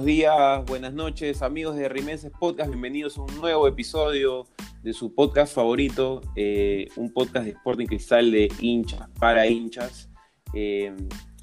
buenos 0.00 0.16
días, 0.16 0.64
buenas 0.64 0.94
noches, 0.94 1.42
amigos 1.42 1.76
de 1.76 1.86
Rimenses 1.86 2.32
Podcast. 2.40 2.70
Bienvenidos 2.70 3.18
a 3.18 3.22
un 3.22 3.36
nuevo 3.38 3.68
episodio 3.68 4.46
de 4.82 4.94
su 4.94 5.14
podcast 5.14 5.54
favorito, 5.54 6.22
eh, 6.36 6.88
un 6.96 7.12
podcast 7.12 7.44
de 7.44 7.50
Sporting 7.50 7.84
Cristal 7.84 8.30
de 8.30 8.50
hinchas 8.60 9.10
para 9.18 9.46
hinchas. 9.46 10.08
Eh, 10.54 10.96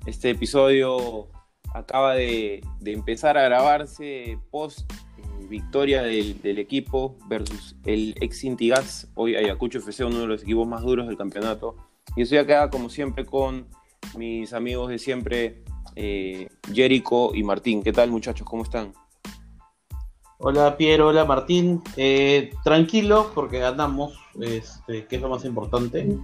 este 0.07 0.31
episodio 0.31 1.29
acaba 1.71 2.15
de, 2.15 2.63
empezar 2.83 3.37
a 3.37 3.43
grabarse 3.43 4.39
post 4.49 4.91
eh, 4.91 5.45
victoria 5.47 6.01
del, 6.01 6.57
equipo 6.57 7.15
versus 7.27 7.75
el 7.85 8.15
ex 8.21 8.43
Intigas, 8.43 9.07
hoy 9.13 9.35
Ayacucho 9.35 9.77
FC, 9.77 10.03
uno 10.03 10.21
de 10.21 10.27
los 10.27 10.41
equipos 10.41 10.67
más 10.67 10.81
duros 10.81 11.05
del 11.05 11.17
campeonato. 11.17 11.75
Y 12.15 12.23
estoy 12.23 12.39
acá, 12.39 12.71
como 12.71 12.89
siempre, 12.89 13.23
con 13.23 13.67
mis 14.17 14.51
amigos 14.53 14.89
de 14.89 14.97
siempre, 14.97 15.63
eh, 15.99 16.47
Jerico 16.71 17.31
y 17.33 17.41
Martín. 17.43 17.81
¿Qué 17.81 17.91
tal 17.91 18.11
muchachos? 18.11 18.47
¿Cómo 18.47 18.61
están? 18.61 18.93
Hola 20.37 20.77
Piero, 20.77 21.07
hola 21.07 21.25
Martín. 21.25 21.81
Eh, 21.95 22.51
tranquilo 22.63 23.31
porque 23.33 23.57
ganamos, 23.57 24.13
este, 24.39 25.07
que 25.07 25.15
es 25.15 25.21
lo 25.21 25.29
más 25.29 25.43
importante. 25.43 26.15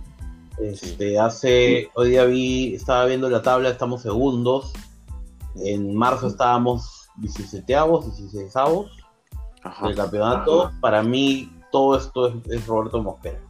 Este, 0.60 1.18
hace, 1.18 1.90
hoy 1.96 2.12
día 2.12 2.26
vi, 2.26 2.76
estaba 2.76 3.06
viendo 3.06 3.28
la 3.30 3.42
tabla, 3.42 3.70
estamos 3.70 4.04
segundos. 4.04 4.74
En 5.56 5.96
marzo 5.96 6.28
estábamos 6.28 7.10
17avos, 7.18 8.06
16avos 8.06 8.92
del 9.82 9.96
campeonato. 9.96 10.72
Para 10.82 11.02
mí 11.02 11.52
todo 11.72 11.98
esto 11.98 12.42
es, 12.48 12.68
Roberto 12.68 13.02
Mosquera. 13.02 13.42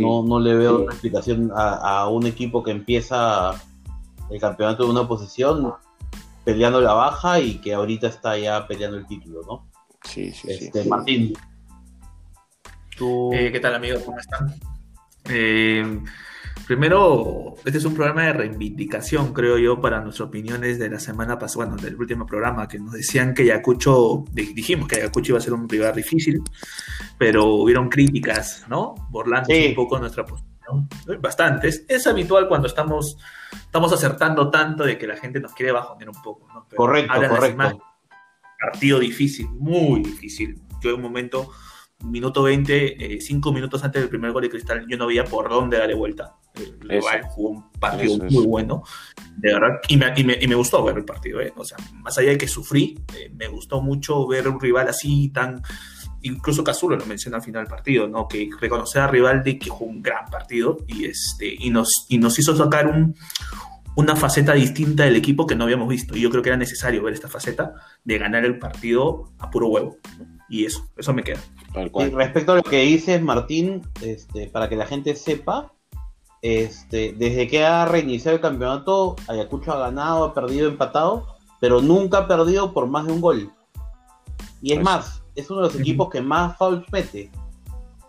No, 0.00 0.24
no 0.24 0.40
le 0.40 0.54
veo 0.54 0.82
una 0.82 0.92
explicación 0.92 1.52
a, 1.54 2.00
a, 2.00 2.08
un 2.08 2.26
equipo 2.26 2.64
que 2.64 2.72
empieza 2.72 3.54
el 4.30 4.40
campeonato 4.40 4.84
de 4.84 4.90
una 4.90 5.06
posición 5.06 5.74
peleando 6.44 6.80
la 6.80 6.92
baja 6.92 7.40
y 7.40 7.58
que 7.58 7.74
ahorita 7.74 8.06
está 8.06 8.38
ya 8.38 8.66
peleando 8.66 8.96
el 8.96 9.06
título, 9.06 9.42
¿no? 9.46 9.70
Sí, 10.04 10.30
sí, 10.32 10.48
este, 10.50 10.84
Martín. 10.84 11.34
Eh, 13.32 13.50
¿Qué 13.52 13.60
tal 13.60 13.74
amigos? 13.74 14.02
¿Cómo 14.04 14.18
están? 14.18 14.54
Eh, 15.28 16.00
primero, 16.66 17.54
este 17.64 17.78
es 17.78 17.84
un 17.84 17.94
programa 17.94 18.22
de 18.22 18.32
reivindicación, 18.32 19.32
creo 19.32 19.58
yo, 19.58 19.80
para 19.80 20.00
nuestras 20.00 20.28
opiniones 20.28 20.78
de 20.78 20.88
la 20.88 21.00
semana 21.00 21.38
pasada, 21.38 21.66
bueno, 21.66 21.82
del 21.82 21.96
último 21.96 22.24
programa, 22.26 22.68
que 22.68 22.78
nos 22.78 22.92
decían 22.92 23.34
que 23.34 23.42
Ayacucho, 23.42 24.24
dijimos 24.32 24.88
que 24.88 24.96
Ayacucho 24.96 25.32
iba 25.32 25.38
a 25.38 25.42
ser 25.42 25.52
un 25.52 25.68
rival 25.68 25.94
difícil, 25.94 26.42
pero 27.18 27.46
hubieron 27.46 27.88
críticas, 27.88 28.64
¿no? 28.68 28.94
Burlando 29.10 29.52
un 29.52 29.74
poco 29.74 29.98
nuestra 29.98 30.24
posición 30.66 31.20
Bastantes. 31.20 31.84
Es 31.88 32.06
habitual 32.06 32.48
cuando 32.48 32.66
estamos, 32.66 33.16
estamos 33.52 33.92
acertando 33.92 34.50
tanto 34.50 34.84
de 34.84 34.98
que 34.98 35.06
la 35.06 35.16
gente 35.16 35.40
nos 35.40 35.52
quiere 35.52 35.72
bajonear 35.72 36.10
un 36.10 36.22
poco. 36.22 36.46
correcto, 36.74 37.14
correcto. 37.28 37.82
partido 38.58 38.98
difícil, 38.98 39.48
muy 39.50 40.02
difícil. 40.02 40.60
Yo 40.80 40.90
en 40.90 40.96
un 40.96 41.02
momento, 41.02 41.50
minuto 42.04 42.42
20, 42.42 43.18
5 43.20 43.48
eh, 43.48 43.52
minutos 43.52 43.82
antes 43.84 44.02
del 44.02 44.08
primer 44.08 44.32
gol 44.32 44.42
de 44.42 44.50
Cristal, 44.50 44.84
yo 44.88 44.96
no 44.96 45.06
veía 45.06 45.24
por 45.24 45.48
dónde 45.48 45.78
darle 45.78 45.94
vuelta. 45.94 46.36
jugó 47.30 47.50
un 47.50 47.72
partido 47.72 48.18
muy 48.18 48.46
bueno, 48.46 48.82
de 49.36 49.54
verdad, 49.54 49.80
y 49.88 49.96
me, 49.96 50.12
y, 50.16 50.24
me, 50.24 50.38
y 50.40 50.46
me, 50.48 50.54
gustó 50.54 50.84
ver 50.84 50.98
el 50.98 51.04
partido. 51.04 51.40
Eh. 51.40 51.52
O 51.56 51.64
sea, 51.64 51.78
más 51.94 52.16
allá 52.18 52.30
de 52.30 52.38
que 52.38 52.48
sufrí, 52.48 52.98
eh, 53.16 53.30
me 53.34 53.48
gustó 53.48 53.80
mucho 53.80 54.26
ver 54.26 54.48
un 54.48 54.60
rival 54.60 54.88
así 54.88 55.30
tan 55.30 55.62
incluso 56.26 56.64
Cazulo 56.64 56.96
lo 56.96 57.06
menciona 57.06 57.38
al 57.38 57.42
final 57.42 57.64
del 57.64 57.70
partido, 57.70 58.08
¿no? 58.08 58.28
Que 58.28 58.48
reconocer 58.60 59.02
a 59.02 59.08
Rivaldi 59.08 59.58
que 59.58 59.70
jugó 59.70 59.90
un 59.90 60.02
gran 60.02 60.26
partido 60.26 60.78
y, 60.86 61.06
este, 61.06 61.54
y, 61.58 61.70
nos, 61.70 62.06
y 62.08 62.18
nos 62.18 62.38
hizo 62.38 62.56
sacar 62.56 62.86
un, 62.88 63.14
una 63.96 64.14
faceta 64.14 64.52
distinta 64.52 65.04
del 65.04 65.16
equipo 65.16 65.46
que 65.46 65.56
no 65.56 65.64
habíamos 65.64 65.88
visto. 65.88 66.16
Y 66.16 66.20
yo 66.20 66.30
creo 66.30 66.42
que 66.42 66.50
era 66.50 66.58
necesario 66.58 67.02
ver 67.02 67.14
esta 67.14 67.28
faceta 67.28 67.74
de 68.04 68.18
ganar 68.18 68.44
el 68.44 68.58
partido 68.58 69.32
a 69.38 69.50
puro 69.50 69.68
huevo. 69.68 69.96
Y 70.48 70.64
eso, 70.64 70.88
eso 70.96 71.12
me 71.12 71.24
queda. 71.24 71.40
Y 71.74 72.10
respecto 72.10 72.52
a 72.52 72.56
lo 72.56 72.62
que 72.62 72.82
dices, 72.82 73.20
Martín, 73.20 73.82
este, 74.02 74.48
para 74.48 74.68
que 74.68 74.76
la 74.76 74.86
gente 74.86 75.16
sepa, 75.16 75.72
este, 76.42 77.14
desde 77.16 77.48
que 77.48 77.64
ha 77.64 77.86
reiniciado 77.86 78.36
el 78.36 78.42
campeonato, 78.42 79.16
Ayacucho 79.28 79.72
ha 79.72 79.78
ganado, 79.78 80.24
ha 80.24 80.34
perdido, 80.34 80.68
empatado, 80.68 81.26
pero 81.60 81.80
nunca 81.80 82.18
ha 82.18 82.28
perdido 82.28 82.72
por 82.72 82.86
más 82.86 83.06
de 83.06 83.12
un 83.12 83.20
gol. 83.20 83.50
Y 84.60 84.72
es 84.72 84.78
pues 84.78 84.84
más, 84.84 85.22
es 85.36 85.50
uno 85.50 85.60
de 85.60 85.66
los 85.68 85.80
equipos 85.80 86.10
que 86.10 86.20
más 86.20 86.56
fouls 86.56 86.84
mete. 86.90 87.30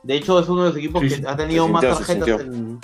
De 0.03 0.15
hecho, 0.15 0.39
es 0.39 0.47
uno 0.47 0.63
de 0.63 0.69
los 0.69 0.77
equipos 0.77 1.01
que 1.01 1.27
ha 1.27 1.35
tenido 1.35 1.67
más 1.67 1.81
tarjetas 1.81 2.41
en. 2.41 2.79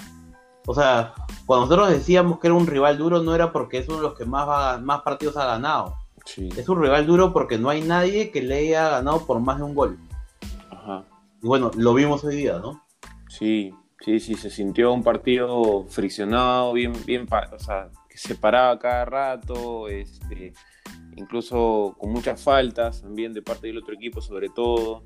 O 0.66 0.74
sea, 0.74 1.14
cuando 1.46 1.66
nosotros 1.66 1.90
decíamos 1.90 2.40
que 2.40 2.48
era 2.48 2.54
un 2.54 2.68
rival 2.68 2.98
duro, 2.98 3.22
no 3.22 3.36
era 3.36 3.52
porque 3.52 3.80
es 3.80 3.88
uno 3.88 3.98
de 3.98 4.04
los 4.04 4.18
que 4.18 4.26
más, 4.26 4.82
más 4.82 5.02
partidos 5.02 5.36
ha 5.38 5.46
ganado. 5.46 5.96
Es 6.36 6.70
un 6.70 6.82
rival 6.82 7.06
duro 7.06 7.34
porque 7.34 7.58
no 7.58 7.70
hay 7.70 7.82
nadie 7.82 8.32
que 8.32 8.42
le 8.42 8.60
haya 8.60 8.90
ganado 8.90 9.26
por 9.26 9.40
más 9.40 9.58
de 9.58 9.64
un 9.64 9.76
gol. 9.76 9.98
Ajá. 10.72 11.04
Y 11.42 11.48
bueno, 11.48 11.72
lo 11.76 11.94
vimos 11.94 12.24
hoy 12.24 12.38
día, 12.38 12.60
¿no? 12.60 12.82
Sí, 13.28 13.74
sí, 14.00 14.20
sí, 14.22 14.36
se 14.36 14.50
sintió 14.50 14.94
un 14.94 15.04
partido 15.04 15.86
friccionado, 15.90 16.72
bien, 16.72 16.94
bien, 17.06 17.28
o 17.30 17.60
sea, 17.60 17.90
que 18.10 18.18
se 18.18 18.36
paraba 18.36 18.80
cada 18.80 19.04
rato, 19.04 19.90
este, 19.90 20.54
incluso 21.16 21.96
con 21.98 22.12
muchas 22.12 22.42
faltas 22.42 23.02
también 23.02 23.34
de 23.34 23.42
parte 23.42 23.68
del 23.68 23.78
otro 23.78 23.94
equipo 23.94 24.22
sobre 24.22 24.50
todo, 24.50 25.04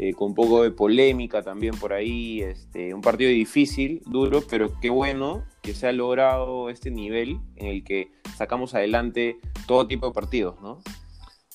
eh, 0.00 0.12
con 0.14 0.28
un 0.28 0.34
poco 0.36 0.62
de 0.62 0.70
polémica 0.70 1.42
también 1.42 1.76
por 1.76 1.92
ahí, 1.92 2.40
este, 2.40 2.94
un 2.94 3.00
partido 3.00 3.30
difícil, 3.30 4.00
duro, 4.06 4.44
pero 4.48 4.78
qué 4.80 4.90
bueno 4.90 5.44
que 5.60 5.74
se 5.74 5.88
ha 5.88 5.92
logrado 5.92 6.70
este 6.70 6.92
nivel 6.92 7.40
en 7.56 7.66
el 7.66 7.82
que 7.82 8.12
sacamos 8.36 8.76
adelante 8.76 9.38
todo 9.66 9.88
tipo 9.88 10.06
de 10.06 10.12
partidos, 10.12 10.60
¿no? 10.60 10.78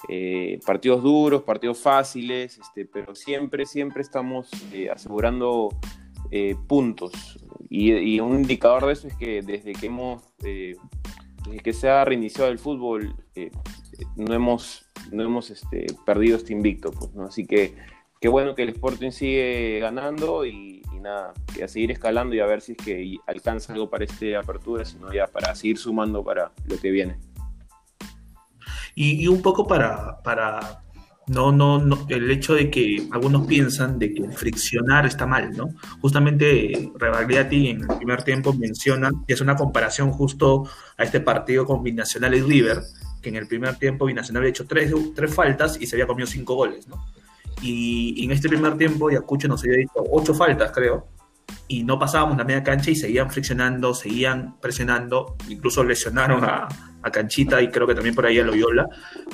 Eh, 0.10 0.60
partidos 0.66 1.02
duros, 1.02 1.44
partidos 1.44 1.78
fáciles, 1.78 2.58
este, 2.58 2.86
pero 2.86 3.16
siempre, 3.16 3.66
siempre 3.66 4.02
estamos 4.02 4.50
eh, 4.74 4.90
asegurando 4.90 5.70
puntos. 6.68 7.14
Y, 7.70 8.20
un 8.20 8.36
indicador 8.36 8.88
de 8.88 8.94
eso 8.94 9.08
es 9.08 9.16
que 9.16 9.44
desde 9.44 9.72
que 9.74 9.86
hemos, 9.86 10.24
desde 10.40 10.76
que 11.64 11.74
se 11.74 11.88
ha 11.90 12.04
reiniciado 12.04 12.50
el 12.52 12.58
fútbol, 12.58 13.16
no 14.16 14.34
hemos, 14.34 14.90
no 15.12 15.24
hemos 15.24 15.50
este, 15.50 15.88
perdido 16.06 16.38
este 16.38 16.54
invicto. 16.54 16.92
Pues, 16.92 17.14
¿no? 17.14 17.26
Así 17.26 17.46
que 17.46 17.76
qué 18.20 18.30
bueno 18.30 18.56
que 18.56 18.64
el 18.64 18.70
Sporting 18.70 19.12
sigue 19.12 19.80
ganando 19.82 20.46
y, 20.46 20.82
nada, 21.02 21.34
que 21.54 21.66
a 21.66 21.68
seguir 21.68 21.92
escalando 21.92 22.34
y 22.34 22.40
a 22.40 22.46
ver 22.46 22.62
si 22.62 22.72
es 22.72 22.78
que 22.78 23.18
alcanza 23.28 23.74
algo 23.74 23.90
para 23.90 24.06
esta 24.06 24.40
apertura, 24.40 24.86
sino 24.86 25.12
ya 25.12 25.28
para 25.28 25.54
seguir 25.56 25.78
sumando 25.78 26.24
para 26.24 26.54
lo 26.66 26.78
que 26.78 26.92
viene. 26.92 27.18
Y, 28.96 29.28
un 29.28 29.42
poco 29.42 29.68
para, 29.68 30.22
para 30.24 30.84
no, 31.28 31.52
no, 31.52 32.06
el 32.10 32.32
hecho 32.32 32.54
de 32.54 32.70
que 32.70 33.08
algunos 33.12 33.46
piensan 33.48 34.00
de 34.00 34.14
que 34.14 34.30
friccionar 34.30 35.06
está 35.06 35.26
mal, 35.26 35.52
¿no? 35.52 35.70
Justamente 36.02 36.92
Rebagliati 36.96 37.70
en 37.70 37.82
el 37.82 37.98
primer 37.98 38.24
tiempo 38.24 38.54
menciona, 38.54 39.12
y 39.28 39.34
es 39.34 39.42
una 39.42 39.56
comparación 39.56 40.12
justo 40.12 40.64
a 40.98 41.04
este 41.04 41.20
partido 41.20 41.66
con 41.66 41.84
Binacional 41.84 42.36
y 42.36 42.42
River, 42.42 42.84
que 43.24 43.30
en 43.30 43.38
el 43.38 43.48
primer 43.48 43.78
tiempo 43.78 44.06
Binacional 44.06 44.42
había 44.42 44.52
hecho 44.52 44.68
tres, 44.68 44.94
tres 45.16 45.34
faltas 45.34 45.82
y 45.82 45.88
se 45.88 45.96
había 45.96 46.06
comido 46.06 46.28
cinco 46.28 46.54
goles, 46.54 46.88
¿no? 46.88 47.04
Y, 47.62 48.24
en 48.24 48.32
este 48.32 48.50
primer 48.50 48.78
tiempo 48.78 49.10
Yacucho 49.10 49.48
nos 49.48 49.64
había 49.64 49.78
dicho 49.78 50.04
ocho 50.12 50.36
faltas, 50.36 50.72
creo, 50.72 51.08
y 51.68 51.84
no 51.84 51.98
pasábamos 51.98 52.38
la 52.38 52.44
media 52.44 52.62
cancha 52.62 52.92
y 52.92 52.96
seguían 52.96 53.32
friccionando, 53.32 53.94
seguían 53.94 54.60
presionando, 54.60 55.38
incluso 55.48 55.84
lesionaron 55.84 56.44
a, 56.44 56.68
a 57.04 57.12
Canchita 57.12 57.62
y 57.62 57.70
creo 57.70 57.86
que 57.86 57.94
también 57.94 58.16
por 58.16 58.26
ahí 58.26 58.40
a 58.40 58.44
Loyola, 58.44 58.88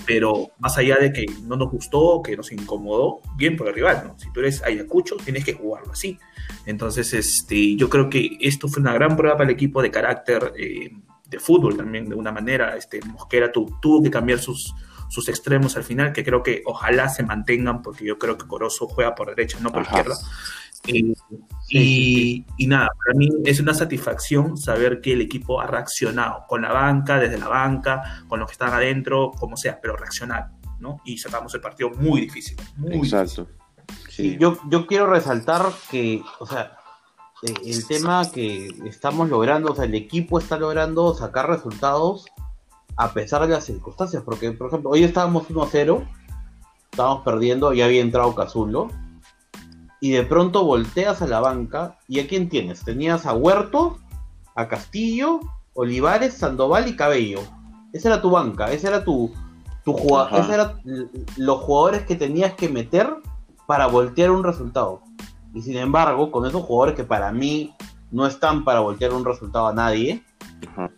pero 0.05 0.49
más 0.59 0.77
allá 0.77 0.97
de 0.97 1.13
que 1.13 1.25
no 1.43 1.55
nos 1.55 1.71
gustó, 1.71 2.21
que 2.23 2.35
nos 2.35 2.51
incomodó, 2.51 3.21
bien 3.37 3.55
por 3.55 3.67
el 3.67 3.75
rival, 3.75 4.03
¿no? 4.05 4.19
Si 4.19 4.31
tú 4.33 4.41
eres 4.41 4.61
Ayacucho, 4.63 5.15
tienes 5.23 5.45
que 5.45 5.53
jugarlo 5.53 5.93
así. 5.93 6.17
Entonces, 6.65 7.13
este, 7.13 7.75
yo 7.75 7.89
creo 7.89 8.09
que 8.09 8.37
esto 8.41 8.67
fue 8.67 8.81
una 8.81 8.93
gran 8.93 9.15
prueba 9.15 9.37
para 9.37 9.49
el 9.49 9.55
equipo 9.55 9.81
de 9.81 9.91
carácter. 9.91 10.53
Eh, 10.57 10.91
de 11.29 11.39
fútbol 11.39 11.77
también, 11.77 12.09
de 12.09 12.15
una 12.15 12.31
manera. 12.31 12.75
Este, 12.75 12.99
Mosquera 13.05 13.51
tuvo 13.51 14.01
que 14.01 14.09
cambiar 14.09 14.39
sus, 14.39 14.73
sus 15.09 15.27
extremos 15.29 15.75
al 15.77 15.83
final, 15.83 16.13
que 16.13 16.23
creo 16.23 16.43
que 16.43 16.61
ojalá 16.65 17.09
se 17.09 17.23
mantengan, 17.23 17.81
porque 17.81 18.05
yo 18.05 18.17
creo 18.17 18.37
que 18.37 18.47
Corozo 18.47 18.87
juega 18.87 19.15
por 19.15 19.29
derecha, 19.29 19.57
no 19.61 19.71
por 19.71 19.83
izquierda. 19.83 20.15
Eh, 20.87 21.13
y, 21.67 22.45
y, 22.57 22.67
nada, 22.67 22.87
para 23.05 23.17
mí 23.17 23.29
es 23.43 23.59
una 23.59 23.73
satisfacción 23.73 24.57
saber 24.57 25.01
que 25.01 25.13
el 25.13 25.21
equipo 25.21 25.59
ha 25.59 25.67
reaccionado 25.67 26.45
con 26.47 26.61
la 26.61 26.71
banca, 26.71 27.19
desde 27.19 27.37
la 27.37 27.47
banca, 27.47 28.23
con 28.27 28.39
los 28.39 28.47
que 28.47 28.53
están 28.53 28.73
adentro, 28.73 29.31
como 29.31 29.57
sea, 29.57 29.79
pero 29.81 29.97
reaccionar, 29.97 30.51
¿no? 30.79 31.01
Y 31.03 31.17
sacamos 31.17 31.53
el 31.53 31.61
partido 31.61 31.89
muy 31.91 32.21
difícil. 32.21 32.57
Muy 32.77 32.97
Exacto. 32.97 33.47
Sí. 34.09 34.37
Yo, 34.39 34.59
yo 34.69 34.87
quiero 34.87 35.07
resaltar 35.07 35.63
que, 35.89 36.21
o 36.39 36.45
sea, 36.45 36.78
el 37.41 37.87
tema 37.87 38.29
que 38.31 38.67
estamos 38.85 39.29
logrando, 39.29 39.71
o 39.71 39.75
sea, 39.75 39.85
el 39.85 39.95
equipo 39.95 40.39
está 40.39 40.57
logrando 40.57 41.13
sacar 41.13 41.47
resultados 41.47 42.25
a 42.97 43.13
pesar 43.13 43.43
de 43.43 43.53
las 43.53 43.63
circunstancias, 43.63 44.23
porque, 44.25 44.51
por 44.51 44.67
ejemplo, 44.67 44.89
hoy 44.89 45.03
estábamos 45.03 45.47
1-0, 45.47 46.05
estábamos 46.91 47.23
perdiendo, 47.23 47.71
ya 47.73 47.85
había 47.85 48.01
entrado 48.01 48.35
Cazulo, 48.35 48.89
y 50.01 50.11
de 50.11 50.23
pronto 50.23 50.65
volteas 50.65 51.21
a 51.21 51.27
la 51.27 51.39
banca, 51.39 51.97
¿y 52.07 52.19
a 52.19 52.27
quién 52.27 52.49
tienes? 52.49 52.83
Tenías 52.83 53.25
a 53.25 53.33
Huerto, 53.33 53.99
a 54.55 54.67
Castillo, 54.67 55.39
Olivares, 55.75 56.33
Sandoval 56.33 56.89
y 56.89 56.95
Cabello. 56.95 57.39
Esa 57.93 58.09
era 58.09 58.21
tu 58.21 58.31
banca, 58.31 58.71
esa 58.71 58.89
era 58.89 59.03
tu, 59.05 59.33
Tu 59.83 59.95
esos 59.97 60.49
eran 60.49 60.81
los 61.37 61.61
jugadores 61.61 62.03
que 62.03 62.15
tenías 62.15 62.53
que 62.53 62.69
meter 62.69 63.09
para 63.65 63.87
voltear 63.87 64.31
un 64.31 64.43
resultado. 64.43 65.01
Y 65.53 65.61
sin 65.61 65.77
embargo, 65.77 66.31
con 66.31 66.45
esos 66.45 66.63
jugadores 66.63 66.95
que 66.95 67.03
para 67.03 67.31
mí 67.31 67.73
no 68.11 68.25
están 68.25 68.63
para 68.63 68.79
voltear 68.79 69.13
un 69.13 69.25
resultado 69.25 69.67
a 69.67 69.73
nadie, 69.73 70.23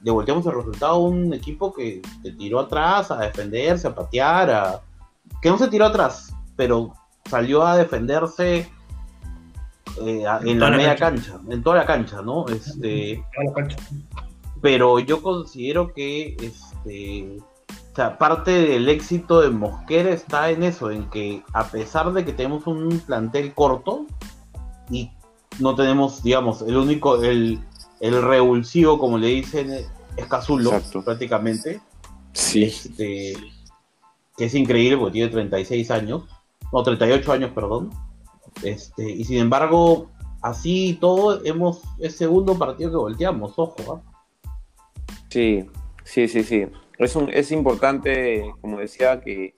le 0.02 0.12
volteamos 0.12 0.46
el 0.46 0.54
resultado 0.54 0.94
a 0.94 1.00
un 1.00 1.34
equipo 1.34 1.74
que 1.74 2.02
se 2.22 2.32
tiró 2.34 2.60
atrás 2.60 3.12
a 3.12 3.18
defenderse, 3.18 3.88
a 3.88 3.96
patear, 3.96 4.50
a... 4.50 4.82
que 5.42 5.50
no 5.50 5.58
se 5.58 5.68
tiró 5.68 5.86
atrás, 5.86 6.34
pero 6.56 6.94
salió 7.30 7.66
a 7.66 7.78
defenderse 7.78 8.70
eh, 10.02 10.26
en, 10.44 10.60
la, 10.60 10.70
media 10.72 10.96
cancha. 10.96 11.40
en 11.50 11.64
toda 11.64 11.78
la 11.78 11.86
cancha, 11.86 12.22
¿no? 12.22 12.46
Este, 12.48 13.24
Pero 14.62 15.00
yo 15.00 15.22
considero 15.22 15.94
que 15.94 16.36
este, 16.40 17.40
o 17.92 17.96
sea, 17.96 18.18
parte 18.18 18.52
del 18.52 18.88
éxito 18.88 19.42
de 19.42 19.50
Mosquera 19.50 20.12
está 20.12 20.50
en 20.50 20.64
eso, 20.64 20.92
en 20.92 21.10
que 21.10 21.44
a 21.54 21.66
pesar 21.66 22.14
de 22.14 22.24
que 22.24 22.32
tenemos 22.32 22.66
un 22.68 23.00
plantel 23.00 23.54
corto 23.54 24.06
y 24.92 25.12
no 25.60 25.76
tenemos, 25.76 26.22
digamos, 26.22 26.62
el 26.62 26.78
único, 26.78 27.24
el, 27.24 27.60
el 28.00 28.22
revulsivo, 28.22 29.00
como 29.00 29.18
le 29.18 29.28
dicen, 29.28 29.72
es 30.18 30.26
Cazulo, 30.28 30.72
prácticamente. 31.04 31.82
Sí. 32.34 32.64
Este, 32.64 33.34
que 34.38 34.46
es 34.46 34.56
increíble 34.56 34.98
porque 34.98 35.14
tiene 35.14 35.30
36 35.30 35.92
años, 35.92 36.24
no, 36.72 36.84
38 36.84 37.32
años, 37.32 37.52
perdón. 37.52 37.90
Este, 38.64 39.10
y 39.10 39.24
sin 39.24 39.38
embargo, 39.38 40.10
así 40.42 40.98
todo, 41.00 41.44
hemos, 41.46 41.82
es 42.00 42.16
segundo 42.16 42.58
partido 42.58 42.92
que 42.92 42.98
volteamos, 42.98 43.54
ojo. 43.58 43.76
¿ah? 43.94 44.52
Sí, 45.30 45.66
sí, 46.04 46.28
sí, 46.28 46.44
sí. 46.44 46.66
Es, 46.98 47.16
un, 47.16 47.30
es 47.32 47.52
importante, 47.52 48.52
como 48.62 48.80
decía, 48.80 49.22
que, 49.22 49.56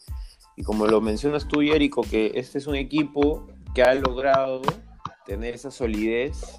y 0.55 0.63
como 0.63 0.87
lo 0.87 1.01
mencionas 1.01 1.47
tú, 1.47 1.61
Érico, 1.61 2.01
que 2.01 2.31
este 2.35 2.57
es 2.57 2.67
un 2.67 2.75
equipo 2.75 3.47
que 3.73 3.83
ha 3.83 3.93
logrado 3.95 4.61
tener 5.25 5.55
esa 5.55 5.71
solidez 5.71 6.57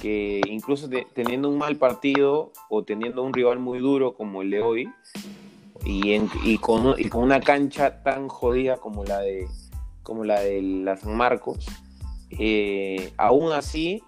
que 0.00 0.40
incluso 0.48 0.88
teniendo 1.14 1.48
un 1.48 1.58
mal 1.58 1.76
partido 1.76 2.52
o 2.68 2.82
teniendo 2.84 3.22
un 3.22 3.32
rival 3.32 3.58
muy 3.58 3.78
duro 3.78 4.14
como 4.14 4.42
el 4.42 4.50
de 4.50 4.60
hoy 4.60 4.88
y, 5.84 6.58
con, 6.58 6.94
y 6.98 7.08
con, 7.08 7.24
una 7.24 7.40
cancha 7.40 8.02
tan 8.02 8.28
jodida 8.28 8.76
como 8.76 9.04
la 9.04 9.20
de 9.20 9.46
como 10.02 10.24
la 10.24 10.40
de 10.40 10.60
la 10.62 10.96
San 10.96 11.16
Marcos, 11.16 11.66
eh, 12.30 13.12
aún 13.16 13.52
así 13.52 14.02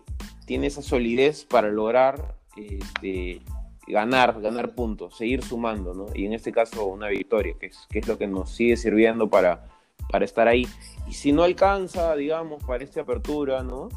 tiene 0.45 0.67
esa 0.67 0.83
solidez 0.83 1.45
para 1.45 1.69
lograr 1.69 2.37
este, 2.57 3.41
ganar, 3.87 4.41
ganar 4.41 4.75
puntos, 4.75 5.17
seguir 5.17 5.43
sumando, 5.43 5.95
¿no? 5.95 6.07
Y 6.15 6.27
en 6.27 6.33
este 6.33 6.53
caso 6.53 6.87
una 6.87 7.09
victoria, 7.09 7.55
que 7.59 7.67
es, 7.67 7.87
que 7.91 8.01
es 8.01 8.09
lo 8.09 8.19
que 8.19 8.27
nos 8.27 8.51
sigue 8.51 8.77
sirviendo 8.77 9.31
para, 9.31 9.65
para 10.11 10.25
estar 10.25 10.49
ahí. 10.49 10.67
Y 11.06 11.15
si 11.15 11.33
no 11.33 11.43
alcanza, 11.43 12.15
digamos, 12.17 12.62
para 12.65 12.85
esta 12.85 13.03
apertura, 13.03 13.62
¿no? 13.62 13.89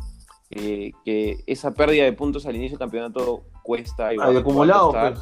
Eh, 0.49 0.91
que 1.03 1.43
esa 1.45 1.73
pérdida 1.73 2.05
de 2.05 2.13
puntos 2.13 2.45
al 2.45 2.55
inicio 2.55 2.77
del 2.77 2.79
campeonato 2.79 3.43
cuesta. 3.63 4.13
Y 4.13 4.17
al 4.19 4.37
acumulado, 4.37 4.91
pues. 4.91 5.19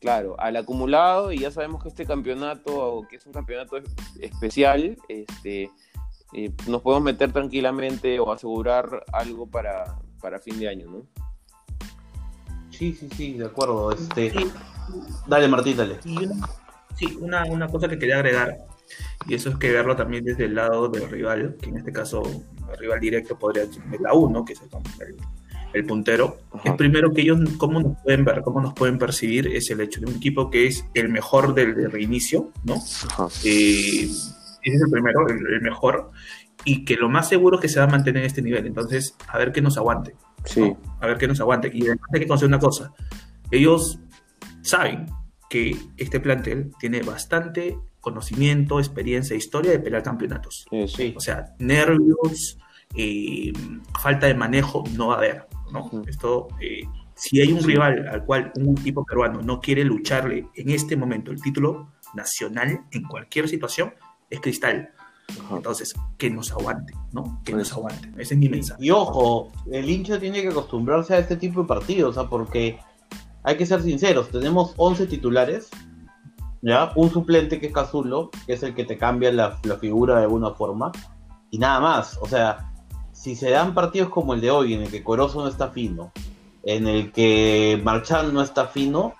Claro, 0.00 0.36
al 0.38 0.56
acumulado, 0.56 1.32
y 1.32 1.38
ya 1.38 1.50
sabemos 1.50 1.82
que 1.82 1.88
este 1.88 2.04
campeonato, 2.04 3.06
que 3.08 3.16
es 3.16 3.24
un 3.24 3.32
campeonato 3.32 3.78
especial, 4.20 4.98
este, 5.08 5.70
eh, 6.34 6.52
nos 6.66 6.82
podemos 6.82 7.04
meter 7.04 7.32
tranquilamente 7.32 8.20
o 8.20 8.30
asegurar 8.30 9.04
algo 9.14 9.46
para, 9.46 9.98
para 10.20 10.40
fin 10.40 10.58
de 10.58 10.68
año, 10.68 10.90
¿no? 10.90 11.06
Sí, 12.68 12.92
sí, 12.92 13.08
sí, 13.16 13.32
de 13.34 13.46
acuerdo. 13.46 13.92
Este... 13.92 14.34
Dale, 15.26 15.48
Martín, 15.48 15.76
dale. 15.76 15.98
sí, 16.96 17.16
una, 17.18 17.44
una 17.44 17.68
cosa 17.68 17.88
que 17.88 17.98
quería 17.98 18.16
agregar, 18.16 18.58
y 19.26 19.34
eso 19.34 19.50
es 19.50 19.56
que 19.56 19.72
verlo 19.72 19.96
también 19.96 20.24
desde 20.24 20.44
el 20.44 20.54
lado 20.54 20.88
del 20.88 21.08
rival, 21.08 21.56
que 21.60 21.70
en 21.70 21.78
este 21.78 21.92
caso 21.92 22.22
el 22.72 22.78
rival 22.78 23.00
directo 23.00 23.38
podría 23.38 23.66
ser 23.66 23.82
la 24.00 24.14
U, 24.14 24.30
¿no? 24.30 24.44
que 24.44 24.52
es 24.52 24.60
el, 25.72 25.84
puntero. 25.86 26.38
Es 26.62 26.72
primero 26.74 27.12
que 27.12 27.22
ellos, 27.22 27.40
cómo 27.56 27.80
nos 27.80 27.98
pueden 28.02 28.24
ver, 28.24 28.42
cómo 28.42 28.60
nos 28.60 28.74
pueden 28.74 28.98
percibir, 28.98 29.48
es 29.48 29.70
el 29.70 29.80
hecho 29.80 30.00
de 30.00 30.06
un 30.06 30.16
equipo 30.16 30.50
que 30.50 30.66
es 30.66 30.84
el 30.94 31.08
mejor 31.08 31.54
del, 31.54 31.90
reinicio, 31.90 32.52
¿no? 32.64 32.74
Eh, 33.44 34.04
ese 34.04 34.76
es 34.76 34.80
el 34.80 34.90
primero, 34.90 35.26
el, 35.28 35.60
mejor, 35.62 36.10
y 36.64 36.84
que 36.84 36.96
lo 36.96 37.08
más 37.08 37.28
seguro 37.28 37.56
es 37.56 37.62
que 37.62 37.68
se 37.68 37.80
va 37.80 37.86
a 37.86 37.88
mantener 37.88 38.22
en 38.22 38.26
este 38.26 38.40
nivel. 38.40 38.66
Entonces, 38.66 39.16
a 39.26 39.36
ver 39.36 39.50
qué 39.50 39.60
nos 39.60 39.76
aguante. 39.76 40.14
Sí. 40.44 40.72
A 41.00 41.06
ver 41.08 41.18
qué 41.18 41.26
nos 41.26 41.40
aguante. 41.40 41.70
Y 41.74 41.82
además 41.82 42.08
hay 42.12 42.20
que 42.20 42.26
conocer 42.28 42.48
una 42.48 42.60
cosa. 42.60 42.92
Ellos 43.50 43.98
saben 44.62 45.06
que 45.50 45.76
este 45.96 46.20
plantel 46.20 46.70
tiene 46.78 47.02
bastante 47.02 47.78
conocimiento, 48.04 48.78
experiencia, 48.78 49.34
historia 49.34 49.72
de 49.72 49.80
pelear 49.80 50.02
campeonatos. 50.02 50.66
Sí, 50.86 51.14
O 51.16 51.20
sea, 51.20 51.54
nervios, 51.58 52.58
eh, 52.94 53.50
falta 53.98 54.26
de 54.26 54.34
manejo 54.34 54.84
no 54.94 55.08
va 55.08 55.14
a 55.14 55.18
haber. 55.18 55.46
¿no? 55.72 55.90
Esto, 56.06 56.48
eh, 56.60 56.82
si 57.14 57.40
hay 57.40 57.50
un 57.50 57.64
rival 57.64 58.06
al 58.06 58.24
cual 58.26 58.52
un 58.56 58.78
equipo 58.78 59.04
peruano 59.04 59.40
no 59.40 59.58
quiere 59.58 59.84
lucharle 59.84 60.48
en 60.54 60.68
este 60.68 60.96
momento 60.96 61.32
el 61.32 61.40
título 61.40 61.94
nacional 62.14 62.82
en 62.92 63.02
cualquier 63.04 63.48
situación, 63.48 63.94
es 64.28 64.40
Cristal. 64.40 64.90
Entonces, 65.50 65.94
que 66.18 66.28
nos 66.28 66.52
aguante, 66.52 66.92
¿no? 67.12 67.40
Que 67.42 67.54
nos 67.54 67.72
aguante. 67.72 68.10
Ese 68.18 68.34
es 68.34 68.40
mi 68.40 68.50
mensaje. 68.50 68.84
Y 68.84 68.90
ojo, 68.90 69.50
el 69.72 69.88
hincha 69.88 70.20
tiene 70.20 70.42
que 70.42 70.48
acostumbrarse 70.48 71.14
a 71.14 71.18
este 71.18 71.36
tipo 71.36 71.62
de 71.62 71.66
partidos, 71.66 72.18
¿ah? 72.18 72.28
porque 72.28 72.78
hay 73.42 73.56
que 73.56 73.64
ser 73.64 73.82
sinceros, 73.82 74.28
tenemos 74.28 74.74
11 74.76 75.06
titulares, 75.06 75.70
¿ya? 76.64 76.92
Un 76.96 77.10
suplente 77.10 77.60
que 77.60 77.66
es 77.66 77.72
Cazulo, 77.72 78.30
que 78.46 78.54
es 78.54 78.62
el 78.62 78.74
que 78.74 78.84
te 78.84 78.96
cambia 78.96 79.30
la, 79.30 79.58
figura 79.80 80.16
de 80.16 80.22
alguna 80.22 80.52
forma, 80.52 80.90
y 81.50 81.58
nada 81.58 81.78
más. 81.78 82.18
O 82.20 82.26
sea, 82.26 82.72
si 83.12 83.36
se 83.36 83.50
dan 83.50 83.74
partidos 83.74 84.08
como 84.08 84.34
el 84.34 84.40
de 84.40 84.50
hoy, 84.50 84.74
en 84.74 84.82
el 84.82 84.90
que 84.90 85.04
Corozo 85.04 85.42
no 85.42 85.48
está 85.48 85.68
fino, 85.68 86.12
en 86.62 86.88
el 86.88 87.12
que 87.12 87.80
Marchand 87.84 88.32
no 88.32 88.42
está 88.42 88.66
fino, 88.66 89.14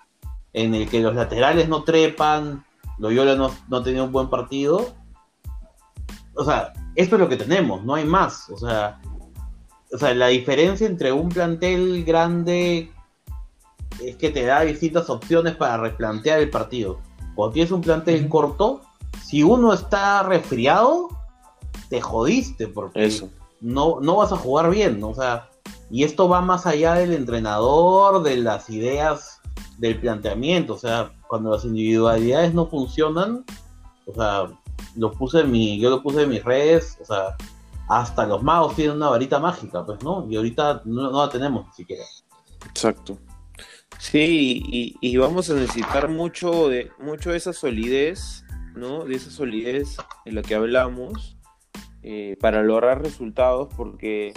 en 0.53 0.75
el 0.75 0.89
que 0.89 1.01
los 1.01 1.15
laterales 1.15 1.69
no 1.69 1.85
trepan, 1.85 2.65
Loyola 2.99 3.37
no, 3.37 3.51
no 3.69 3.83
tenía 3.83 4.05
un 4.05 4.13
buen 4.13 4.31
partido, 4.31 4.95
o 6.35 6.45
sea, 6.45 6.73
esto 6.97 7.17
es 7.17 7.21
lo 7.21 7.29
que 7.29 7.37
tenemos, 7.37 7.85
no 7.85 7.95
hay 7.95 8.05
más. 8.05 8.49
O 8.51 8.57
sea, 8.57 9.01
o 9.93 9.99
sea, 9.99 10.15
la 10.15 10.29
diferencia 10.29 10.87
entre 10.87 11.13
un 11.13 11.29
plantel 11.29 12.05
grande 12.05 12.91
es 14.03 14.17
que 14.17 14.31
te 14.31 14.45
da 14.45 14.63
distintas 14.63 15.09
opciones 15.11 15.55
para 15.57 15.77
replantear 15.77 16.41
el 16.41 16.51
partido. 16.51 17.01
Cuando 17.35 17.53
tienes 17.53 17.73
un 17.73 17.81
plantel 17.81 18.29
corto, 18.29 18.83
si 19.23 19.43
uno 19.43 19.73
está 19.73 20.23
resfriado, 20.23 21.09
te 21.89 22.01
jodiste 22.01 22.69
porque 22.69 23.13
No, 23.61 23.99
no 24.01 24.17
vas 24.17 24.33
a 24.33 24.37
jugar 24.37 24.71
bien, 24.71 25.03
O 25.03 25.15
sea, 25.15 25.49
y 25.91 26.05
esto 26.05 26.29
va 26.29 26.41
más 26.41 26.67
allá 26.67 26.95
del 26.95 27.13
entrenador, 27.13 28.23
de 28.23 28.37
las 28.37 28.69
ideas 28.71 29.41
del 29.79 29.99
planteamiento, 29.99 30.75
o 30.75 30.79
sea, 30.79 31.13
cuando 31.29 31.51
las 31.51 31.65
individualidades 31.65 32.55
no 32.55 32.67
funcionan, 32.67 33.45
o 34.07 34.15
sea, 34.15 34.49
lo 34.97 35.13
puse 35.13 35.41
en 35.41 35.51
mi, 35.51 35.79
yo 35.81 35.91
lo 35.91 36.03
puse 36.03 36.23
en 36.23 36.31
mis 36.31 36.45
redes, 36.45 36.97
o 37.01 37.05
sea, 37.05 37.37
hasta 37.89 38.27
los 38.27 38.43
magos 38.43 38.77
tienen 38.77 38.97
una 38.97 39.11
varita 39.11 39.39
mágica, 39.39 39.85
pues, 39.85 40.03
¿no? 40.03 40.27
Y 40.29 40.37
ahorita 40.37 40.83
no, 40.85 41.11
la 41.11 41.29
tenemos 41.29 41.67
ni 41.67 41.73
siquiera. 41.73 42.05
Exacto. 42.67 43.19
Sí, 43.99 44.63
y, 45.01 45.17
vamos 45.17 45.51
a 45.51 45.55
necesitar 45.55 46.09
mucho 46.09 46.69
de, 46.69 46.91
mucho 46.99 47.31
de 47.31 47.39
esa 47.39 47.53
solidez, 47.53 48.45
¿no? 48.75 49.05
De 49.05 49.15
esa 49.15 49.31
solidez 49.31 49.97
en 50.25 50.35
la 50.35 50.43
que 50.43 50.55
hablamos 50.55 51.37
eh, 52.03 52.37
para 52.41 52.63
lograr 52.63 53.03
resultados, 53.03 53.69
porque, 53.77 54.35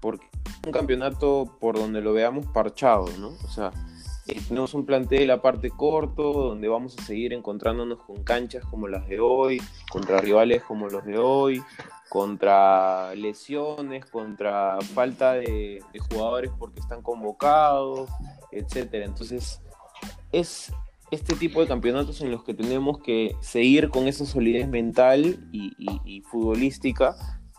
porque 0.00 0.26
un 0.66 0.72
campeonato 0.72 1.56
por 1.60 1.76
donde 1.76 2.00
lo 2.00 2.12
veamos 2.12 2.46
parchado, 2.46 3.06
¿no? 3.18 3.28
O 3.28 3.48
sea, 3.48 3.70
eh, 4.26 4.40
tenemos 4.48 4.72
un 4.72 4.86
plantel 4.86 5.28
la 5.28 5.42
parte 5.42 5.70
corto, 5.70 6.32
donde 6.32 6.66
vamos 6.68 6.96
a 6.98 7.02
seguir 7.02 7.34
encontrándonos 7.34 8.00
con 8.04 8.24
canchas 8.24 8.64
como 8.64 8.88
las 8.88 9.06
de 9.06 9.20
hoy, 9.20 9.60
contra 9.90 10.18
rivales 10.18 10.62
como 10.62 10.88
los 10.88 11.04
de 11.04 11.18
hoy, 11.18 11.62
contra 12.08 13.14
lesiones, 13.16 14.06
contra 14.06 14.78
falta 14.94 15.32
de, 15.32 15.82
jugadores 16.10 16.50
porque 16.58 16.80
están 16.80 17.02
convocados, 17.02 18.08
etcétera. 18.54 19.04
Entonces, 19.04 19.60
es 20.32 20.72
este 21.10 21.34
tipo 21.34 21.60
de 21.60 21.66
campeonatos 21.66 22.20
en 22.20 22.30
los 22.30 22.42
que 22.44 22.54
tenemos 22.54 22.98
que 22.98 23.36
seguir 23.40 23.90
con 23.90 24.08
esa 24.08 24.26
solidez 24.26 24.68
mental 24.68 25.48
y, 25.52 26.22
futbolística 26.22 27.16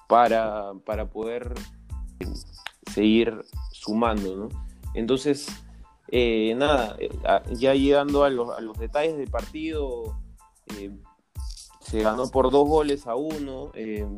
para, 0.08 0.74
para 0.86 1.10
poder 1.10 1.54
seguir 2.92 3.42
sumando, 3.72 4.36
¿no? 4.36 4.50
Entonces, 4.94 5.48
eh, 6.10 6.54
nada, 6.56 6.96
eh, 7.00 7.10
ya 7.52 7.74
llegando 7.74 8.24
a 8.24 8.30
los, 8.30 8.78
detalles 8.78 9.18
del 9.18 9.30
partido, 9.30 10.18
eh, 10.78 10.92
se 11.80 12.02
ganó 12.02 12.30
por 12.30 12.52
dos 12.52 12.68
goles 12.68 13.06
a 13.08 13.16
uno, 13.16 13.72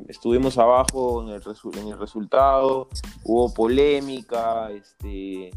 estuvimos 0.07 0.57
abajo 0.57 1.21
en 1.21 1.29
el, 1.29 1.41
en 1.81 1.87
el, 1.89 1.99
resultado, 1.99 2.87
hubo 3.23 3.53
polémica, 3.53 4.71
este, 4.71 5.51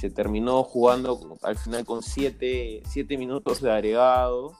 se 0.00 0.08
terminó 0.08 0.62
jugando 0.64 1.20
al 1.42 1.56
final 1.58 1.84
con 1.84 2.02
siete, 2.02 2.82
minutos 3.18 3.60
de 3.60 3.70
agregado. 3.70 4.54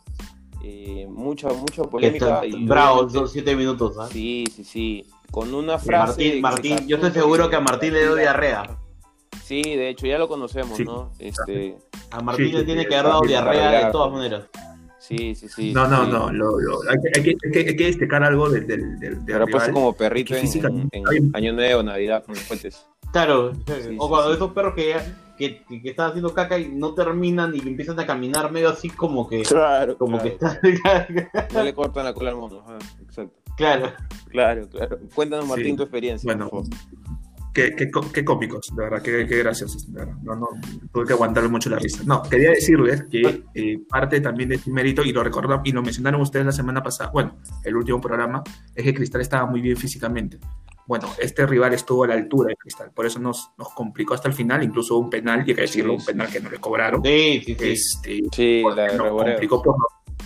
eh, 0.63 1.07
mucha, 1.09 1.49
mucha 1.49 1.85
polémica. 1.85 2.45
Y 2.45 2.67
bravo, 2.67 3.09
son 3.09 3.27
siete 3.27 3.57
minutos. 3.57 3.97
¿ah? 3.99 4.07
Sí, 4.13 4.45
sí, 4.55 4.65
sí. 4.65 5.07
Con 5.31 5.55
una 5.55 5.79
frase. 5.79 6.41
Martín, 6.41 6.77
Martín 6.77 6.89
yo 6.89 6.97
estoy 6.97 7.13
seguro 7.13 7.49
que 7.49 7.57
a 7.57 7.61
Martín 7.61 7.95
le 7.95 8.01
dio 8.03 8.15
diarrea. 8.17 8.79
Sí, 9.43 9.63
de 9.63 9.89
hecho, 9.89 10.07
ya 10.07 10.19
lo 10.19 10.29
conocemos, 10.29 10.79
¿no? 10.81 11.11
Este... 11.19 11.79
A 12.11 12.21
Martín 12.21 12.53
le 12.53 12.65
tiene 12.65 12.87
que 12.87 12.95
haber 12.95 13.07
dado 13.07 13.23
diarrea 13.23 13.87
de 13.87 13.93
todas 13.93 14.13
maneras. 14.13 14.45
Sí, 14.99 15.35
sí, 15.35 15.49
sí. 15.49 15.73
No, 15.73 15.89
no, 15.89 16.05
no. 16.05 16.31
Lo, 16.31 16.61
lo, 16.61 16.81
hay, 16.89 16.97
que, 17.01 17.19
hay, 17.19 17.53
que, 17.53 17.59
hay, 17.61 17.77
que, 17.77 17.85
destacar 17.87 18.23
algo 18.23 18.51
del. 18.51 18.67
del, 18.67 19.01
del 19.01 19.33
Ahora 19.33 19.47
pasa 19.47 19.73
como 19.73 19.95
perrito 19.95 20.37
en, 20.37 20.89
en, 20.93 21.35
Año 21.35 21.53
Nuevo, 21.55 21.83
Navidad, 21.83 22.23
con 22.25 22.35
los 22.35 22.45
puentes. 22.45 22.87
Claro, 23.13 23.53
o 23.99 24.09
cuando 24.09 24.35
esos 24.35 24.53
perros 24.53 24.75
que, 24.75 24.95
que, 25.41 25.65
que, 25.65 25.89
están 25.89 26.11
haciendo 26.11 26.35
caca 26.35 26.59
y 26.59 26.69
no 26.69 26.93
terminan 26.93 27.55
y 27.55 27.61
empiezan 27.61 27.99
a 27.99 28.07
caminar 28.07 28.53
medio 28.53 28.69
así 28.69 28.91
como 28.91 29.27
que. 29.27 29.41
Claro. 29.43 29.97
Como 29.97 30.19
claro. 30.19 30.61
que 30.63 30.69
están. 30.69 31.53
no 31.55 31.63
le 31.65 31.75
cortan 31.75 32.05
la 32.05 32.13
cola 32.13 32.31
al 32.31 32.37
mono. 32.37 32.63
Ah, 32.67 32.79
exacto. 33.03 33.41
Claro. 33.57 33.93
Claro, 34.31 34.69
claro. 34.69 34.99
Cuéntanos, 35.15 35.49
Martín, 35.49 35.73
sí. 35.73 35.77
tu 35.77 35.83
experiencia. 35.83 36.27
Bueno, 36.27 36.51
Qué, 37.53 37.75
qué, 37.75 37.91
qué, 38.13 38.25
cómicos, 38.25 38.73
de 38.77 38.85
verdad, 38.85 39.03
qué, 39.03 39.27
qué 39.27 39.39
graciosos. 39.39 39.89
No, 39.89 40.37
no, 40.37 40.49
tuve 40.93 41.07
que 41.07 41.15
aguantarle 41.15 41.49
mucho 41.49 41.69
la 41.69 41.81
risa. 41.81 42.05
No, 42.07 42.23
quería 42.23 42.51
decirles 42.51 43.03
que 43.11 43.43
eh, 43.55 43.81
parte 43.89 44.21
también 44.21 44.51
de 44.51 44.55
este 44.55 44.71
mérito, 44.71 45.03
y 45.03 45.13
lo 45.13 45.25
recordamos, 45.25 45.67
y 45.67 45.73
lo 45.73 45.83
mencionaron 45.83 46.21
ustedes 46.21 46.47
la 46.47 46.53
semana 46.53 46.81
pasada, 46.81 47.11
bueno, 47.11 47.39
el 47.65 47.75
último 47.75 48.01
programa, 48.01 48.45
es 48.73 48.85
que 48.85 48.95
Cristal 48.95 49.23
estaba 49.23 49.47
muy 49.47 49.61
bien 49.61 49.77
físicamente. 49.77 50.39
Bueno, 50.91 51.09
este 51.21 51.47
rival 51.47 51.73
estuvo 51.73 52.03
a 52.03 52.09
la 52.09 52.15
altura 52.15 52.49
de 52.49 52.57
Cristal, 52.57 52.91
por 52.91 53.07
eso 53.07 53.21
nos, 53.21 53.53
nos 53.57 53.69
complicó 53.69 54.15
hasta 54.15 54.27
el 54.27 54.35
final, 54.35 54.65
incluso 54.65 54.99
un 54.99 55.09
penal, 55.09 55.45
y 55.47 55.51
hay 55.51 55.55
que 55.55 55.61
decirlo, 55.61 55.95
un 55.95 56.05
penal 56.05 56.29
que 56.29 56.41
no 56.41 56.51
le 56.51 56.59
cobraron. 56.59 57.01
Sí, 57.05 57.41
sí, 57.47 57.55
sí. 57.55 57.71
Este, 57.71 58.21
sí 58.33 58.65
nos 58.65 59.23
complicó 59.23 59.63
por, 59.63 59.77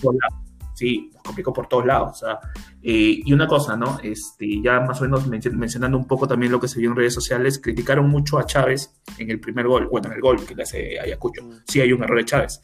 por 0.01 0.15
la, 0.15 0.27
sí, 0.73 1.11
nos 1.13 1.21
complicó 1.21 1.53
por 1.53 1.67
todos 1.67 1.85
lados. 1.85 2.13
O 2.13 2.15
sea, 2.15 2.39
eh, 2.81 3.21
y 3.23 3.31
una 3.31 3.45
cosa, 3.45 3.77
¿no? 3.77 3.99
Este, 4.01 4.59
ya 4.59 4.79
más 4.79 4.99
o 5.01 5.03
menos 5.03 5.27
mencionando 5.27 5.99
un 5.99 6.07
poco 6.07 6.27
también 6.27 6.51
lo 6.51 6.59
que 6.59 6.67
se 6.67 6.79
vio 6.79 6.89
en 6.89 6.95
redes 6.95 7.13
sociales, 7.13 7.59
criticaron 7.59 8.09
mucho 8.09 8.39
a 8.39 8.47
Chávez 8.47 8.91
en 9.19 9.29
el 9.29 9.39
primer 9.39 9.67
gol, 9.67 9.87
bueno, 9.91 10.07
en 10.07 10.13
el 10.15 10.21
gol 10.21 10.43
que 10.47 10.55
le 10.55 10.63
hace 10.63 10.99
Ayacucho. 10.99 11.47
Sí 11.67 11.79
hay 11.79 11.93
un 11.93 12.03
error 12.03 12.17
de 12.17 12.25
Chávez. 12.25 12.59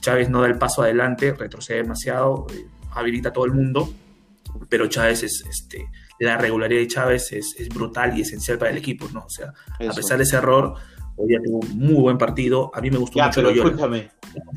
Chávez 0.00 0.28
no 0.28 0.40
da 0.40 0.48
el 0.48 0.58
paso 0.58 0.82
adelante, 0.82 1.32
retrocede 1.32 1.82
demasiado, 1.82 2.48
eh, 2.52 2.66
habilita 2.90 3.28
a 3.28 3.32
todo 3.32 3.44
el 3.44 3.52
mundo, 3.52 3.88
pero 4.68 4.88
Chávez 4.88 5.22
es, 5.22 5.44
este, 5.48 5.86
la 6.20 6.36
regularidad 6.38 6.80
de 6.80 6.88
Chávez 6.88 7.32
es, 7.32 7.54
es, 7.58 7.68
brutal 7.68 8.16
y 8.16 8.22
esencial 8.22 8.58
para 8.58 8.70
el 8.70 8.78
equipo, 8.78 9.06
¿no? 9.12 9.24
O 9.24 9.30
sea, 9.30 9.52
Eso. 9.78 9.90
a 9.90 9.94
pesar 9.94 10.18
de 10.18 10.24
ese 10.24 10.36
error, 10.36 10.74
hoy 11.16 11.28
día 11.28 11.40
tuvo 11.44 11.60
un 11.60 11.78
muy 11.78 11.94
buen 11.94 12.18
partido, 12.18 12.70
a 12.74 12.80
mí 12.80 12.90
me 12.90 12.98
gustó 12.98 13.18
ya, 13.18 13.26
mucho 13.26 13.42
pero 13.42 13.50
escúchame, 13.50 14.10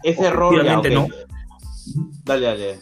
ese 0.03 0.25
error 0.25 0.63
ya, 0.63 0.79
okay. 0.79 0.93
no. 0.93 1.07
Dale, 2.23 2.45
dale. 2.45 2.79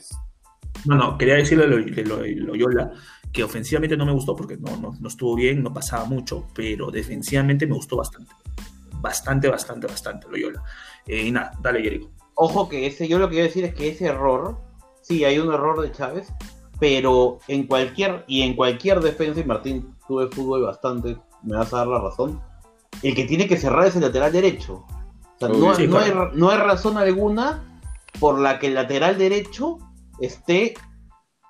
No, 0.85 0.95
no, 0.95 1.17
quería 1.17 1.35
decirle 1.35 1.67
de 1.67 2.35
Loyola 2.35 2.91
que 3.31 3.43
ofensivamente 3.43 3.97
no 3.97 4.05
me 4.05 4.13
gustó 4.13 4.35
porque 4.35 4.55
no, 4.55 4.77
no, 4.77 4.93
no, 4.99 5.07
estuvo 5.07 5.35
bien, 5.35 5.61
no 5.61 5.73
pasaba 5.73 6.05
mucho, 6.05 6.47
pero 6.53 6.89
defensivamente 6.89 7.67
me 7.67 7.73
gustó 7.73 7.97
bastante. 7.97 8.31
Bastante, 9.01 9.49
bastante, 9.49 9.87
bastante 9.87 10.27
Loyola. 10.29 10.63
Eh, 11.05 11.23
y 11.27 11.31
nada, 11.31 11.51
dale, 11.61 11.81
Jericho. 11.81 12.09
Ojo 12.35 12.69
que 12.69 12.85
ese, 12.85 13.07
yo 13.07 13.19
lo 13.19 13.27
que 13.27 13.35
quiero 13.35 13.47
decir 13.47 13.65
es 13.65 13.73
que 13.73 13.89
ese 13.89 14.05
error, 14.05 14.57
sí, 15.01 15.25
hay 15.25 15.37
un 15.37 15.53
error 15.53 15.81
de 15.81 15.91
Chávez, 15.91 16.31
pero 16.79 17.39
en 17.47 17.67
cualquier, 17.67 18.23
y 18.27 18.41
en 18.41 18.55
cualquier 18.55 18.99
defensa, 18.99 19.39
y 19.39 19.45
Martín, 19.45 19.95
tuve 20.07 20.27
fútbol 20.27 20.63
bastante, 20.63 21.17
me 21.43 21.57
vas 21.57 21.73
a 21.73 21.77
dar 21.77 21.87
la 21.87 21.99
razón, 21.99 22.41
el 23.01 23.15
que 23.15 23.25
tiene 23.25 23.47
que 23.47 23.57
cerrar 23.57 23.87
es 23.87 23.95
el 23.95 24.01
lateral 24.01 24.31
derecho. 24.31 24.85
O 25.35 25.39
sea, 25.39 25.49
no, 25.49 25.75
sí, 25.75 25.87
no, 25.87 25.99
hay, 25.99 26.13
no 26.33 26.49
hay 26.49 26.57
razón 26.57 26.97
alguna 26.97 27.63
por 28.19 28.39
la 28.39 28.59
que 28.59 28.67
el 28.67 28.75
lateral 28.75 29.17
derecho 29.17 29.79
esté 30.19 30.75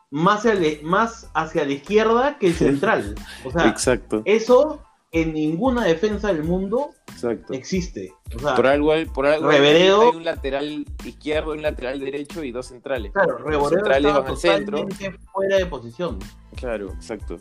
más 0.10 0.46
hacia, 0.46 0.79
más 0.84 1.29
hacia 1.34 1.65
la 1.65 1.74
izquierda 1.74 2.38
que 2.39 2.48
el 2.48 2.53
central. 2.55 3.15
O 3.44 3.51
sea, 3.51 3.67
Exacto. 3.67 4.22
eso 4.25 4.82
en 5.22 5.34
ninguna 5.34 5.86
defensa 5.86 6.28
del 6.34 6.44
mundo 6.44 6.92
Exacto. 7.08 7.54
existe. 7.54 8.14
O 8.36 8.40
sea, 8.40 8.56
por 8.56 8.68
algo, 8.68 8.92
hay, 8.92 9.06
por 9.06 9.26
algo 9.26 9.50
Reveredo, 9.50 10.12
hay 10.12 10.18
un 10.18 10.26
lateral 10.26 10.86
izquierdo, 11.06 11.52
un 11.54 11.62
lateral 11.62 12.00
derecho 12.00 12.44
y 12.44 12.52
dos 12.52 12.66
centrales. 12.68 13.12
Claro, 13.14 13.38
Reveredo 13.38 13.70
centrales 13.70 14.06
estaba 14.06 14.20
van 14.20 14.32
al 14.32 14.38
centro. 14.38 14.78
totalmente 14.82 15.20
fuera 15.32 15.58
de 15.58 15.66
posición. 15.68 16.20
Claro, 16.58 16.92
exacto. 16.94 17.36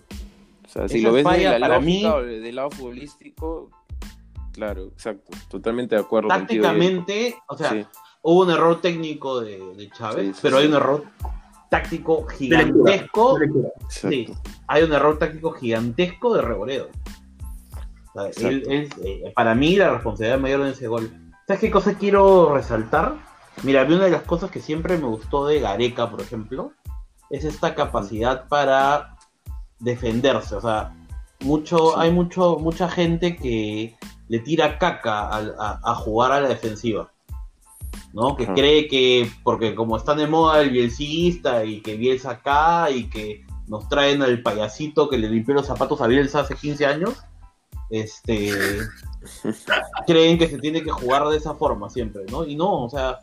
O 0.64 0.68
sea, 0.68 0.88
si 0.88 0.98
Esa 0.98 1.08
lo 1.08 1.14
ves 1.14 1.24
falla 1.24 1.52
de 1.52 1.58
la 1.58 1.66
para 1.68 1.80
lógica 1.80 2.08
mí- 2.08 2.14
o 2.14 2.22
del 2.22 2.54
lado 2.56 2.70
futbolístico, 2.70 3.70
claro, 4.52 4.84
exacto. 4.86 5.32
Totalmente 5.48 5.94
de 5.96 6.00
acuerdo 6.00 6.28
Tácticamente, 6.28 7.36
o 7.48 7.56
sea, 7.56 7.70
Sí. 7.70 7.84
hubo 8.22 8.42
un 8.42 8.50
error 8.50 8.80
técnico 8.80 9.40
de, 9.40 9.58
de 9.76 9.90
Chávez, 9.90 10.26
Sí, 10.28 10.32
sí, 10.34 10.38
pero 10.42 10.56
sí. 10.58 10.62
hay 10.62 10.68
un 10.68 10.74
error 10.74 11.04
táctico 11.70 12.26
De 12.38 12.48
lectura, 12.48 12.92
gigantesco. 12.92 13.34
de 13.38 13.46
lectura. 13.46 13.68
Exacto. 13.82 14.08
Sí, 14.10 14.34
hay 14.68 14.82
un 14.84 14.92
error 14.92 15.18
táctico 15.18 15.50
gigantesco 15.52 16.34
de 16.34 16.42
Reboredo. 16.42 16.88
O 18.14 18.20
sea, 18.20 18.26
Exacto. 18.28 18.48
él- 18.48 18.64
él, 18.70 18.88
eh, 19.04 19.32
para 19.34 19.54
mí, 19.54 19.76
la 19.76 19.90
responsabilidad 19.90 20.38
mayor 20.38 20.60
en 20.62 20.66
ese 20.68 20.86
gol. 20.88 21.10
¿Sabes 21.46 21.60
qué 21.60 21.70
cosa 21.70 21.94
quiero 21.94 22.54
resaltar? 22.54 23.16
Mira, 23.62 23.82
a 23.82 23.84
mí 23.84 23.94
una 23.94 24.04
de 24.04 24.10
las 24.10 24.22
cosas 24.22 24.50
que 24.50 24.60
siempre 24.60 24.96
me 24.98 25.06
gustó 25.06 25.46
de 25.46 25.60
Gareca, 25.60 26.10
por 26.10 26.20
ejemplo, 26.20 26.72
es 27.30 27.44
esta 27.44 27.74
capacidad 27.74 28.48
para 28.48 29.16
defenderse. 29.80 30.54
O 30.54 30.60
sea, 30.60 30.94
mucho, 31.40 31.76
Sí. 31.90 31.94
hay 31.98 32.10
mucho, 32.12 32.58
mucha 32.58 32.88
gente 32.88 33.36
que 33.36 33.96
le 34.28 34.38
tira 34.38 34.78
caca 34.78 35.28
a, 35.28 35.38
a- 35.38 35.80
a 35.82 35.94
jugar 35.94 36.32
a 36.32 36.40
la 36.40 36.48
defensiva. 36.48 37.10
¿no? 38.12 38.36
Que 38.36 38.46
cree 38.46 38.86
que, 38.86 39.28
porque 39.42 39.74
como 39.74 39.96
está 39.96 40.14
de 40.14 40.28
moda 40.28 40.60
el 40.60 40.70
bielcista 40.70 41.64
y 41.64 41.80
que 41.80 41.96
Bielsa 41.96 42.30
acá 42.30 42.88
y 42.90 43.08
que 43.10 43.44
nos 43.66 43.88
traen 43.88 44.22
al 44.22 44.40
payasito 44.40 45.08
que 45.08 45.18
le 45.18 45.28
limpió 45.28 45.52
los 45.54 45.66
zapatos 45.66 46.00
a 46.00 46.06
Bielsa 46.06 46.40
hace 46.40 46.54
15 46.54 46.86
años, 46.86 47.24
este, 47.90 48.52
creen 50.06 50.38
que 50.38 50.48
se 50.48 50.58
tiene 50.58 50.82
que 50.82 50.90
jugar 50.90 51.28
de 51.28 51.36
esa 51.36 51.54
forma 51.54 51.90
siempre, 51.90 52.24
¿no? 52.30 52.44
Y 52.44 52.56
no, 52.56 52.84
o 52.84 52.90
sea, 52.90 53.20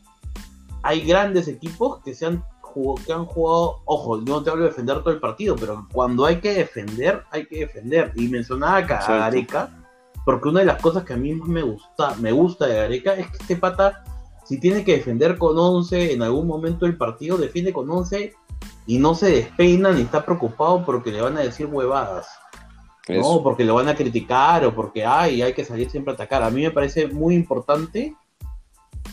hay 0.84 1.02
grandes 1.02 1.48
equipos 1.48 2.00
que 2.04 2.14
se 2.14 2.26
han 2.26 2.44
jugado, 2.62 3.06
que 3.06 3.14
han 3.14 3.26
jugado, 3.26 3.82
ojo, 3.86 4.20
yo 4.20 4.36
no 4.36 4.44
te 4.44 4.50
hablo 4.50 4.64
de 4.64 4.70
defender 4.70 5.00
todo 5.00 5.14
el 5.14 5.20
partido, 5.20 5.56
pero 5.56 5.88
cuando 5.92 6.26
hay 6.26 6.40
que 6.40 6.54
defender, 6.54 7.24
hay 7.32 7.46
que 7.46 7.60
defender. 7.60 8.12
Y 8.16 8.28
mencionaba 8.28 8.78
acá 8.78 9.00
a. 9.00 9.18
Gareca, 9.18 9.70
porque 10.26 10.50
una 10.50 10.62
de 10.62 10.68
las 10.68 10.82
cosas 10.82 11.04
que 11.04 11.14
a 11.14 11.18
mí 11.18 11.34
más 11.34 11.48
me 11.48 11.62
gusta, 11.62 12.16
me 12.16 12.32
gusta 12.32 12.68
de 12.68 12.76
Gareca 12.76 13.14
es 13.14 13.28
que 13.28 13.38
este 13.38 13.56
pata, 13.58 14.04
si 14.46 14.60
tiene 14.60 14.84
que 14.84 14.98
defender 14.98 15.38
con 15.38 15.58
11 15.58 16.14
en 16.14 16.24
algún 16.24 16.48
momento 16.48 16.86
del 16.86 16.98
partido, 16.98 17.38
defiende 17.38 17.74
con 17.74 17.90
11 17.90 18.34
y 18.88 18.98
no 18.98 19.14
se 19.16 19.32
despeina 19.32 19.92
ni 19.92 20.02
está 20.02 20.26
preocupado 20.26 20.84
porque 20.86 21.12
le 21.12 21.22
van 21.22 21.38
a 21.38 21.42
decir 21.42 21.68
huevadas. 21.68 22.28
No, 23.16 23.20
Eso. 23.22 23.44
porque 23.44 23.64
lo 23.66 23.76
van 23.76 23.88
a 23.90 23.96
criticar 23.96 24.66
o 24.66 24.74
porque 24.74 25.06
ay, 25.06 25.42
hay 25.42 25.54
que 25.54 25.66
salir 25.66 25.90
siempre 25.90 26.12
a 26.12 26.16
atacar. 26.16 26.44
A 26.44 26.50
mí 26.50 26.62
me 26.62 26.72
parece 26.72 27.08
muy 27.08 27.36
importante 27.36 28.16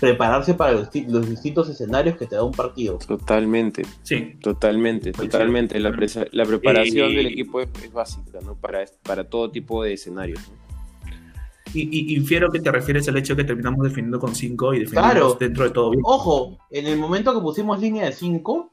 prepararse 0.00 0.54
para 0.54 0.72
los, 0.72 0.90
di- 0.90 1.06
los 1.08 1.28
distintos 1.28 1.68
escenarios 1.68 2.16
que 2.16 2.26
te 2.26 2.36
da 2.36 2.44
un 2.44 2.52
partido. 2.52 2.98
Totalmente, 2.98 3.84
Sí, 4.02 4.36
totalmente, 4.40 5.12
totalmente. 5.12 5.78
La, 5.80 5.90
preparación 6.44 7.10
Eh, 7.10 7.14
del 7.16 7.26
equipo 7.26 7.60
es, 7.60 7.68
es 7.82 7.92
básica, 7.92 8.38
¿no? 8.44 8.54
Para, 8.54 8.84
para 9.02 9.24
todo 9.28 9.50
tipo 9.50 9.82
de 9.82 9.94
escenarios. 9.94 10.40
¿no? 10.48 10.68
y, 11.74 12.12
y 12.12 12.16
infiero 12.16 12.50
que 12.50 12.60
te 12.60 12.70
refieres 12.72 13.06
al 13.08 13.16
hecho 13.18 13.34
de 13.34 13.42
que 13.42 13.46
terminamos 13.48 13.80
defendiendo 13.84 14.18
con 14.18 14.34
5 14.34 14.72
y 14.74 14.78
defendimos 14.80 15.10
Claro. 15.12 15.36
dentro 15.38 15.64
de 15.64 15.70
todo 15.70 15.90
bien. 15.90 16.02
Ojo, 16.04 16.56
en 16.70 16.86
el 16.86 16.96
momento 16.98 17.34
que 17.34 17.40
pusimos 17.40 17.78
línea 17.78 18.06
de 18.06 18.12
5, 18.12 18.72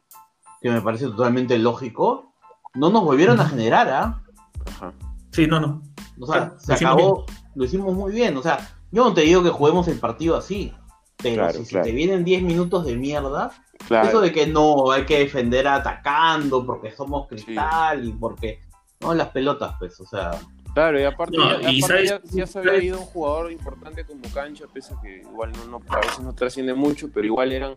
que 0.61 0.69
me 0.69 0.79
parece 0.81 1.05
totalmente 1.07 1.57
lógico, 1.57 2.31
no 2.75 2.89
nos 2.89 3.03
volvieron 3.03 3.37
a 3.41 3.45
generar, 3.49 3.89
¿ah? 3.89 4.21
Ajá. 4.65 4.93
Sí, 5.35 5.47
no, 5.47 5.59
no. 5.59 5.81
O 6.19 6.25
sea, 6.27 6.53
se 6.59 6.73
acabó, 6.73 7.25
lo 7.55 7.65
hicimos 7.65 7.93
muy 7.93 8.11
bien. 8.13 8.35
O 8.37 8.41
sea, 8.41 8.57
yo 8.91 9.03
no 9.03 9.13
te 9.13 9.21
digo 9.21 9.43
que 9.43 9.49
juguemos 9.49 9.87
el 9.87 9.99
partido 9.99 10.37
así, 10.37 10.73
pero 11.21 11.43
Claro, 11.43 11.59
si 11.59 11.65
claro. 11.65 11.85
te 11.85 11.91
vienen 11.91 12.23
10 12.23 12.43
minutos 12.43 12.85
de 12.85 12.95
mierda, 12.95 13.51
Claro. 13.89 14.07
Eso 14.07 14.21
de 14.21 14.31
que 14.31 14.47
no, 14.47 14.89
hay 14.91 15.05
que 15.05 15.19
defender 15.19 15.67
atacando 15.67 16.65
porque 16.65 16.91
somos 16.95 17.27
cristal 17.27 18.05
y 18.07 18.13
porque. 18.13 18.61
No, 19.01 19.13
las 19.13 19.27
pelotas, 19.29 19.75
pues, 19.77 19.99
o 19.99 20.05
sea. 20.05 20.31
Claro, 20.73 20.99
y 20.99 21.03
aparte, 21.03 21.35
No, 21.37 21.59
ya, 21.61 21.69
y 21.71 21.83
aparte 21.83 22.07
sabes- 22.07 22.09
ya, 22.31 22.37
ya 22.37 22.47
se 22.47 22.59
había 22.59 22.77
ido 22.81 22.99
un 23.01 23.05
jugador 23.05 23.51
importante 23.51 24.05
como 24.05 24.21
Cancha, 24.33 24.65
pese 24.73 24.93
a 24.93 25.01
que 25.01 25.17
igual 25.19 25.51
no, 25.51 25.65
no- 25.79 25.81
a 25.89 25.97
veces 25.99 26.19
no 26.21 26.33
trasciende 26.33 26.73
mucho, 26.73 27.09
pero 27.13 27.27
igual 27.27 27.51
eran 27.51 27.75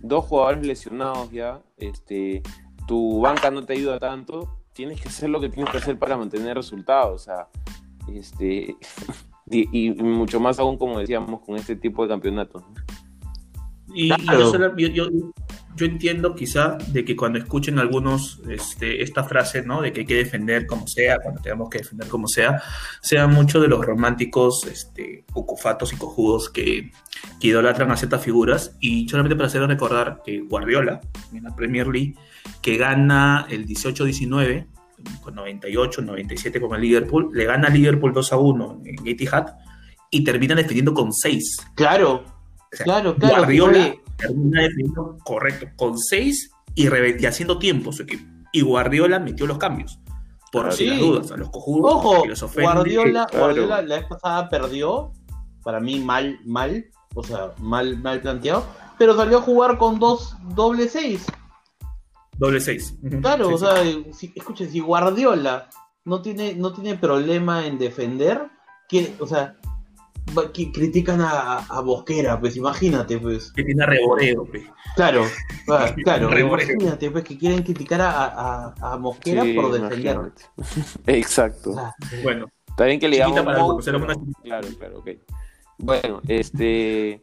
dos 0.00 0.24
jugadores 0.24 0.66
lesionados 0.66 1.30
ya. 1.30 1.60
Este, 1.76 2.42
tu 2.88 3.20
banca 3.20 3.50
no 3.50 3.62
te 3.64 3.74
ayuda 3.74 3.98
tanto, 4.00 4.63
tienes 4.74 5.00
que 5.00 5.08
hacer 5.08 5.30
lo 5.30 5.40
que 5.40 5.48
tienes 5.48 5.70
que 5.72 5.78
hacer 5.78 5.98
para 5.98 6.16
mantener 6.16 6.56
resultados. 6.56 7.22
O 7.22 7.24
sea, 7.24 7.48
este, 8.12 8.76
y, 9.50 9.88
y 9.88 9.90
mucho 9.94 10.40
más 10.40 10.58
aún, 10.58 10.76
como 10.76 10.98
decíamos, 10.98 11.40
con 11.40 11.56
este 11.56 11.76
tipo 11.76 12.02
de 12.02 12.08
campeonatos. 12.10 12.62
¿no? 12.62 12.74
Y, 13.94 14.06
y 14.12 14.16
Claro. 14.16 14.40
yo, 14.40 14.50
solo- 14.50 14.76
yo- 14.76 14.88
yo- 14.88 15.08
yo 15.76 15.86
entiendo 15.86 16.36
quizá 16.36 16.78
de 16.92 17.04
que 17.04 17.16
cuando 17.16 17.36
escuchen 17.40 17.80
algunos 17.80 18.40
este, 18.48 19.02
esta 19.02 19.24
frase, 19.24 19.62
¿no? 19.64 19.82
De 19.82 19.92
que 19.92 20.00
hay 20.00 20.06
que 20.06 20.14
defender 20.14 20.68
como 20.68 20.86
sea, 20.86 21.18
cuando 21.18 21.40
tengamos 21.42 21.68
que 21.68 21.78
defender 21.78 22.06
como 22.06 22.28
sea, 22.28 22.62
sean 23.02 23.34
muchos 23.34 23.60
de 23.60 23.66
los 23.66 23.84
románticos, 23.84 24.64
este, 24.68 25.24
cucufatos 25.32 25.92
y 25.92 25.96
cojudos 25.96 26.48
que, 26.48 26.92
que 27.40 27.48
idolatran 27.48 27.90
a 27.90 27.96
ciertas 27.96 28.22
figuras. 28.22 28.76
Y 28.80 29.08
solamente 29.08 29.34
para 29.34 29.48
hacerles 29.48 29.68
recordar 29.70 30.22
que 30.24 30.42
Guardiola, 30.42 31.00
en 31.32 31.42
la 31.42 31.56
Premier 31.56 31.88
League, 31.88 32.14
que 32.62 32.76
gana 32.76 33.46
el 33.50 33.66
18-19, 33.66 34.66
con 35.22 35.34
98, 35.34 36.02
97 36.02 36.60
con 36.60 36.74
el 36.74 36.80
Liverpool, 36.80 37.30
le 37.32 37.44
gana 37.44 37.68
a 37.68 37.70
Liverpool 37.70 38.12
2 38.12 38.32
a 38.32 38.36
1 38.36 38.82
en 38.84 39.06
Etihad 39.06 39.54
y 40.10 40.24
termina 40.24 40.54
defendiendo 40.54 40.94
con 40.94 41.12
6. 41.12 41.56
Claro, 41.74 42.24
O 42.72 42.76
sea, 42.76 42.84
claro, 42.84 43.16
claro. 43.16 43.36
Guardiola 43.36 43.94
termina 44.16 44.62
defendiendo 44.62 45.18
correcto, 45.24 45.66
con 45.76 45.98
6 45.98 46.50
y, 46.74 46.84
y 46.84 47.26
haciendo 47.26 47.58
tiempo 47.58 47.92
su 47.92 48.02
equipo. 48.02 48.24
Y 48.52 48.62
Guardiola 48.62 49.18
metió 49.18 49.46
los 49.46 49.58
cambios. 49.58 49.98
Por 50.52 50.72
si 50.72 50.84
sí. 50.84 50.90
las 50.90 51.00
dudas, 51.00 51.32
a 51.32 51.36
los 51.36 51.50
cojudos 51.50 51.92
Ojo, 51.92 52.22
que 52.22 52.28
los 52.28 52.42
ofenden. 52.44 52.72
Guardiola, 52.72 53.26
claro. 53.26 53.44
Guardiola 53.44 53.82
la 53.82 53.96
vez 53.96 54.06
pasada 54.06 54.48
perdió, 54.48 55.12
para 55.64 55.80
mí 55.80 55.98
mal, 55.98 56.38
mal, 56.44 56.86
o 57.14 57.24
sea, 57.24 57.50
mal, 57.58 57.98
mal 57.98 58.20
planteado, 58.20 58.64
pero 58.96 59.16
salió 59.16 59.38
a 59.38 59.42
jugar 59.42 59.78
con 59.78 59.98
dos 59.98 60.36
doble 60.54 60.88
seis. 60.88 61.26
Doble 62.38 62.60
6. 62.60 62.94
Claro, 63.20 63.48
o 63.54 63.58
sea, 63.58 63.76
si, 64.12 64.32
escuchen, 64.34 64.70
si 64.70 64.80
Guardiola 64.80 65.68
no 66.04 66.20
tiene, 66.22 66.54
no 66.54 66.72
tiene 66.72 66.96
problema 66.96 67.66
en 67.66 67.78
defender, 67.78 68.48
que, 68.88 69.14
o 69.20 69.26
sea, 69.26 69.56
que 70.52 70.72
critican 70.72 71.20
a, 71.20 71.58
a 71.58 71.80
Bosquera, 71.80 72.40
pues 72.40 72.56
imagínate, 72.56 73.18
pues. 73.18 73.52
que 73.52 73.62
tiene 73.62 73.84
reboreo. 73.86 74.44
pe. 74.44 74.66
Claro, 74.96 75.24
va, 75.70 75.94
claro, 76.04 76.28
Reboreo. 76.28 76.66
imagínate, 76.72 77.10
pues, 77.10 77.24
que 77.24 77.38
quieren 77.38 77.62
criticar 77.62 78.00
a, 78.00 78.10
a, 78.26 78.74
a 78.94 78.98
Mosquera 78.98 79.42
Sí, 79.42 79.52
por 79.54 79.70
defender. 79.72 79.98
imagínate. 80.16 80.42
Exacto. 81.06 81.74
Ah, 81.78 81.94
Bueno, 82.22 82.46
Está 82.68 82.86
bien 82.86 82.98
que 82.98 83.06
le 83.08 83.22
a 83.22 83.26
pero- 83.26 83.66
una- 83.76 84.14
Claro, 84.42 84.68
claro, 84.78 84.98
ok. 84.98 85.10
Bueno, 85.78 86.20
este 86.26 87.20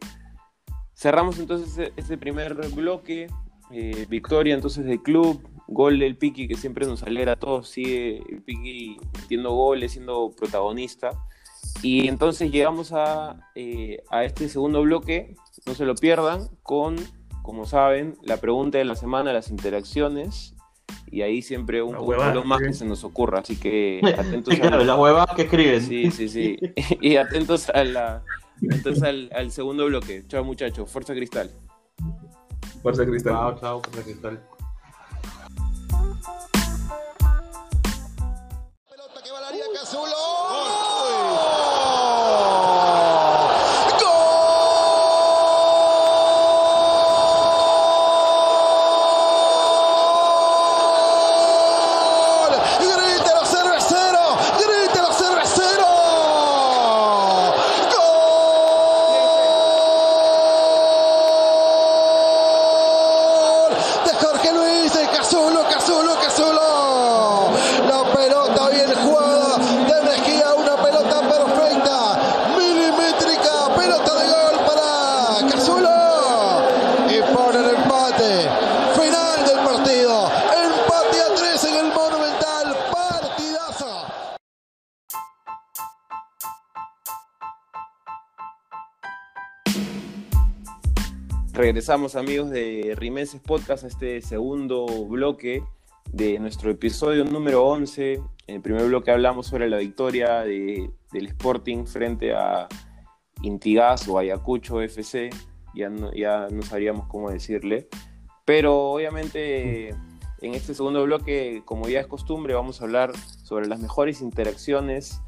cerramos 0.94 1.38
entonces 1.38 1.92
este 1.96 2.16
primer 2.16 2.54
bloque. 2.70 3.26
Eh, 3.72 4.06
victoria 4.08 4.54
entonces 4.54 4.84
del 4.84 5.02
club, 5.02 5.40
gol 5.66 5.98
del 5.98 6.16
Piki 6.16 6.46
que 6.46 6.56
siempre 6.56 6.86
nos 6.86 7.02
alegra 7.02 7.32
a 7.32 7.36
todos, 7.36 7.68
sigue 7.68 8.22
el 8.28 8.42
Piki 8.42 8.98
metiendo 9.20 9.52
goles, 9.52 9.92
siendo 9.92 10.30
protagonista. 10.36 11.10
Y 11.82 12.08
entonces 12.08 12.50
llegamos 12.50 12.92
a, 12.92 13.50
eh, 13.54 14.02
a 14.10 14.24
este 14.24 14.48
segundo 14.48 14.82
bloque, 14.82 15.34
no 15.66 15.74
se 15.74 15.84
lo 15.84 15.94
pierdan, 15.94 16.48
con, 16.62 16.96
como 17.42 17.66
saben, 17.66 18.16
la 18.22 18.36
pregunta 18.36 18.78
de 18.78 18.84
la 18.84 18.94
semana, 18.94 19.32
las 19.32 19.48
interacciones, 19.50 20.54
y 21.10 21.22
ahí 21.22 21.42
siempre 21.42 21.82
un 21.82 21.94
poco 21.94 22.44
más 22.44 22.60
que 22.60 22.72
se 22.72 22.84
nos 22.84 23.04
ocurra, 23.04 23.40
así 23.40 23.56
que 23.56 24.00
atentos 24.18 24.58
a 24.60 24.76
las 24.76 24.98
huevas 24.98 25.26
que 25.34 25.42
escriben. 25.42 25.80
Sí, 25.80 26.10
sí, 26.10 26.28
sí. 26.28 26.58
Y 27.00 27.16
atentos 27.16 27.70
a 27.70 27.84
la, 27.84 28.22
atentos 28.66 29.02
al, 29.02 29.30
al 29.34 29.50
segundo 29.50 29.86
bloque. 29.86 30.24
Chao 30.28 30.44
muchachos, 30.44 30.90
Fuerza 30.90 31.14
Cristal. 31.14 31.50
Fuerza 32.82 33.06
Cristal. 33.06 33.32
Chao, 33.32 33.60
chao, 33.60 33.82
Jorge 33.82 34.02
Cristal. 34.02 34.42
Pelota 38.88 39.22
que 39.22 39.30
va 39.30 39.38
al 39.38 39.44
área 39.44 39.64
Cazulo. 39.72 40.81
Regresamos 91.72 92.16
amigos 92.16 92.50
de 92.50 92.94
Rimenses 92.98 93.40
Podcast 93.40 93.84
a 93.84 93.86
este 93.86 94.20
segundo 94.20 94.84
bloque 95.06 95.64
de 96.12 96.38
nuestro 96.38 96.70
episodio 96.70 97.24
número 97.24 97.64
11. 97.66 98.20
En 98.46 98.56
el 98.56 98.60
primer 98.60 98.84
bloque 98.88 99.10
hablamos 99.10 99.46
sobre 99.46 99.70
la 99.70 99.78
victoria 99.78 100.40
de- 100.40 100.90
del 101.12 101.28
Sporting 101.28 101.86
frente 101.86 102.34
a 102.34 102.68
Intigas 103.40 104.06
o 104.06 104.18
Ayacucho 104.18 104.82
FC. 104.82 105.30
Ya 105.74 105.88
no, 105.88 106.12
ya 106.12 106.46
cómo 107.08 107.30
decirle. 107.30 107.88
Pero 108.44 108.90
obviamente 108.90 109.88
en 110.42 110.54
este 110.54 110.74
segundo 110.74 111.02
bloque, 111.04 111.62
como 111.64 111.88
ya 111.88 112.00
es 112.00 112.06
costumbre, 112.06 112.52
vamos 112.52 112.82
a 112.82 112.84
hablar 112.84 113.16
sobre 113.16 113.66
las 113.66 113.80
mejores 113.80 114.20
interacciones 114.20 115.22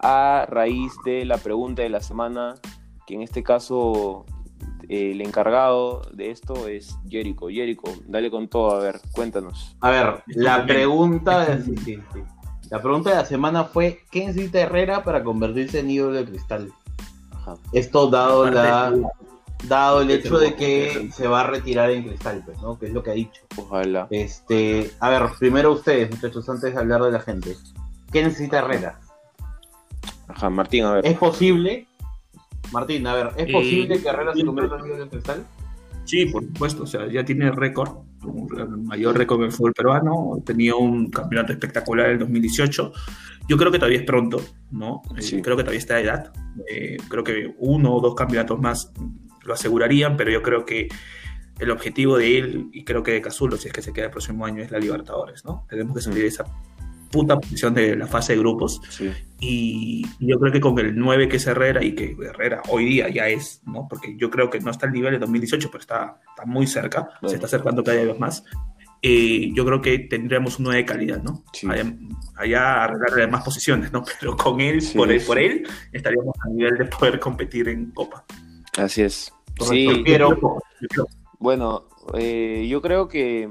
a 0.00 0.46
raíz 0.48 0.94
de 1.04 1.26
la 1.26 1.36
pregunta 1.36 1.82
de 1.82 1.90
la 1.90 2.00
semana, 2.00 2.54
que 3.06 3.16
en 3.16 3.20
este 3.20 3.42
caso 3.42 4.24
el 4.90 5.20
encargado 5.20 6.02
de 6.12 6.30
esto 6.30 6.66
es 6.66 6.96
Jericho. 7.08 7.46
Jericho, 7.48 7.84
dale 8.06 8.30
con 8.30 8.48
todo, 8.48 8.72
a 8.76 8.80
ver, 8.80 9.00
cuéntanos. 9.12 9.76
A 9.80 9.90
ver, 9.90 10.22
la 10.26 10.66
pregunta 10.66 11.44
de, 11.46 11.62
sí, 11.62 11.76
sí, 11.76 11.98
sí. 12.12 12.20
La 12.70 12.82
pregunta 12.82 13.10
de 13.10 13.16
la 13.16 13.24
semana 13.24 13.64
fue 13.64 14.00
¿qué 14.10 14.26
necesita 14.26 14.60
Herrera 14.60 15.02
para 15.04 15.22
convertirse 15.24 15.80
en 15.80 15.90
ídolo 15.90 16.14
de 16.16 16.24
cristal? 16.24 16.72
Ajá. 17.32 17.54
Esto 17.72 18.08
dado 18.10 18.50
la 18.50 18.90
de- 18.90 19.06
dado 19.68 20.00
el 20.00 20.10
hecho 20.10 20.38
de 20.38 20.54
que 20.56 21.10
se 21.12 21.28
va 21.28 21.40
a 21.42 21.46
retirar 21.46 21.90
en 21.90 22.04
cristal, 22.04 22.42
pues, 22.44 22.60
¿no? 22.62 22.78
Que 22.78 22.86
es 22.86 22.92
lo 22.92 23.02
que 23.02 23.10
ha 23.10 23.14
dicho. 23.14 23.42
Ojalá. 23.58 24.06
Este, 24.10 24.90
a 25.00 25.10
ver, 25.10 25.22
primero 25.38 25.72
ustedes, 25.72 26.10
muchachos, 26.10 26.48
antes 26.48 26.72
de 26.74 26.80
hablar 26.80 27.02
de 27.02 27.12
la 27.12 27.20
gente. 27.20 27.56
¿Qué 28.12 28.22
necesita 28.24 28.58
Herrera? 28.58 28.98
Ajá, 30.28 30.48
Martín, 30.50 30.84
a 30.84 30.92
ver. 30.94 31.06
¿Es 31.06 31.18
posible? 31.18 31.86
Martín, 32.72 33.06
a 33.06 33.14
ver, 33.14 33.30
¿es 33.36 33.48
Eh, 33.48 33.52
posible 33.52 34.00
que 34.00 34.08
Herrera 34.08 34.34
se 34.34 34.44
convierta 34.44 34.76
en 34.78 34.98
de 34.98 35.08
cristal? 35.08 35.44
Sí, 36.04 36.26
por 36.26 36.42
supuesto, 36.44 36.82
o 36.84 36.86
sea, 36.86 37.06
ya 37.08 37.24
tiene 37.24 37.50
récord, 37.52 37.90
el 38.58 38.68
mayor 38.78 39.16
récord 39.16 39.40
del 39.42 39.52
fútbol 39.52 39.72
peruano, 39.72 40.42
tenía 40.44 40.74
un 40.74 41.10
campeonato 41.10 41.52
espectacular 41.52 42.06
en 42.06 42.12
el 42.14 42.18
2018. 42.20 42.92
Yo 43.48 43.56
creo 43.56 43.70
que 43.70 43.78
todavía 43.78 43.98
es 44.00 44.04
pronto, 44.04 44.40
¿no? 44.70 45.02
Eh, 45.16 45.22
Sí. 45.22 45.42
creo 45.42 45.56
que 45.56 45.62
todavía 45.62 45.78
está 45.78 45.96
de 45.96 46.02
edad. 46.02 46.32
Eh, 46.68 46.96
creo 47.08 47.22
que 47.24 47.54
uno 47.58 47.94
o 47.94 48.00
dos 48.00 48.14
campeonatos 48.14 48.58
más 48.60 48.92
lo 49.44 49.54
asegurarían, 49.54 50.16
pero 50.16 50.30
yo 50.30 50.42
creo 50.42 50.64
que 50.64 50.88
el 51.58 51.70
objetivo 51.70 52.16
de 52.16 52.38
él, 52.38 52.68
y 52.72 52.84
creo 52.84 53.02
que 53.02 53.12
de 53.12 53.20
Cazulo, 53.20 53.56
si 53.56 53.68
es 53.68 53.74
que 53.74 53.82
se 53.82 53.92
queda 53.92 54.06
el 54.06 54.10
próximo 54.10 54.46
año, 54.46 54.62
es 54.62 54.70
la 54.70 54.78
Libertadores, 54.78 55.44
¿no? 55.44 55.66
Tenemos 55.68 55.94
que 55.94 56.00
salir 56.02 56.22
de 56.22 56.28
esa 56.28 56.44
puta 57.10 57.38
posición 57.38 57.74
de 57.74 57.96
la 57.96 58.06
fase 58.06 58.34
de 58.34 58.38
grupos 58.38 58.80
Sí. 58.90 59.10
y 59.40 60.06
yo 60.20 60.38
creo 60.38 60.52
que 60.52 60.60
con 60.60 60.78
el 60.78 60.96
9 60.96 61.28
que 61.28 61.36
es 61.38 61.46
Herrera 61.46 61.82
y 61.84 61.94
que 61.94 62.16
Herrera 62.22 62.62
hoy 62.68 62.84
día 62.84 63.08
ya 63.08 63.28
es, 63.28 63.62
¿no? 63.66 63.86
Porque 63.88 64.14
yo 64.16 64.30
creo 64.30 64.48
que 64.50 64.60
no 64.60 64.70
está 64.70 64.86
al 64.86 64.92
nivel 64.92 65.12
de 65.12 65.18
2018, 65.18 65.68
pero 65.70 65.80
está, 65.80 66.20
está 66.28 66.44
muy 66.46 66.66
cerca, 66.66 67.08
Bueno. 67.20 67.28
se 67.30 67.34
está 67.34 67.46
acercando 67.46 67.82
cada 67.82 68.02
vez 68.04 68.18
más. 68.18 68.44
Eh, 69.02 69.50
yo 69.54 69.64
creo 69.64 69.80
que 69.80 69.98
tendríamos 70.00 70.58
un 70.58 70.64
9 70.66 70.80
de 70.80 70.84
calidad, 70.84 71.22
¿no? 71.22 71.42
Sí. 71.54 71.66
Allá, 71.70 71.90
allá 72.36 72.84
arreglarle 72.84 73.26
más 73.28 73.42
posiciones, 73.42 73.90
¿no? 73.92 74.04
Pero 74.20 74.36
con 74.36 74.60
él, 74.60 74.82
Sí, 74.82 74.96
por, 74.98 75.10
él 75.10 75.22
por 75.26 75.38
él, 75.38 75.66
estaríamos 75.92 76.34
a 76.44 76.48
nivel 76.50 76.76
de 76.76 76.84
poder 76.84 77.18
competir 77.18 77.68
en 77.70 77.90
Copa. 77.92 78.24
Así 78.78 79.02
es. 79.02 79.32
Correcto. 79.58 79.94
Sí, 79.94 80.02
Pero- 80.04 80.58
Bueno, 81.38 81.84
eh, 82.14 82.66
yo 82.68 82.82
creo 82.82 83.08
que 83.08 83.48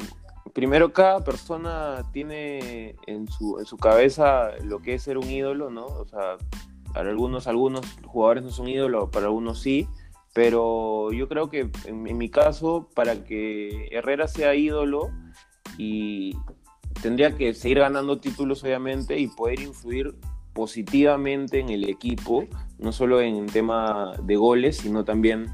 primero 0.53 0.93
cada 0.93 1.23
persona 1.23 2.03
tiene 2.11 2.95
en 3.07 3.27
su, 3.27 3.59
en 3.59 3.65
su 3.65 3.77
cabeza 3.77 4.51
lo 4.63 4.79
que 4.81 4.95
es 4.95 5.03
ser 5.03 5.17
un 5.17 5.29
ídolo, 5.29 5.69
¿no? 5.69 5.85
O 5.85 6.05
sea, 6.05 6.37
para 6.93 7.09
algunos, 7.09 7.47
algunos 7.47 7.85
jugadores 8.05 8.43
no 8.43 8.51
son 8.51 8.67
ídolos, 8.67 9.09
para 9.09 9.27
algunos 9.27 9.59
sí, 9.59 9.87
pero 10.33 11.11
yo 11.11 11.27
creo 11.27 11.49
que 11.49 11.71
en, 11.85 12.07
en 12.07 12.17
mi 12.17 12.29
caso, 12.29 12.89
para 12.95 13.23
que 13.23 13.87
Herrera 13.91 14.27
sea 14.27 14.55
ídolo 14.55 15.09
y 15.77 16.35
tendría 17.01 17.35
que 17.35 17.53
seguir 17.53 17.79
ganando 17.79 18.19
títulos, 18.19 18.63
obviamente, 18.63 19.17
y 19.19 19.27
poder 19.27 19.61
influir 19.61 20.15
positivamente 20.53 21.59
en 21.59 21.69
el 21.69 21.87
equipo, 21.89 22.45
no 22.79 22.91
solo 22.91 23.21
en 23.21 23.45
tema 23.47 24.13
de 24.21 24.35
goles, 24.35 24.77
sino 24.77 25.05
también 25.05 25.47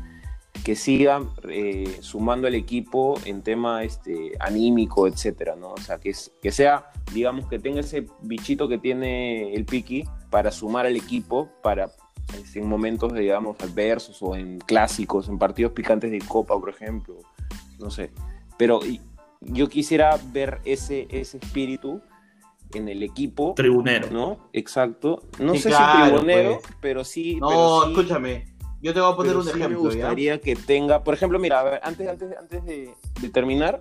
que 0.63 0.76
siga 0.76 1.22
eh, 1.50 1.98
sumando 2.02 2.48
al 2.48 2.56
equipo 2.56 3.20
en 3.26 3.41
tema 3.44 3.84
este, 3.84 4.32
anímico, 4.39 5.08
etcétera, 5.08 5.56
¿no? 5.56 5.74
O 5.74 5.78
sea, 5.78 6.00
que, 6.00 6.10
es- 6.10 6.32
que 6.41 6.52
sea, 6.52 6.91
digamos, 7.13 7.48
que 7.48 7.60
tenga 7.60 7.82
ese 7.82 8.08
bichito 8.22 8.68
que 8.68 8.78
tiene 8.78 9.54
el 9.54 9.65
Piki 9.65 10.06
para 10.30 10.52
sumar 10.52 10.86
al 10.86 10.96
equipo, 10.96 11.50
para 11.62 11.89
es 12.34 12.56
en 12.56 12.68
momentos, 12.68 13.13
digamos, 13.13 13.56
adversos 13.62 14.18
o 14.24 14.36
en 14.36 14.58
clásicos, 14.60 15.30
en 15.30 15.38
partidos 15.38 15.74
picantes 15.74 16.10
de 16.10 16.20
Copa, 16.20 16.60
por 16.60 16.70
ejemplo, 16.70 17.18
no 17.80 17.91
sé. 17.91 18.12
Pero 18.58 18.80
yo 19.41 19.70
quisiera 19.70 20.18
ver 20.34 20.60
ese, 20.65 21.08
ese 21.12 21.38
espíritu 21.38 22.02
en 22.74 22.89
el 22.89 23.04
equipo, 23.04 23.54
Tribunero. 23.56 24.10
¿no? 24.10 24.50
Exacto. 24.54 25.22
No 25.39 25.54
Sí, 25.54 25.60
sé 25.60 25.70
claro, 25.70 26.06
si 26.06 26.10
tribunero, 26.12 26.60
pues. 26.62 26.74
pero 26.82 27.04
sí. 27.04 27.36
No, 27.36 27.48
pero 27.50 27.82
sí- 27.84 27.91
escúchame. 27.91 28.55
Yo 28.86 28.93
te 28.93 29.02
voy 29.02 29.12
a 29.12 29.15
poner 29.15 29.32
pero 29.32 29.39
un 29.39 29.45
sí 29.45 29.50
ejemplo, 29.58 29.69
me 29.69 29.95
¿ya? 29.95 30.02
gustaría 30.06 30.39
que 30.41 30.56
tenga, 30.56 31.04
por 31.04 31.15
ejemplo, 31.15 31.39
mira, 31.39 31.60
a 31.60 31.63
ver, 31.63 31.80
antes, 31.82 32.08
antes, 32.08 32.38
antes 32.38 32.63
de, 32.65 32.93
de 33.19 33.30
terminar, 33.30 33.80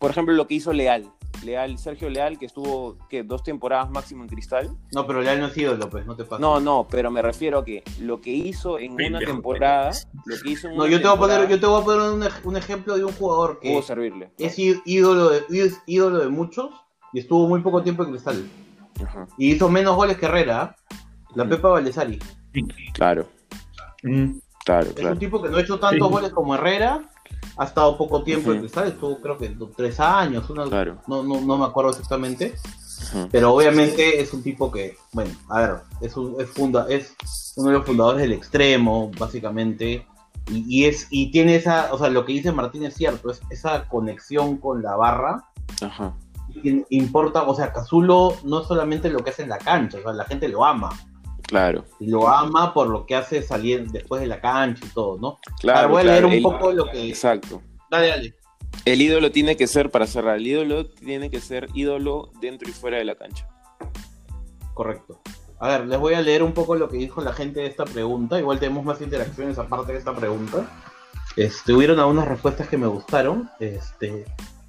por 0.00 0.10
ejemplo, 0.10 0.34
lo 0.34 0.48
que 0.48 0.54
hizo 0.54 0.72
Leal. 0.72 1.08
Leal, 1.44 1.78
Sergio 1.78 2.10
Leal, 2.10 2.40
que 2.40 2.46
estuvo, 2.46 2.98
que 3.08 3.22
dos 3.22 3.44
temporadas 3.44 3.88
máximo 3.90 4.24
en 4.24 4.28
Cristal. 4.28 4.76
No, 4.92 5.06
pero 5.06 5.22
Leal 5.22 5.38
no 5.38 5.46
es 5.46 5.56
ídolo, 5.56 5.88
pues, 5.88 6.04
no 6.06 6.16
te 6.16 6.24
pases. 6.24 6.40
No, 6.40 6.58
no, 6.58 6.88
pero 6.90 7.08
me 7.12 7.22
refiero 7.22 7.60
a 7.60 7.64
que 7.64 7.84
lo 8.00 8.20
que 8.20 8.30
hizo 8.30 8.80
en 8.80 8.94
una 8.94 9.20
temporada, 9.20 9.92
lo 10.24 10.36
que 10.42 10.50
hizo 10.50 10.66
en 10.68 10.76
No, 10.76 10.82
una 10.82 10.90
yo 10.90 11.00
te 11.00 11.06
voy 11.06 11.16
a 11.16 11.20
poner, 11.20 11.48
yo 11.48 11.60
te 11.60 11.66
voy 11.66 11.80
a 11.80 11.84
poner 11.84 12.10
un, 12.10 12.22
ej- 12.24 12.40
un 12.44 12.56
ejemplo 12.56 12.96
de 12.96 13.04
un 13.04 13.12
jugador 13.12 13.60
que 13.60 13.70
pudo 13.70 13.82
servirle. 13.82 14.32
es 14.38 14.58
ídolo 14.58 15.30
de, 15.30 15.44
es 15.50 15.80
ídolo 15.86 16.18
de 16.18 16.28
muchos 16.28 16.70
y 17.12 17.20
estuvo 17.20 17.46
muy 17.46 17.60
poco 17.60 17.80
tiempo 17.84 18.02
en 18.02 18.10
Cristal. 18.10 18.44
Ajá, 19.04 19.28
Y 19.38 19.52
hizo 19.52 19.68
menos 19.68 19.94
goles 19.94 20.16
que 20.18 20.26
Herrera, 20.26 20.74
¿eh? 20.90 20.96
la. 21.36 21.48
Pepa 21.48 21.68
Valdesari. 21.68 22.18
Claro, 22.92 23.26
Mm, 24.02 24.38
claro, 24.64 24.88
Es 24.88 24.94
claro. 24.94 25.12
un 25.12 25.18
tipo 25.18 25.42
que 25.42 25.48
no 25.48 25.56
ha 25.56 25.60
hecho 25.60 25.78
tantos 25.78 26.08
Sí. 26.08 26.12
goles 26.14 26.32
como 26.32 26.54
Herrera, 26.54 27.08
ha 27.56 27.64
estado 27.64 27.96
poco 27.98 28.22
tiempo 28.22 28.50
en 28.50 28.58
Ujú. 28.58 28.60
Cristal, 28.66 28.88
estuvo 28.88 29.20
creo 29.20 29.38
que 29.38 29.56
tres 29.76 30.00
años, 30.00 30.48
una- 30.50 30.64
Claro. 30.64 30.98
no, 31.06 31.22
no, 31.22 31.40
no 31.40 31.58
me 31.58 31.64
acuerdo 31.66 31.90
exactamente, 31.90 32.54
pero 33.30 33.52
obviamente 33.54 34.20
es 34.20 34.32
un 34.32 34.42
tipo 34.42 34.70
que, 34.70 34.96
bueno, 35.12 35.30
a 35.48 35.60
ver, 35.60 35.74
es, 36.00 36.16
un, 36.16 36.40
es, 36.40 36.48
funda, 36.48 36.86
es 36.88 37.14
uno 37.56 37.68
de 37.68 37.74
los 37.78 37.86
fundadores 37.86 38.22
del 38.22 38.32
extremo, 38.32 39.10
básicamente, 39.18 40.06
y, 40.48 40.64
y 40.82 40.84
es 40.86 41.06
y 41.10 41.30
tiene 41.30 41.56
esa, 41.56 41.92
o 41.92 41.98
sea, 41.98 42.08
lo 42.08 42.24
que 42.24 42.32
dice 42.32 42.52
Martín 42.52 42.84
es 42.84 42.94
cierto, 42.94 43.30
es 43.30 43.40
esa 43.50 43.88
conexión 43.88 44.56
con 44.56 44.82
la 44.82 44.96
barra, 44.96 45.44
Ajá. 45.82 46.14
importa, 46.90 47.42
o 47.42 47.54
sea, 47.54 47.72
Cazulo 47.72 48.36
no 48.44 48.60
es 48.62 48.66
solamente 48.66 49.10
lo 49.10 49.20
que 49.20 49.30
hace 49.30 49.42
en 49.42 49.48
la 49.50 49.58
cancha, 49.58 49.98
o 49.98 50.02
sea, 50.02 50.12
la 50.12 50.24
gente 50.24 50.48
lo 50.48 50.64
ama, 50.64 50.90
Claro, 51.52 51.84
y 52.00 52.06
lo 52.06 52.26
ama 52.28 52.72
por 52.72 52.88
lo 52.88 53.04
que 53.04 53.14
hace 53.14 53.42
salir 53.42 53.90
después 53.90 54.22
de 54.22 54.26
la 54.26 54.40
cancha 54.40 54.86
y 54.86 54.88
todo, 54.88 55.18
¿no? 55.18 55.38
claro. 55.60 55.80
Ahora 55.80 55.90
voy 55.92 56.00
a 56.00 56.04
claro, 56.04 56.14
leer 56.14 56.24
un 56.24 56.32
el- 56.32 56.42
poco 56.42 56.72
lo 56.72 56.86
que... 56.90 57.08
Exacto. 57.10 57.60
Dale, 57.90 58.08
dale. 58.08 58.34
El 58.86 59.02
ídolo 59.02 59.30
tiene 59.30 59.54
que 59.54 59.66
ser, 59.66 59.90
para 59.90 60.06
cerrar, 60.06 60.36
el 60.38 60.46
ídolo 60.46 60.86
tiene 60.86 61.30
que 61.30 61.40
ser 61.40 61.68
ídolo 61.74 62.30
dentro 62.40 62.70
y 62.70 62.72
fuera 62.72 62.96
de 62.96 63.04
la 63.04 63.16
cancha. 63.16 63.46
Correcto. 64.72 65.20
A 65.60 65.68
ver, 65.68 65.86
les 65.86 65.98
voy 66.00 66.14
a 66.14 66.22
leer 66.22 66.42
un 66.42 66.52
poco 66.52 66.74
lo 66.74 66.88
que 66.88 66.96
dijo 66.96 67.20
la 67.20 67.34
gente 67.34 67.60
de 67.60 67.66
esta 67.66 67.84
pregunta. 67.84 68.38
Igual 68.38 68.58
tenemos 68.58 68.82
más 68.84 69.00
interacciones 69.02 69.58
aparte 69.58 69.92
de 69.92 69.98
esta 69.98 70.16
pregunta. 70.16 70.66
Este, 71.36 71.74
hubieron 71.74 72.00
algunas 72.00 72.26
respuestas 72.26 72.66
que 72.68 72.78
me 72.78 72.86
gustaron. 72.86 73.50
Este, 73.60 74.24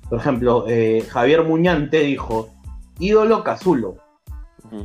por 0.10 0.20
ejemplo, 0.20 0.66
eh, 0.68 1.08
Javier 1.10 1.44
Muñante 1.44 2.02
dijo, 2.02 2.50
ídolo 3.00 3.42
Cazulo. 3.44 4.03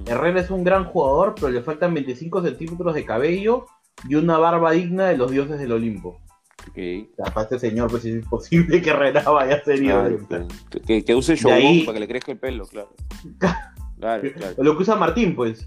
Herrera 0.07 0.40
es 0.40 0.51
un 0.51 0.64
gran 0.64 0.85
jugador, 0.85 1.35
pero 1.35 1.48
le 1.48 1.62
faltan 1.62 1.94
25 1.94 2.42
centímetros 2.42 2.94
de 2.94 3.05
cabello 3.05 3.66
y 4.09 4.14
una 4.14 4.38
barba 4.38 4.72
digna 4.72 5.07
de 5.09 5.16
los 5.16 5.31
dioses 5.31 5.59
del 5.59 5.72
Olimpo. 5.72 6.20
Ok. 6.68 6.79
O 7.12 7.16
sea, 7.24 7.33
para 7.35 7.42
este 7.44 7.59
señor, 7.59 7.90
pues 7.90 8.05
es 8.05 8.14
imposible 8.22 8.83
que 8.83 8.90
Herrera 8.90 9.22
vaya 9.22 9.57
a 9.57 9.64
ser 9.64 9.83
ídolo. 9.83 10.18
Claro, 10.27 10.46
claro. 10.70 10.83
Que, 10.87 11.05
que 11.05 11.14
use 11.14 11.35
ahí- 11.51 11.85
para 11.85 11.94
que 11.94 12.01
le 12.01 12.09
crezca 12.09 12.33
el 12.33 12.38
pelo, 12.38 12.66
claro. 12.66 12.94
Claro, 13.98 14.22
claro. 14.33 14.55
Lo 14.59 14.77
que 14.77 14.83
usa 14.85 14.94
Martín, 14.94 15.35
pues. 15.35 15.66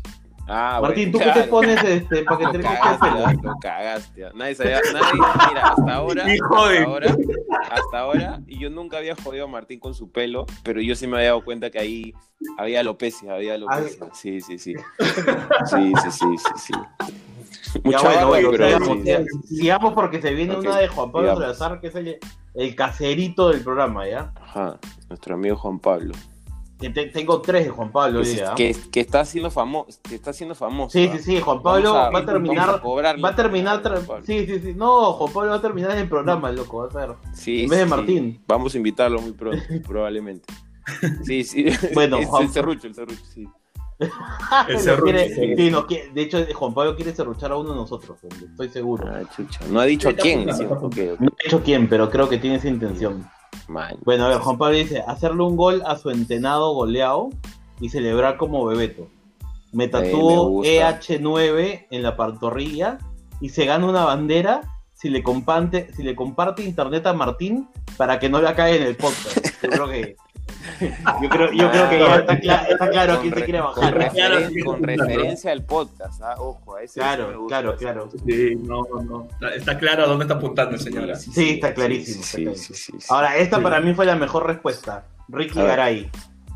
Ah, 0.54 0.80
Martín, 0.82 1.14
¿tú 1.14 1.20
qué 1.20 1.32
te 1.32 1.44
pones 1.44 1.82
este, 1.82 2.24
para 2.24 2.38
que 2.52 2.58
te 2.58 2.64
cagaste, 2.64 3.08
ah, 3.08 3.34
lo 3.42 3.56
cagaste. 3.62 4.26
ah. 4.26 4.32
Nadie 4.36 4.56
sabía, 4.56 4.82
nadie, 4.92 5.14
mira, 5.48 5.70
hasta 5.70 5.96
ahora, 5.96 6.36
Hijo 6.36 6.68
de- 6.68 6.78
hasta 6.80 6.90
ahora, 6.90 7.16
hasta 7.70 8.00
ahora, 8.00 8.40
y 8.48 8.60
yo 8.60 8.70
nunca 8.70 8.98
había 8.98 9.16
jodido 9.16 9.46
a 9.46 9.48
Martín 9.48 9.80
con 9.80 9.94
su 9.94 10.12
pelo, 10.12 10.46
pero 10.64 10.82
yo 10.82 10.94
sí 10.96 11.08
me 11.08 11.16
había 11.18 11.30
dado 11.30 11.46
cuenta 11.46 11.70
que 11.70 11.80
ahí 11.80 12.14
había 12.58 12.82
alopecia, 12.82 13.34
había 13.34 13.54
alopecia. 13.54 14.08
Sí, 14.14 14.42
sí, 14.42 14.60
sí. 14.60 14.74
Sí, 15.68 15.94
sí, 16.04 16.12
sí, 16.12 16.26
sí, 16.38 16.52
sí. 16.58 16.74
Mucha 17.84 18.02
bueno, 18.02 18.28
bueno, 18.28 18.50
pero 18.52 18.66
sigamos, 18.66 18.88
sí, 18.98 19.04
sigamos, 19.04 19.28
sigamos 19.48 19.94
porque 19.94 20.22
se 20.22 20.34
viene 20.34 20.56
una 20.58 20.78
de 20.78 20.88
Juan 20.90 21.12
Pablo. 21.14 21.34
Salazar, 21.36 21.80
que 21.80 21.88
es 21.88 21.96
el, 21.96 22.18
el 22.56 22.76
caserito 22.76 23.50
del 23.50 23.62
programa, 23.64 24.06
¿ya? 24.06 24.34
Ajá, 24.36 24.78
nuestro 25.08 25.36
amigo 25.36 25.56
Juan 25.56 25.80
Pablo. 25.80 26.14
Tengo 26.90 27.42
tres 27.42 27.66
de 27.66 27.70
Juan 27.72 27.92
Pablo 27.92 28.14
Que, 28.14 28.18
hoy 28.20 28.26
se- 28.26 28.36
día. 28.42 28.54
que, 28.56 28.76
que 28.92 29.00
está 29.00 29.24
siendo 29.26 29.52
famoso, 29.52 30.00
que 30.02 30.16
está 30.16 30.34
siendo 30.34 30.56
famoso. 30.56 30.92
Sí, 30.98 31.10
¿ah? 31.12 31.18
sí, 31.18 31.24
sí, 31.24 31.40
Juan 31.40 31.62
Pablo 31.62 31.94
va 31.94 32.20
a 32.20 32.26
terminar. 32.26 32.66
vamos 32.68 32.80
a 32.80 32.84
cobrarle 32.84 33.22
Va 33.22 33.30
a 33.30 33.36
terminar. 33.36 33.82
Sí, 34.26 34.46
sí, 34.46 34.60
sí. 34.60 34.74
No, 34.76 35.14
Juan 35.14 35.34
Pablo 35.34 35.50
va 35.52 35.56
a 35.58 35.62
terminar 35.62 35.92
en 35.92 36.00
el 36.00 36.10
programa, 36.10 36.52
loco. 36.52 36.78
Va 36.80 36.88
a 36.88 36.92
ser. 37.08 37.16
Sí, 37.34 37.64
En 37.64 37.70
vez 37.70 37.80
de 37.80 37.86
sí. 37.86 37.90
Martín. 37.90 38.44
Vamos 38.48 38.74
a 38.74 38.78
invitarlo 38.78 39.22
muy 39.22 39.34
pronto, 39.34 39.62
probablemente. 39.88 40.52
Sí, 41.24 41.44
sí. 41.44 41.66
Bueno, 41.94 42.18
es 42.18 42.28
Juan- 42.28 42.44
el 42.44 42.50
serrucho, 42.50 42.88
el 42.88 42.96
serrucho, 42.96 43.22
sí. 43.34 43.48
El 44.68 44.80
serrucho, 44.80 45.04
quiere- 45.04 45.30
sí. 45.30 45.56
sí, 45.56 46.12
de 46.14 46.22
hecho, 46.24 46.40
Juan 46.56 46.74
Pablo 46.74 46.96
quiere 46.96 47.14
serruchar 47.14 47.52
a 47.52 47.58
uno 47.58 47.70
de 47.70 47.76
nosotros, 47.76 48.18
estoy 48.24 48.70
seguro. 48.70 49.08
Ah, 49.08 49.22
chucha. 49.36 49.60
No 49.70 49.80
ha 49.80 49.86
dicho 49.86 50.10
a 50.10 50.14
quién. 50.14 50.52
Sí. 50.56 50.64
No 50.66 50.90
he 50.90 51.44
dicho 51.44 51.62
quién, 51.64 51.88
pero 51.88 52.10
creo 52.10 52.28
que 52.28 52.40
tiene 52.40 52.56
esa 52.56 52.68
intención. 52.68 53.30
Man. 53.72 53.98
Bueno, 54.04 54.26
a 54.26 54.30
ver, 54.30 54.40
Juan 54.40 54.58
Pablo 54.58 54.78
dice, 54.78 55.04
hacerle 55.08 55.44
un 55.44 55.56
gol 55.56 55.82
a 55.86 55.98
su 55.98 56.10
entenado 56.10 56.74
goleado 56.74 57.30
y 57.80 57.90
celebrar 57.90 58.38
como 58.38 58.66
Bebeto. 58.66 59.08
Me 59.72 59.86
Eh, 59.86 59.90
me 59.92 60.12
gusta. 60.14 60.72
EH9 61.02 61.88
en 61.90 62.04
la 62.04 62.16
pantorrilla 62.16 62.98
y 63.40 63.50
se 63.50 63.66
gana 63.66 63.88
una 63.88 64.06
bandera 64.06 64.62
si 64.94 65.10
le 65.10 65.24
comparte, 65.24 65.92
si 65.96 66.04
le 66.04 66.16
comparte 66.16 66.64
internet 66.64 67.08
a 67.08 67.14
Martín 67.14 67.68
para 67.98 68.20
que 68.20 68.30
no 68.30 68.42
la 68.42 68.56
caiga 68.56 68.78
en 68.78 68.84
el 68.84 68.96
podcast. 68.96 69.40
Yo 69.64 69.70
creo 69.70 69.90
que 69.90 70.16
yo 71.22 71.30
creo, 71.30 71.52
yo 71.52 71.72
creo 71.72 71.90
que 71.90 72.00
ya 72.00 72.16
está, 72.18 72.40
cla- 72.40 72.68
está 72.70 72.90
claro 72.90 73.14
a 73.14 73.22
quién 73.22 73.32
Con 73.32 73.40
se 73.40 73.40
re- 73.40 73.46
quiere 73.46 73.60
Con, 73.60 73.76
bajar. 73.76 73.94
referen- 73.98 74.64
con 74.66 74.82
claro. 74.82 75.04
referencia 75.06 75.52
al 75.52 75.64
podcast, 75.66 76.22
ah, 76.24 76.36
ojo, 76.38 76.76
a 76.76 76.82
ese 76.84 76.94
sí 76.96 77.00
Claro, 77.00 77.40
gusta, 77.40 77.48
claro, 77.48 77.70
ese 77.74 77.80
claro. 77.84 78.10
Sí, 78.26 78.56
no, 78.62 78.84
no. 79.04 79.28
Está, 79.32 79.56
está 79.56 79.78
claro 79.78 80.04
a 80.04 80.08
dónde 80.08 80.26
está 80.26 80.36
apuntando, 80.36 80.78
señora. 80.78 81.16
Sí, 81.16 81.52
está 81.52 81.74
clarísimo, 81.74 82.24
Sí, 82.24 82.44
está 82.46 82.56
sí, 82.58 82.74
sí, 82.74 82.74
sí, 82.74 82.92
sí. 83.00 83.08
Ahora, 83.10 83.38
esta 83.38 83.58
Sí. 83.58 83.64
para 83.64 83.80
mí 83.82 83.94
fue 83.94 84.06
la 84.06 84.16
mejor 84.16 84.46
respuesta. 84.48 85.06
Ricky. 85.30 85.62
Garay. 85.62 86.10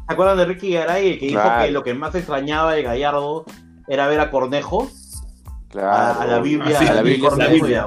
¿Se 0.07 0.13
acuerdan 0.13 0.37
de 0.37 0.45
Ricky 0.45 0.71
Garay? 0.73 1.13
El 1.13 1.19
que 1.19 1.27
dijo 1.27 1.41
que 1.61 1.71
lo 1.71 1.83
que 1.83 1.93
más 1.93 2.13
extrañaba 2.15 2.73
de 2.73 2.83
Gallardo 2.83 3.45
era 3.87 4.07
ver 4.07 4.19
a 4.19 4.29
Cornejo. 4.31 4.89
Claro. 5.69 5.89
a, 6.19 6.21
a 6.23 6.25
la 6.27 6.39
Biblia, 6.39 6.77
Ah, 6.77 6.79
sí, 6.83 6.87
a 6.87 6.93
la 6.93 7.01
Biblia 7.01 7.29
Celeste. 7.31 7.69
ya. 7.69 7.85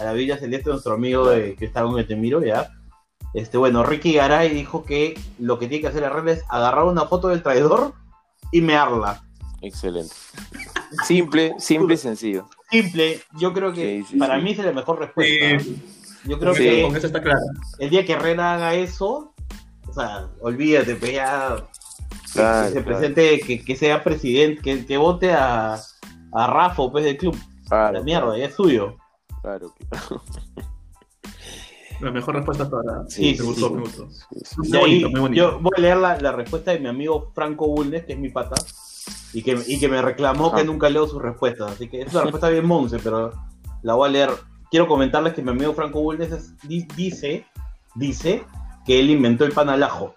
A 0.00 0.04
la 0.04 0.12
Biblia 0.12 0.36
Celeste, 0.38 0.70
nuestro 0.70 0.94
amigo 0.94 1.28
de, 1.28 1.54
que 1.54 1.64
está 1.66 1.82
con 1.82 1.98
el 1.98 2.06
Temiro, 2.06 2.42
ya. 2.42 2.70
Este, 3.34 3.58
bueno, 3.58 3.82
Ricky 3.84 4.14
Garay 4.14 4.50
dijo 4.50 4.84
que 4.84 5.18
lo 5.38 5.58
que 5.58 5.66
tiene 5.68 5.82
que 5.82 5.88
hacer 5.88 6.02
Herrera 6.02 6.32
es 6.32 6.44
agarrar 6.48 6.84
una 6.84 7.04
foto 7.06 7.28
del 7.28 7.42
traidor 7.42 7.92
y 8.52 8.60
mearla. 8.60 9.22
Excelente. 9.60 10.14
Simple, 11.06 11.54
simple 11.58 11.94
y 11.94 11.98
sencillo. 11.98 12.48
Simple, 12.70 13.20
yo 13.38 13.52
creo 13.52 13.72
que 13.72 14.00
Sí, 14.02 14.06
sí, 14.10 14.16
para 14.18 14.36
sí. 14.38 14.42
mí 14.42 14.50
es 14.52 14.58
la 14.58 14.72
mejor 14.72 14.98
respuesta. 15.00 15.60
Sí. 15.60 15.82
Yo 16.24 16.38
creo 16.38 16.52
que 16.54 16.82
con 16.82 16.96
eso 16.96 17.06
está 17.06 17.22
claro. 17.22 17.40
el 17.78 17.90
día 17.90 18.04
que 18.04 18.12
Herrera 18.12 18.54
haga 18.54 18.74
eso, 18.74 19.34
o 19.86 19.92
sea, 19.92 20.28
olvídate, 20.40 20.94
pues 20.96 21.12
ya 21.12 21.56
Claro, 22.32 22.66
que 22.68 22.72
se 22.74 22.82
claro, 22.84 22.98
presente, 22.98 23.40
que, 23.40 23.64
que 23.64 23.76
sea 23.76 24.04
presidente, 24.04 24.60
que, 24.62 24.84
que 24.84 24.96
vote 24.98 25.32
a, 25.32 25.74
a 26.32 26.46
Rafa, 26.46 26.90
pues 26.90 27.04
del 27.04 27.16
club. 27.16 27.36
claro, 27.68 27.98
la 27.98 28.04
mierda, 28.04 28.36
ya 28.36 28.46
es 28.46 28.54
suyo. 28.54 28.96
Claro, 29.42 29.72
claro. 29.90 30.22
La 32.00 32.10
mejor 32.10 32.36
respuesta 32.36 32.68
para. 32.70 33.04
Sí, 33.08 33.32
me 33.32 33.36
sí, 33.36 33.42
gustó, 33.42 33.68
sí. 33.68 33.74
me 33.74 33.80
gustó. 33.80 34.08
Sí, 34.10 34.18
sí. 34.44 34.54
Muy 34.58 34.68
Y 34.68 34.76
ahí, 34.76 34.80
bonito, 34.82 35.10
muy 35.10 35.20
bonito. 35.20 35.42
Yo 35.52 35.58
voy 35.60 35.72
a 35.76 35.80
leer 35.80 35.96
la, 35.96 36.20
la 36.20 36.32
respuesta 36.32 36.70
de 36.72 36.80
mi 36.80 36.88
amigo 36.88 37.30
Franco 37.34 37.66
Bulnes, 37.68 38.04
que 38.04 38.12
es 38.12 38.18
mi 38.18 38.28
pata, 38.28 38.54
y 39.32 39.42
que, 39.42 39.58
y 39.66 39.78
que 39.80 39.88
me 39.88 40.00
reclamó 40.02 40.46
Ajá. 40.48 40.58
que 40.58 40.64
nunca 40.64 40.88
leo 40.88 41.06
sus 41.08 41.20
respuestas. 41.20 41.72
Así 41.72 41.88
que 41.88 42.02
es 42.02 42.12
una 42.12 42.22
respuesta 42.22 42.48
bien 42.48 42.66
monce, 42.66 42.98
pero 43.02 43.32
la 43.82 43.94
voy 43.94 44.08
a 44.08 44.12
leer. 44.12 44.30
Quiero 44.70 44.86
comentarles 44.86 45.32
que 45.34 45.42
mi 45.42 45.50
amigo 45.50 45.72
Franco 45.74 46.00
Bulnes 46.02 46.30
es- 46.30 46.56
di- 46.68 46.86
dice, 46.96 47.46
dice 47.94 48.44
que 48.86 49.00
él 49.00 49.10
inventó 49.10 49.44
el 49.44 49.52
pan 49.52 49.68
al 49.70 49.82
ajo. 49.82 50.14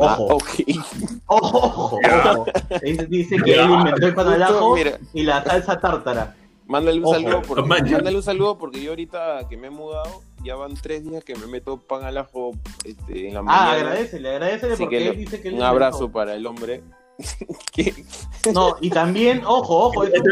Ah, 0.00 0.16
Ojo. 0.18 0.36
Ojo, 1.26 1.58
ojo, 1.58 1.98
ojo. 1.98 2.44
Él 2.82 3.06
dice 3.08 3.36
que 3.42 3.54
él 3.54 3.70
inventó 3.70 4.06
el 4.06 4.14
pan 4.14 4.28
al 4.28 4.42
ajo 4.42 4.74
mira, 4.74 4.98
y 5.14 5.22
la 5.22 5.42
salsa 5.42 5.80
tártara. 5.80 6.36
mándale 6.66 7.00
un 7.02 7.10
saludo 7.14 7.42
porque, 7.42 7.62
mándale 7.62 8.16
un 8.16 8.22
saludo 8.22 8.58
porque 8.58 8.82
yo 8.82 8.90
ahorita 8.90 9.48
que 9.48 9.56
me 9.56 9.68
he 9.68 9.70
mudado, 9.70 10.22
ya 10.44 10.54
van 10.56 10.74
tres 10.74 11.04
días 11.04 11.24
que 11.24 11.34
me 11.34 11.46
meto 11.46 11.78
pan 11.78 12.04
al 12.04 12.18
ajo 12.18 12.52
este, 12.84 13.28
en 13.28 13.34
la 13.34 13.40
Ah, 13.40 13.42
mañana. 13.42 13.72
agradecele, 13.72 14.28
agradecele 14.30 14.72
Así 14.74 14.82
porque 14.82 14.98
que 14.98 15.08
él 15.08 15.16
dice 15.16 15.40
que 15.40 15.48
él 15.48 15.54
un 15.54 15.62
abrazo 15.62 16.10
para 16.10 16.34
el 16.34 16.46
hombre. 16.46 16.82
No, 18.54 18.76
y 18.80 18.90
también, 18.90 19.42
ojo, 19.44 19.86
ojo, 19.86 20.04
es 20.04 20.12
un, 20.20 20.30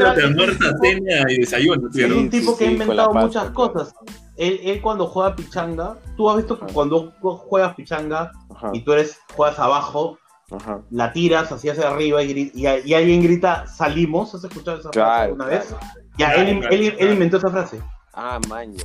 tipo 2.31 2.53
sí, 2.53 2.59
que 2.59 2.67
ha 2.67 2.71
inventado 2.71 3.13
muchas 3.13 3.51
claro. 3.51 3.73
cosas. 3.73 3.95
Él, 4.37 4.61
él 4.63 4.81
cuando 4.81 5.07
juega 5.07 5.35
pichanga, 5.35 5.99
tú 6.17 6.31
has 6.31 6.37
visto 6.39 6.59
que 6.59 6.73
cuando 6.73 7.13
juegas 7.21 7.75
pichanga 7.75 8.31
ajá, 8.55 8.71
y 8.73 8.85
tú 8.85 8.93
eres 8.93 9.19
juegas 9.35 9.59
abajo, 9.59 10.19
Ajá. 10.51 10.81
la 10.91 11.13
tiras 11.13 11.51
así 11.51 11.69
hacia 11.69 11.89
arriba 11.89 12.23
y, 12.23 12.53
y, 12.55 12.67
y 12.85 12.95
alguien 12.95 13.23
grita, 13.23 13.67
salimos, 13.67 14.35
¿has 14.35 14.45
escuchado 14.45 14.79
esa 14.79 14.91
frase 14.93 15.01
Claro, 15.01 15.23
alguna 15.25 15.47
vez? 15.47 15.65
claro. 15.67 15.85
Ya, 16.19 16.33
Claro, 16.33 16.49
él, 16.49 16.61
claro, 16.61 16.75
él- 16.75 16.97
él 16.99 17.13
inventó 17.13 17.37
esa 17.39 17.51
frase. 17.51 17.81
Ah, 18.15 18.39
maña. 18.49 18.85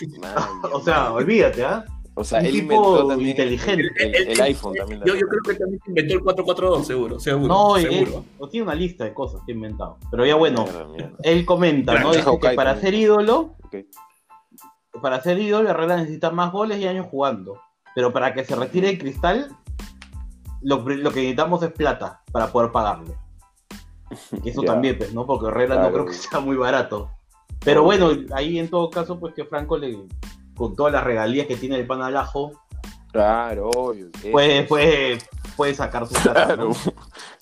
O 0.72 0.80
sea, 0.80 1.12
olvídate, 1.12 1.64
¿ah? 1.64 1.84
o 2.14 2.24
sea, 2.24 2.40
un 2.40 2.46
él 2.46 2.52
tipo 2.52 2.72
inventó 2.74 3.06
también 3.08 3.30
inteligente. 3.30 3.90
El, 3.98 4.14
el- 4.14 4.28
el 4.30 4.40
iPhone 4.40 4.74
también. 4.74 5.00
Yo, 5.04 5.14
yo 5.14 5.26
creo 5.28 5.42
que 5.42 5.54
también 5.54 5.80
se 5.84 5.90
inventó 5.90 6.14
el 6.14 6.20
442, 6.22 6.86
seguro, 6.86 7.20
seguro. 7.20 7.46
No, 7.48 7.76
él, 7.76 7.88
seguro. 8.04 8.24
o 8.38 8.48
tiene 8.48 8.64
una 8.64 8.74
lista 8.74 9.04
de 9.04 9.12
cosas 9.14 9.40
que 9.46 9.52
ha 9.52 9.54
inventado. 9.54 9.98
Pero 10.10 10.24
ya 10.26 10.34
bueno, 10.36 10.64
Mierda, 10.64 10.84
mierda. 10.88 11.16
él 11.22 11.44
comenta, 11.46 11.98
¿no? 12.00 12.12
Dice 12.12 12.24
que 12.40 12.50
para 12.54 12.72
también. 12.74 12.80
ser 12.80 12.94
ídolo, 12.94 13.54
para 15.02 15.20
ser 15.20 15.38
ídolo, 15.38 15.68
Herrera 15.68 15.96
necesita 15.96 16.30
más 16.30 16.52
goles 16.52 16.78
y 16.78 16.86
años 16.86 17.06
jugando. 17.10 17.60
Pero 17.94 18.12
para 18.12 18.32
que 18.34 18.44
se 18.44 18.54
retire 18.56 18.90
el 18.90 18.98
cristal, 18.98 19.48
lo, 20.62 20.84
que 20.84 20.96
necesitamos 20.96 21.62
es 21.62 21.72
plata 21.72 22.22
para 22.32 22.48
poder 22.48 22.70
pagarle. 22.72 23.14
Eso 24.44 24.62
Ya. 24.62 24.68
también, 24.72 24.96
pues, 24.98 25.12
¿no? 25.12 25.26
Porque 25.26 25.48
Herrera 25.48 25.76
no 25.82 25.92
creo 25.92 26.06
que 26.06 26.12
sea 26.14 26.40
muy 26.40 26.56
barato. 26.56 27.10
Pero 27.66 27.82
bueno, 27.82 28.10
ahí 28.32 28.58
en 28.58 28.68
todo 28.70 28.88
caso, 28.88 29.20
pues 29.20 29.34
que 29.34 29.44
Franco 29.44 29.76
le, 29.76 29.98
con 30.56 30.74
todas 30.74 30.92
las 30.92 31.04
regalías 31.04 31.46
que 31.46 31.56
tiene 31.56 31.76
el 31.76 31.86
pan 31.86 32.00
al 32.00 32.16
ajo, 32.16 32.52
Claro, 33.12 33.70
obvio. 33.76 34.08
puede, 34.30 34.62
puede, 34.64 35.18
puede 35.56 35.74
sacar 35.74 36.06
su 36.06 36.14
plata. 36.14 36.46
Claro, 36.46 36.68
¿no? 36.68 36.74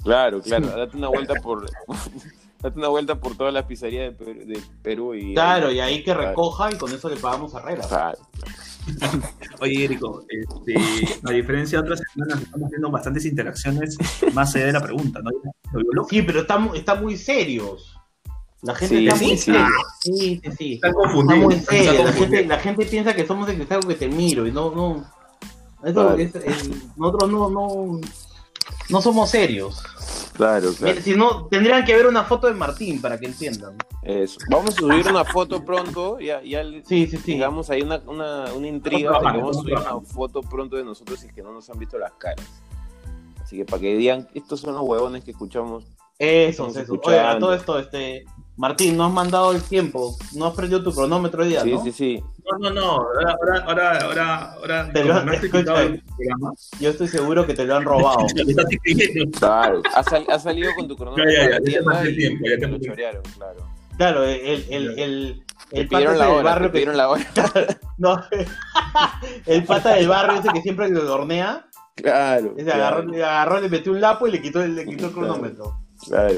claro, 0.02 0.40
claro. 0.40 0.66
Date 0.68 0.96
una 0.96 1.08
vuelta 1.08 1.34
por. 1.42 1.66
date 2.62 2.78
una 2.78 2.88
vuelta 2.88 3.16
por 3.16 3.36
todas 3.36 3.52
las 3.52 3.64
pizzerías 3.64 4.16
de 4.16 4.24
Perú, 4.24 4.40
de 4.46 4.60
Perú 4.82 5.14
y. 5.14 5.34
Claro, 5.34 5.70
y 5.72 5.80
ahí 5.80 5.98
que 5.98 6.12
Claro. 6.12 6.28
recoja 6.28 6.70
y 6.72 6.76
con 6.78 6.92
eso 6.92 7.08
le 7.08 7.16
pagamos 7.16 7.54
a 7.54 7.58
Herrera. 7.60 7.86
Claro. 7.88 8.18
Oye, 9.60 9.84
Érico, 9.84 10.24
este, 10.28 10.74
a 11.26 11.30
diferencia 11.32 11.78
de 11.80 11.84
otras 11.84 12.00
semanas, 12.12 12.42
estamos 12.42 12.70
viendo 12.70 12.90
bastantes 12.90 13.24
interacciones 13.24 13.96
más 14.32 14.54
allá 14.54 14.66
de 14.66 14.72
la 14.72 14.80
pregunta, 14.80 15.20
¿no? 15.22 16.04
Sí, 16.08 16.22
pero 16.22 16.40
están 16.42 16.70
está 16.74 16.94
muy 16.94 17.16
serios. 17.16 17.98
La 18.64 18.74
gente 18.74 18.96
Sí, 18.96 19.06
está 19.06 19.18
sí, 19.18 19.24
muy 19.26 19.36
sí. 19.36 19.42
seria. 19.44 19.68
Sí, 20.00 20.12
sí, 20.12 20.40
sí. 20.58 20.72
Están 20.74 20.90
Está 20.90 20.92
confundidos. 21.02 21.44
muy 21.44 21.54
están 21.54 21.76
seria. 21.76 22.04
La 22.04 22.12
gente, 22.12 22.46
la 22.46 22.58
gente 22.58 22.86
piensa 22.86 23.14
que 23.14 23.26
somos 23.26 23.48
el 23.48 23.58
que 23.66 23.78
que 23.86 23.94
te 23.94 24.08
miro 24.08 24.46
y 24.46 24.52
no, 24.52 24.70
no. 24.74 25.04
Eso 25.84 25.92
Claro. 25.92 26.16
es- 26.16 26.34
el- 26.34 26.82
nosotros 26.96 27.30
no, 27.30 27.50
no, 27.50 28.00
no 28.88 29.00
somos 29.02 29.28
serios. 29.30 29.82
Claro, 30.32 30.72
claro. 30.72 31.00
Si 31.00 31.14
no, 31.14 31.46
tendrían 31.46 31.84
que 31.84 31.94
ver 31.94 32.06
una 32.06 32.24
foto 32.24 32.46
de 32.48 32.54
Martín 32.54 33.00
para 33.00 33.20
que 33.20 33.26
entiendan. 33.26 33.76
Eso. 34.02 34.38
Vamos 34.50 34.70
a 34.74 34.78
subir 34.80 35.06
una 35.08 35.24
foto 35.24 35.64
pronto. 35.64 36.18
Ya, 36.18 36.42
ya 36.42 36.62
Sí, 36.84 37.06
sí, 37.06 37.18
sí. 37.18 37.32
digamos 37.34 37.70
ahí 37.70 37.82
una, 37.82 38.02
una, 38.06 38.52
una 38.52 38.66
intriga 38.66 39.12
vamos 39.18 39.56
a 39.56 39.60
subir 39.60 39.74
una 39.74 40.00
foto 40.00 40.40
pronto 40.40 40.76
de 40.76 40.84
nosotros 40.84 41.22
y 41.22 41.26
es 41.28 41.32
que 41.32 41.42
no 41.42 41.52
nos 41.52 41.68
han 41.70 41.78
visto 41.78 41.98
las 41.98 42.12
caras. 42.14 42.46
Así 43.42 43.58
que 43.58 43.64
para 43.66 43.80
que 43.80 43.94
digan, 43.96 44.26
estos 44.34 44.60
son 44.60 44.74
los 44.74 44.82
huevones 44.82 45.22
que 45.22 45.30
escuchamos. 45.32 45.84
Eso, 46.18 46.66
eso. 46.68 46.98
Oye, 47.04 47.20
a 47.20 47.38
todo 47.38 47.54
esto, 47.54 47.78
este. 47.78 48.24
Martín, 48.56 48.96
no 48.96 49.04
has 49.06 49.12
mandado 49.12 49.50
el 49.52 49.62
tiempo. 49.62 50.16
No 50.34 50.46
has 50.46 50.54
perdido 50.54 50.82
tu 50.82 50.92
cronómetro 50.94 51.42
hoy 51.42 51.48
día, 51.48 51.62
Sí, 51.62 51.72
¿no? 51.72 51.82
sí, 51.82 51.92
sí. 51.92 52.22
No, 52.44 52.58
no, 52.58 52.70
no. 52.70 52.90
Ahora, 52.92 53.36
ahora, 53.40 53.64
ahora, 53.66 53.98
ahora, 54.00 54.52
ahora 54.52 54.92
Te 54.92 55.04
lo- 55.04 55.14
has 55.14 55.24
criticado 55.24 55.60
escucha. 55.78 55.82
el 55.82 56.02
programa, 56.02 56.52
Yo 56.78 56.90
estoy 56.90 57.08
seguro 57.08 57.46
que 57.46 57.54
te 57.54 57.64
lo 57.64 57.74
han 57.76 57.84
robado. 57.84 58.26
me. 58.36 59.30
Claro. 59.32 59.82
Ha, 59.94 60.02
sal- 60.04 60.26
ha 60.30 60.38
salido 60.38 60.70
con 60.76 60.86
tu 60.86 60.96
cronómetro 60.96 61.30
Ya, 61.32 61.36
ya, 61.38 61.44
ya, 61.44 61.50
ya 61.50 61.56
te 61.58 61.62
tienda 61.70 61.92
pasé 61.92 62.08
el 62.08 62.16
tiempo, 62.16 62.44
ya 62.48 62.58
te 62.58 62.68
pasé 62.68 62.80
chorearon, 62.86 63.22
claro. 63.36 63.66
Claro, 63.96 64.24
el, 64.24 64.66
el, 64.70 64.98
el, 64.98 65.44
el, 65.70 65.88
pata 65.88 66.04
la 66.18 66.24
del 66.26 66.34
hora, 66.34 66.42
barrio 66.42 66.66
te 66.68 66.72
que 66.72 66.72
pidieron 66.72 66.96
la 66.96 67.08
hora. 67.08 67.24
No, 67.98 68.20
el 69.46 69.64
pata 69.64 69.94
del 69.94 70.08
barrio 70.08 70.40
ese 70.40 70.48
que 70.52 70.62
siempre 70.62 70.88
lo 70.90 71.12
hornea, 71.14 71.66
Claro. 71.94 72.54
ese 72.56 72.64
claro. 72.64 72.82
agarró, 72.82 73.04
le 73.06 73.24
agarró, 73.24 73.60
le 73.60 73.68
metió 73.68 73.92
un 73.92 74.00
lapo 74.00 74.26
y 74.26 74.32
le 74.32 74.42
quitó 74.42 74.62
el, 74.62 74.74
le 74.74 74.84
quitó 74.84 75.06
el 75.06 75.12
Claro. 75.12 75.28
cronómetro. 75.28 75.64
Claro, 75.64 75.83
claro. 76.06 76.34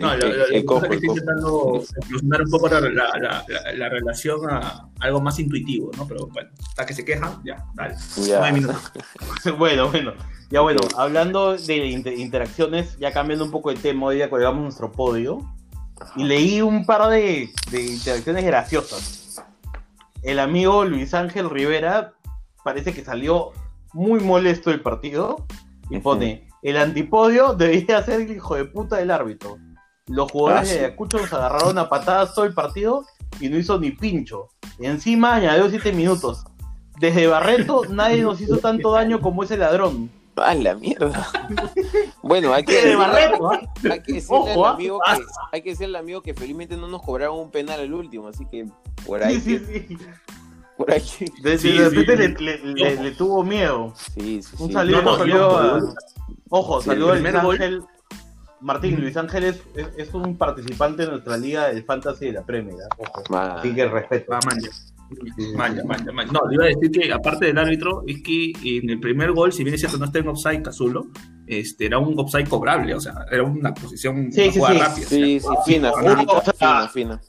No, 0.00 0.12
El- 0.12 0.20
lo, 0.20 0.26
lo- 0.26 0.26
el 0.26 0.38
lo 0.38 0.46
que 0.46 0.54
el 0.56 0.56
estoy 0.56 0.64
cojo. 0.64 0.86
intentando 0.94 1.48
evolucionar 1.48 2.42
un 2.42 2.50
poco 2.50 2.68
la, 2.68 2.80
la, 2.80 2.88
la, 2.90 3.44
la- 3.48 3.72
la 3.74 3.88
relación 3.88 4.40
a 4.50 4.88
algo 5.00 5.20
más 5.20 5.38
intuitivo, 5.38 5.90
¿no? 5.96 6.06
Pero 6.06 6.26
bueno, 6.28 6.50
hasta 6.68 6.86
que 6.86 6.94
se 6.94 7.04
quejan, 7.04 7.40
ya, 7.44 7.64
dale. 7.74 7.94
Ya. 8.26 8.38
Nueve 8.40 8.52
minutos. 8.52 8.92
bueno, 9.58 9.90
bueno. 9.90 10.12
Ya 10.50 10.60
bueno, 10.60 10.80
hablando 10.96 11.56
de 11.56 11.76
inter- 11.88 12.18
interacciones, 12.18 12.96
ya 12.98 13.12
cambiando 13.12 13.44
un 13.44 13.50
poco 13.50 13.70
de 13.70 13.76
tema, 13.76 14.06
hoy 14.06 14.18
ya 14.18 14.30
colgamos 14.30 14.62
nuestro 14.62 14.92
podio. 14.92 15.40
Y 16.14 16.24
leí 16.24 16.60
un 16.62 16.84
par 16.86 17.08
de, 17.10 17.48
de 17.70 17.82
interacciones 17.82 18.44
graciosas. 18.44 19.42
El 20.22 20.38
amigo 20.38 20.84
Luis 20.84 21.14
Ángel 21.14 21.48
Rivera 21.50 22.12
parece 22.64 22.92
que 22.92 23.04
salió 23.04 23.52
muy 23.92 24.20
molesto 24.20 24.70
del 24.70 24.80
partido 24.80 25.46
y 25.88 25.98
pone, 26.00 26.45
el 26.70 26.76
antipodio 26.78 27.54
debía 27.58 28.02
ser 28.02 28.20
el 28.22 28.32
hijo 28.32 28.54
de 28.56 28.64
puta 28.64 28.96
del 28.96 29.10
árbitro. 29.10 29.58
Los 30.08 30.30
jugadores 30.30 30.68
Ah, 30.68 30.72
sí. 30.72 30.78
de 30.78 30.84
Ayacucho 30.86 31.18
nos 31.18 31.32
agarraron 31.32 31.78
a 31.78 31.88
patadas 31.88 32.34
todo 32.34 32.44
el 32.44 32.54
partido 32.54 33.04
y 33.40 33.48
no 33.48 33.58
hizo 33.58 33.78
ni 33.80 33.90
pincho. 33.90 34.48
Encima 34.78 35.34
añadió 35.34 35.68
7 35.68 35.92
minutos. 35.92 36.44
Desde 37.00 37.26
Barreto 37.26 37.82
nadie 37.90 38.22
nos 38.22 38.40
hizo 38.40 38.58
tanto 38.58 38.92
daño 38.92 39.20
como 39.20 39.42
ese 39.42 39.56
ladrón. 39.56 40.10
¡A 40.36 40.54
la 40.54 40.74
mierda! 40.74 41.26
Bueno, 42.22 42.52
hay 42.52 42.64
que 42.64 42.72
decirle, 42.74 42.96
Barreto, 42.96 43.50
¿ah? 43.52 43.60
hay 43.90 44.02
que 44.02 44.12
decirle 44.14 44.36
Ojo, 44.36 44.64
al 44.66 44.72
¿ah? 44.72 44.74
amigo 44.74 45.00
que 45.04 45.22
hay 45.52 45.62
que 45.62 45.70
decirle 45.70 45.96
al 45.98 46.02
amigo 46.04 46.22
que 46.22 46.34
felizmente 46.34 46.76
no 46.76 46.88
nos 46.88 47.02
cobraron 47.02 47.38
un 47.38 47.50
penal 47.52 47.78
al 47.80 47.94
último, 47.94 48.26
así 48.28 48.44
que 48.50 48.66
por 49.06 49.22
ahí 49.22 49.40
Sí, 49.40 49.58
que- 49.58 49.64
sí, 49.64 49.86
sí. 49.96 49.98
por 50.76 50.90
ahí 50.90 51.00
De, 51.42 51.56
Sí, 51.58 51.72
de 51.78 51.90
sí. 51.90 51.96
repente 51.96 52.16
le, 52.42 52.58
le- 52.58 52.74
le- 52.74 53.02
le 53.02 53.10
tuvo 53.12 53.42
miedo. 53.44 53.92
sí, 53.96 54.42
sí, 54.42 54.56
Un 54.58 54.68
sí. 54.68 54.72
saludo, 54.74 55.02
No, 55.02 55.24
no, 55.24 55.78
no. 55.80 55.94
Ojo, 56.50 56.80
Sí, 56.80 56.86
saludo 56.90 57.12
a 57.12 57.16
el 57.16 57.22
Luis 57.22 57.32
primer. 57.34 57.52
Ángel. 57.52 57.82
Martín. 58.60 59.00
Luis 59.00 59.16
Ángel 59.16 59.44
es, 59.44 59.62
es- 59.74 59.90
es 59.96 60.14
un 60.14 60.36
participante 60.36 61.04
de 61.04 61.10
nuestra 61.10 61.36
liga 61.36 61.68
del 61.68 61.84
Fantasy 61.84 62.26
de 62.26 62.32
la 62.32 62.42
Premier. 62.44 62.76
¿ah? 62.90 62.96
Ojo. 62.98 63.36
Así 63.38 63.74
que 63.74 63.86
respeto. 63.88 64.32
Ah, 64.34 64.40
man, 64.46 64.58
ya. 64.60 64.70
Man, 65.56 65.76
ya, 65.76 65.84
man, 65.84 66.04
ya, 66.04 66.10
man. 66.12 66.26
No, 66.32 66.40
le 66.48 66.54
iba 66.56 66.64
a 66.64 66.68
decir 66.68 66.90
que 66.90 67.12
aparte 67.12 67.46
del 67.46 67.58
árbitro, 67.58 68.02
es 68.08 68.22
que 68.24 68.50
en 68.64 68.90
el 68.90 68.98
primer 68.98 69.30
gol, 69.32 69.52
si 69.52 69.62
bien 69.62 69.74
es 69.74 69.80
cierto 69.80 69.98
no 69.98 70.06
está 70.06 70.18
en 70.18 70.26
offside 70.28 70.62
Cazulo, 70.62 71.06
este, 71.46 71.86
era 71.86 71.98
un 71.98 72.18
offside 72.18 72.48
cobrable, 72.48 72.92
o 72.92 72.98
sea, 73.00 73.14
era 73.30 73.44
una 73.44 73.72
posición 73.72 74.32
Sí, 74.32 74.40
una 74.42 74.52
sí, 74.52 74.58
jugada 74.58 74.74
sí. 74.74 74.80
rápida. 74.80 75.06
Sí, 75.08 75.40
sí, 75.40 75.48
fina, 75.64 75.92
sea, 75.92 76.52
fina, 76.52 76.88
fina. 76.88 77.20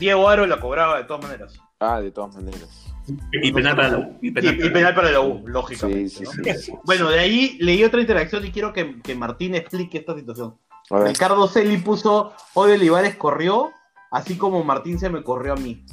Diego 0.00 0.28
Aro 0.28 0.44
la 0.46 0.58
cobraba 0.58 0.98
de 0.98 1.04
todas 1.04 1.22
maneras. 1.22 1.60
Ah, 1.78 2.00
de 2.00 2.10
todas 2.10 2.34
maneras. 2.34 2.89
Y 3.32 3.52
penal 3.52 3.76
para 3.76 3.88
la 3.90 3.98
U. 3.98 4.18
Y 4.20 4.28
Y, 4.28 4.30
penal, 4.30 4.64
y 4.64 4.70
penal 4.70 4.94
para 4.94 5.10
la 5.10 5.20
U, 5.20 5.42
lógicamente. 5.46 6.08
Sí, 6.08 6.16
sí, 6.16 6.24
¿no? 6.24 6.44
sí, 6.44 6.54
sí. 6.58 6.72
Bueno, 6.84 7.10
de 7.10 7.18
ahí 7.18 7.56
leí 7.60 7.82
otra 7.84 8.00
interacción 8.00 8.44
y 8.46 8.50
quiero 8.50 8.72
que, 8.72 9.00
que 9.00 9.14
Martín 9.14 9.54
explique 9.54 9.98
esta 9.98 10.14
situación. 10.14 10.56
Ricardo 10.90 11.46
Celi 11.46 11.76
puso, 11.76 12.32
hoy 12.54 12.72
Olivares 12.72 13.14
corrió, 13.16 13.70
así 14.10 14.36
como 14.36 14.64
Martín 14.64 14.98
se 14.98 15.08
me 15.08 15.22
corrió 15.22 15.52
a 15.52 15.56
mí. 15.56 15.84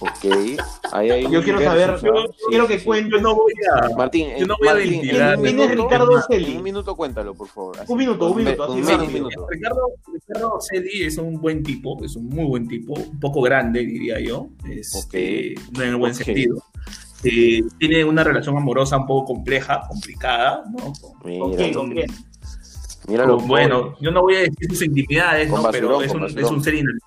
Ok. 0.00 0.60
Ahí 0.92 1.10
hay 1.10 1.30
Yo 1.30 1.42
quiero 1.42 1.60
saber. 1.60 1.98
Sí, 2.00 2.06
quiero 2.48 2.66
que 2.66 2.78
sí. 2.78 2.84
cuentes. 2.84 3.12
Yo 3.12 3.20
no 3.20 3.34
voy 3.34 3.52
a. 3.72 3.96
Martín, 3.96 4.28
Yo 4.38 4.46
no 4.46 4.56
voy 4.58 4.68
a 4.68 4.74
ventilar. 4.74 5.38
¿Quién 5.40 5.60
es 5.60 5.68
minuto- 5.68 5.82
Ricardo 5.84 6.22
Celi? 6.28 6.56
Un 6.56 6.62
minuto 6.62 6.96
cuéntalo, 6.96 7.34
por 7.34 7.48
favor. 7.48 7.78
Así, 7.80 7.92
Un 7.92 7.98
minuto, 7.98 8.30
un 8.30 8.36
minuto, 8.36 8.64
así 8.64 8.72
Un 8.72 8.80
medio 8.80 8.98
rápido. 8.98 9.12
minuto. 9.12 9.46
Ricardo, 9.48 9.80
Ricardo 10.12 10.58
Celi 10.60 11.02
es 11.04 11.18
un 11.18 11.40
buen 11.40 11.62
tipo, 11.62 12.02
es 12.04 12.16
un 12.16 12.28
muy 12.28 12.44
buen 12.44 12.68
tipo, 12.68 12.94
un 12.94 13.20
poco 13.20 13.42
grande, 13.42 13.80
diría 13.84 14.20
yo, 14.20 14.48
este, 14.70 15.54
no 15.72 15.82
en 15.82 15.88
el 15.90 15.96
buen 15.96 16.14
sentido. 16.14 16.62
Eh, 17.24 17.62
tiene 17.78 18.04
una 18.04 18.22
relación 18.22 18.56
amorosa 18.56 18.98
un 18.98 19.06
poco 19.06 19.26
compleja, 19.34 19.80
complicada, 19.88 20.62
¿no? 20.70 20.92
Con- 21.00 21.12
¿Con 21.20 21.30
Mira, 21.50 21.56
quién? 21.56 21.74
¿Con 21.74 21.90
quién? 21.92 22.06
míralo. 23.08 23.38
bueno, 23.38 23.94
yo 24.00 24.10
no 24.10 24.22
voy 24.22 24.36
a 24.36 24.38
decir 24.40 24.68
sus 24.68 24.82
intimidades, 24.82 25.50
¿no? 25.50 25.62
pero 25.70 26.00
es 26.02 26.12
un, 26.12 26.24
es 26.24 26.50
un 26.50 26.62
ser 26.64 26.74
inal- 26.74 26.98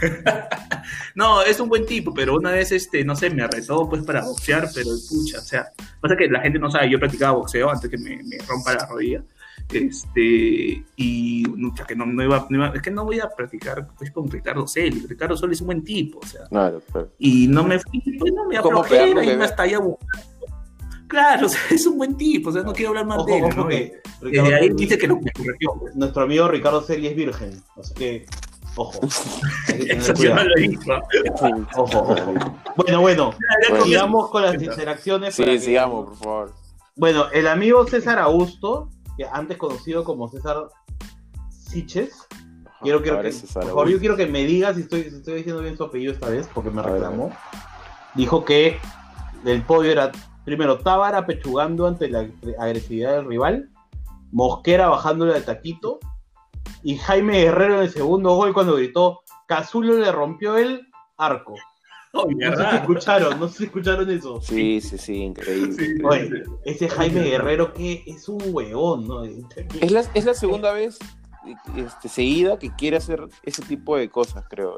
No, 1.14 1.42
es 1.42 1.60
un 1.60 1.68
buen 1.68 1.84
tipo, 1.86 2.14
pero 2.14 2.36
una 2.36 2.50
vez, 2.52 2.72
este, 2.72 3.04
no 3.04 3.14
sé, 3.16 3.30
me 3.30 3.46
retó 3.46 3.88
pues 3.88 4.02
para 4.02 4.24
boxear, 4.24 4.68
pero 4.74 4.88
pucha, 5.08 5.38
o 5.38 5.42
sea, 5.42 5.68
pasa 6.00 6.16
que 6.16 6.28
la 6.28 6.40
gente 6.40 6.58
no 6.58 6.70
sabe, 6.70 6.88
yo 6.90 6.98
practicaba 6.98 7.36
boxeo 7.36 7.68
antes 7.70 7.90
que 7.90 7.98
me, 7.98 8.22
me 8.22 8.38
rompa 8.46 8.74
la 8.74 8.86
rodilla, 8.86 9.22
este, 9.72 10.84
y 10.96 11.44
mucha, 11.56 11.84
que 11.84 11.94
no, 11.96 12.06
no 12.06 12.22
iba, 12.22 12.46
no 12.48 12.56
iba- 12.56 12.72
es 12.74 12.82
que 12.82 12.90
no 12.90 13.04
voy 13.04 13.20
a 13.20 13.28
practicar 13.28 13.88
pues 13.98 14.10
con 14.10 14.30
Ricardo 14.30 14.66
Celi, 14.66 15.04
Ricardo 15.06 15.36
Sol 15.36 15.52
es 15.52 15.60
un 15.60 15.66
buen 15.68 15.84
tipo, 15.84 16.18
o 16.20 16.26
sea, 16.26 16.46
Claro, 16.48 16.80
claro. 16.92 17.10
y 17.18 17.46
no 17.48 17.64
me 17.64 17.78
fui, 17.78 18.00
pues 18.18 18.32
no 18.32 18.46
me 18.46 18.56
¿Cómo 18.60 18.80
aflojé, 18.80 19.04
pegarle 19.12 19.28
un 19.28 19.34
y 19.34 19.36
me 19.36 19.44
hasta 19.44 19.62
allá 19.64 19.78
buscando. 19.80 20.26
Claro, 21.08 21.46
o 21.46 21.48
sea, 21.48 21.60
es 21.70 21.86
un 21.86 21.98
buen 21.98 22.16
tipo, 22.16 22.50
o 22.50 22.52
sea, 22.52 22.62
no 22.62 22.72
quiero 22.72 22.90
hablar 22.90 23.06
más 23.06 23.18
Ojo, 23.18 23.26
de 23.26 23.38
él, 23.38 23.44
ojo, 23.44 23.54
¿no? 23.56 23.66
Desde 23.66 24.00
Ricardo 24.22 24.54
ahí 24.56 24.70
dice 24.74 24.96
que 24.98 25.06
lo 25.08 25.20
me 25.20 25.30
corrigió. 25.32 25.72
pues. 25.78 25.94
nuestro 25.96 26.22
amigo 26.22 26.48
Ricardo 26.48 26.80
Celi 26.82 27.08
es 27.08 27.16
virgen, 27.16 27.62
así 27.78 27.94
que, 27.94 28.26
ojo. 28.76 29.00
Eso 29.68 30.14
yo 30.14 30.34
no 30.34 30.42
lo. 30.44 30.54
Ojo, 31.76 31.98
ojo. 31.98 32.34
Bueno, 32.76 33.00
bueno, 33.00 33.34
Bueno. 33.70 33.84
sigamos 33.84 34.30
con 34.30 34.42
las 34.42 34.54
interacciones. 34.62 35.36
para 35.36 35.50
Sí, 35.52 35.58
que- 35.58 35.64
sigamos, 35.64 36.06
por 36.06 36.16
favor. 36.16 36.54
Bueno, 36.96 37.26
el 37.32 37.46
amigo 37.48 37.86
César 37.86 38.18
Augusto, 38.18 38.90
que 39.16 39.24
antes 39.30 39.56
conocido 39.56 40.04
como 40.04 40.28
César 40.28 40.56
Siches, 41.50 42.26
quiero, 42.82 43.00
quiero 43.02 43.22
que, 43.22 43.30
por 43.52 43.64
favor, 43.64 43.88
yo 43.88 43.98
quiero 44.00 44.16
que 44.16 44.26
me 44.26 44.44
digas 44.44 44.76
si 44.76 44.82
estoy, 44.82 45.02
si 45.04 45.16
estoy 45.16 45.34
diciendo 45.36 45.62
bien 45.62 45.76
su 45.76 45.84
apellido 45.84 46.12
esta 46.12 46.28
vez, 46.28 46.48
porque 46.52 46.70
me 46.70 46.82
reclamó. 46.82 47.30
Dijo 48.14 48.44
que 48.44 48.78
el 49.44 49.62
podio 49.62 49.92
era 49.92 50.10
primero 50.44 50.78
Tábara 50.78 51.26
pechugando 51.26 51.86
ante 51.86 52.08
la 52.08 52.26
agresividad 52.58 53.12
del 53.12 53.26
rival 53.26 53.70
Mosquera 54.32 54.88
bajándole 54.88 55.34
al 55.34 55.44
taquito, 55.44 56.00
y 56.82 56.96
Jaime 56.96 57.42
Guerrero 57.42 57.76
en 57.76 57.82
el 57.82 57.90
segundo 57.90 58.34
gol 58.34 58.52
cuando 58.52 58.76
gritó, 58.76 59.20
Cazulo 59.46 59.94
le 59.98 60.10
rompió 60.12 60.56
el 60.56 60.86
arco. 61.16 61.54
Oye, 62.12 62.34
No 62.34 62.40
sé 62.40 62.56
si 62.56 62.62
¿verdad? 62.62 62.74
escucharon, 62.76 63.40
no 63.40 63.48
sé 63.48 63.58
si 63.58 63.64
escucharon 63.64 64.10
eso. 64.10 64.40
Sí, 64.40 64.80
sí, 64.80 64.98
sí, 64.98 65.14
increíble. 65.22 65.72
Sí. 65.72 66.02
Oye, 66.02 66.30
ese 66.64 66.88
Jaime 66.88 67.22
Guerrero 67.22 67.72
que 67.72 68.02
es 68.06 68.28
un 68.28 68.42
huevón, 68.46 69.06
¿no? 69.06 69.24
Es 69.24 69.90
la, 69.92 70.00
es 70.14 70.24
la 70.24 70.34
segunda 70.34 70.72
vez 70.72 70.98
este, 71.76 72.08
seguida 72.08 72.58
que 72.58 72.74
quiere 72.74 72.96
hacer 72.96 73.26
ese 73.44 73.62
tipo 73.62 73.96
de 73.96 74.08
cosas, 74.10 74.44
creo. 74.48 74.76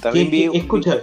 También 0.00 0.30
vi. 0.30 0.44
escucha, 0.56 0.98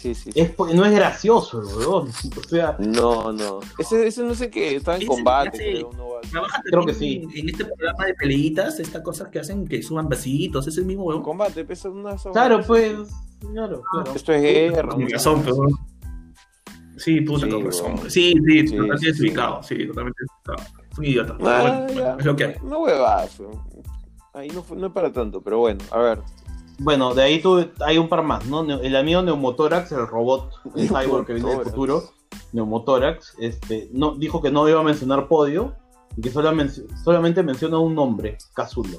Sí, 0.00 0.14
sí. 0.14 0.30
sí. 0.32 0.40
es, 0.40 0.56
no 0.56 0.84
es 0.84 0.92
gracioso 0.92 1.60
el 1.60 1.66
huevón. 1.66 2.08
O 2.08 2.48
sea, 2.48 2.76
No, 2.78 3.32
no. 3.32 3.58
Ese, 3.78 4.06
ese 4.06 4.22
no 4.22 4.34
sé 4.36 4.48
qué, 4.48 4.76
estaba 4.76 4.96
en 4.96 5.06
combate, 5.08 5.48
hace- 5.48 5.70
creo. 5.72 5.90
No 5.96 6.08
va- 6.10 6.20
Trabaja 6.30 6.62
Creo 6.64 6.84
que 6.86 6.92
también 6.92 7.28
En 7.34 7.48
este 7.48 7.64
programa 7.64 8.06
de 8.06 8.14
peleitas, 8.14 8.78
estas 8.78 9.02
cosas 9.02 9.28
que 9.28 9.40
hacen 9.40 9.66
que 9.66 9.82
suban 9.82 10.08
vasitos, 10.08 10.66
es 10.68 10.78
el 10.78 10.84
mismo 10.84 11.02
huevón. 11.04 11.22
combate, 11.24 11.64
pues, 11.64 11.84
una 11.84 12.16
sola- 12.16 12.32
claro, 12.32 12.60
pues, 12.64 12.92
claro, 13.52 13.82
claro. 13.90 14.12
Esto 14.14 14.32
es 14.32 14.42
guerra. 14.42 14.88
Con 14.90 15.08
razón, 15.10 15.42
pero... 15.44 15.56
Sí, 16.96 17.20
puta, 17.20 17.46
Sí, 17.46 17.52
con 17.52 17.64
razón. 17.64 17.98
Sí, 18.10 18.34
sí, 18.44 18.60
Sí, 18.60 18.64
totalmente 18.70 18.98
sí. 18.98 19.06
desubicado. 19.06 19.62
Sí, 19.62 19.86
totalmente 19.86 20.18
desubicado. 20.22 20.84
Es 20.92 20.98
un 20.98 21.04
idiota. 21.04 21.36
Ah, 21.40 21.86
bueno, 21.86 22.00
ya. 22.00 22.16
es 22.18 22.24
lo 22.24 22.36
que 22.36 22.44
hay. 22.44 22.54
No 22.64 22.80
huevazo. 22.82 23.50
Ahí 24.34 24.48
no, 24.50 24.62
fue- 24.62 24.76
no 24.76 24.88
es 24.88 24.92
para 24.92 25.12
tanto, 25.12 25.40
pero 25.40 25.58
bueno, 25.58 25.80
a 25.90 25.98
ver. 25.98 26.18
Bueno, 26.78 27.12
de 27.14 27.22
ahí 27.22 27.40
tú, 27.42 27.68
hay 27.84 27.98
un 27.98 28.08
par 28.08 28.22
más, 28.22 28.46
¿no? 28.46 28.60
El 28.62 28.94
amigo 28.96 29.20
Neumotórax, 29.22 29.90
el 29.92 30.06
robot, 30.06 30.50
el 30.76 30.88
cyborg 30.88 31.26
que 31.26 31.34
viene 31.34 31.50
del 31.50 31.64
futuro, 31.64 32.04
Neumotórax, 32.52 33.34
este, 33.40 33.88
no, 33.92 34.14
dijo 34.14 34.40
que 34.40 34.50
no 34.50 34.68
iba 34.68 34.80
a 34.80 34.84
mencionar 34.84 35.26
podio, 35.28 35.74
y 36.16 36.20
que 36.22 36.30
sola 36.30 36.52
men- 36.52 36.70
solamente 37.04 37.42
menciona 37.42 37.78
un 37.78 37.94
nombre, 37.94 38.38
Cazulo. 38.54 38.98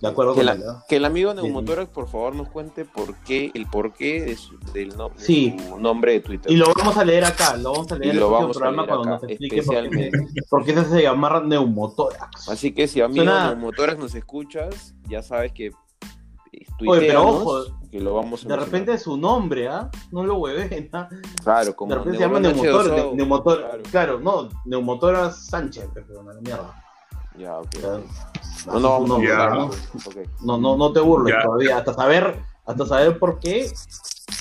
De 0.00 0.08
acuerdo 0.08 0.32
Que, 0.32 0.38
con 0.38 0.46
la- 0.46 0.52
él, 0.52 0.62
que 0.88 0.96
el 0.96 1.04
amigo 1.04 1.34
Neumotórax, 1.34 1.90
por 1.90 2.08
favor, 2.08 2.34
nos 2.34 2.48
cuente 2.48 2.86
por 2.86 3.14
qué, 3.16 3.50
el 3.52 3.66
porqué 3.66 4.22
de 4.22 4.36
su, 4.36 4.58
del 4.72 4.96
no- 4.96 5.10
de 5.10 5.18
Sí. 5.24 5.56
su 5.68 5.78
nombre 5.78 6.12
de 6.12 6.20
Twitter. 6.20 6.50
Y 6.50 6.56
lo 6.56 6.66
vamos 6.74 6.96
a 6.96 7.04
leer 7.04 7.24
acá, 7.24 7.56
lo 7.56 7.72
vamos 7.72 7.92
a 7.92 7.96
leer 7.96 8.06
Y 8.06 8.10
en 8.10 8.14
el 8.16 8.20
lo 8.20 8.28
próximo 8.28 8.40
vamos 8.40 8.56
a 8.56 8.60
programa 8.60 8.82
leer 8.82 8.88
cuando 8.96 9.14
acá, 9.14 9.22
nos 9.22 9.30
explique 9.30 9.62
por 9.62 9.74
qué, 9.74 9.78
especialmente. 9.80 10.18
por 10.50 10.64
qué 10.64 10.72
se 10.74 10.80
hace 10.80 11.02
llamar 11.02 11.44
Neumotórax. 11.44 12.48
Así 12.48 12.72
que 12.72 12.88
si 12.88 13.00
amigo 13.02 13.24
Suena- 13.24 13.48
Neumotórax 13.54 13.98
nos 13.98 14.14
escuchas, 14.14 14.94
ya 15.08 15.22
sabes 15.22 15.52
que 15.52 15.70
Oye, 16.86 17.06
pero 17.06 17.28
ojo, 17.28 17.64
que 17.90 18.00
lo 18.00 18.14
vamos 18.14 18.40
a 18.40 18.48
De 18.48 18.48
mencionar. 18.48 18.60
repente 18.60 18.92
es 18.94 19.02
su 19.02 19.16
nombre, 19.16 19.68
¿ah? 19.68 19.90
No 20.10 20.24
lo 20.24 20.36
hueven, 20.38 20.88
¿ah? 20.92 21.08
claro, 21.44 21.74
como 21.76 21.90
De 21.90 21.98
repente 21.98 22.18
se 22.18 22.24
llama 22.24 22.40
Neumotor, 22.40 22.86
H2O. 22.86 23.10
ne- 23.10 23.16
Neumotor, 23.16 23.58
Claro. 23.60 23.82
claro, 23.90 24.20
no, 24.20 24.48
Neumotoras 24.64 25.46
Sánchez, 25.46 25.88
pero 25.94 26.22
la 26.22 26.34
mierda. 26.40 26.84
Ya, 27.38 27.58
ok. 27.58 27.68
Ya. 27.80 28.00
No, 28.72 29.00
no 29.06 29.22
Ya. 29.22 29.44
hablar. 29.44 29.54
no, 29.58 29.64
Ok. 29.66 30.16
no, 30.42 30.58
no, 30.58 30.76
no 30.76 30.92
te 30.92 31.00
burles 31.00 31.34
Ya. 31.34 31.42
todavía, 31.42 31.78
hasta 31.78 31.94
saber, 31.94 32.42
hasta 32.66 32.86
saber 32.86 33.18
por 33.18 33.38
qué, 33.38 33.70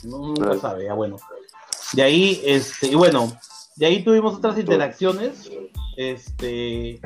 no, 0.04 0.17
nunca 0.19 0.43
Claro. 0.45 0.60
sabe, 0.60 0.86
ya 0.86 0.93
bueno. 0.93 1.15
De 1.93 2.02
ahí, 2.04 2.41
este, 2.45 2.88
y 2.88 2.95
bueno, 2.95 3.32
de 3.76 3.86
ahí 3.86 4.04
tuvimos 4.04 4.36
otras 4.36 4.58
interacciones, 4.58 5.50
este, 5.98 7.00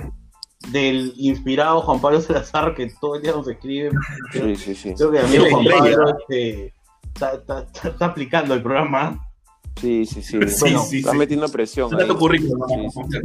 del 0.69 1.13
inspirado 1.17 1.81
Juan 1.81 1.99
Pablo 2.01 2.21
Salazar, 2.21 2.73
que 2.75 2.91
todo 3.01 3.15
el 3.15 3.21
día 3.21 3.31
nos 3.33 3.47
escribe, 3.47 3.91
Sí, 4.31 4.55
sí, 4.55 4.75
sí. 4.75 4.93
creo 4.95 5.11
que 5.11 5.19
el 5.19 5.25
amigo 5.25 5.45
Sí, 5.45 5.51
Juan 5.51 5.63
sí, 5.63 5.69
Pablo, 5.71 6.17
este, 6.19 6.73
está, 7.13 7.33
está- 7.33 7.59
está- 7.63 7.87
está 7.89 8.05
aplicando 8.05 8.53
el 8.53 8.61
programa. 8.63 9.27
Sí, 9.75 10.05
sí, 10.05 10.21
sí. 10.21 10.39
Sí, 10.47 10.55
Bueno, 10.61 10.79
sí, 10.83 10.99
Está 10.99 11.11
sí. 11.11 11.17
metiendo 11.17 11.47
presión. 11.49 11.89
Ahí. 11.99 12.07
currículum. 12.07 12.61
Sí, 12.67 12.75
¿no? 12.77 12.91
sí. 12.91 13.19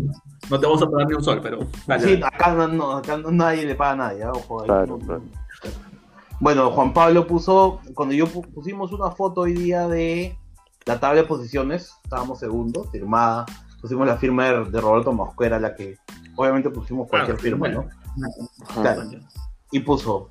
No 0.51 0.59
te 0.59 0.66
vamos 0.66 0.83
a 0.83 0.90
pagar 0.90 1.07
ni 1.09 1.14
un 1.14 1.22
sol, 1.22 1.40
pero. 1.42 1.59
dale, 1.87 2.05
Sí, 2.05 2.12
dale. 2.16 2.24
acá 2.27 2.55
no, 2.55 2.68
no, 2.68 2.92
acá 2.96 3.16
no- 3.18 3.31
nadie 3.31 3.66
le 3.66 3.74
paga 3.74 3.92
a 3.92 3.96
nadie, 3.96 4.22
¿ah? 4.24 4.33
ojo. 4.33 4.61
ahí 4.62 4.66
Claro, 4.66 4.87
no- 4.98 5.07
claro. 5.07 5.22
Bueno, 6.40 6.70
Juan 6.70 6.92
Pablo 6.94 7.27
puso, 7.27 7.81
cuando 7.94 8.14
yo 8.14 8.27
pu- 8.27 8.46
pusimos 8.55 8.92
una 8.92 9.11
foto 9.11 9.42
hoy 9.42 9.53
día 9.55 9.88
de 9.88 10.37
la 10.87 10.98
tabla 11.01 11.22
de 11.22 11.27
posiciones, 11.29 11.92
estábamos 12.05 12.38
segundos, 12.38 12.88
firmada, 12.90 13.44
pusimos 13.83 14.07
la 14.07 14.16
firma 14.16 14.46
de, 14.48 14.64
de 14.70 14.81
Roberto 14.81 15.12
Mosquera, 15.12 15.59
la 15.59 15.74
que 15.74 15.96
obviamente 16.38 16.70
pusimos 16.70 17.09
cualquier 17.09 17.37
Claro, 17.37 17.42
firma, 17.42 17.59
bueno. 17.59 17.88
¿no? 18.16 18.83
Claro. 18.83 19.03
Y 19.72 19.81
puso, 19.81 20.31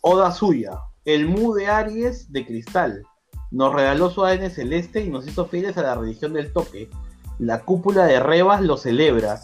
Oda 0.00 0.32
suya, 0.32 0.72
el 1.04 1.28
Mu 1.28 1.54
de 1.54 1.68
Aries 1.68 2.30
de 2.32 2.44
cristal, 2.44 3.02
nos 3.50 3.72
regaló 3.72 4.10
su 4.10 4.24
ADN 4.24 4.50
celeste 4.50 5.00
y 5.02 5.08
nos 5.08 5.26
hizo 5.26 5.46
fieles 5.46 5.78
a 5.78 5.82
la 5.82 5.94
religión 5.94 6.32
del 6.32 6.52
toque. 6.52 6.90
La 7.38 7.62
cúpula 7.62 8.04
de 8.04 8.18
Rebas 8.20 8.60
lo 8.60 8.76
celebra. 8.76 9.40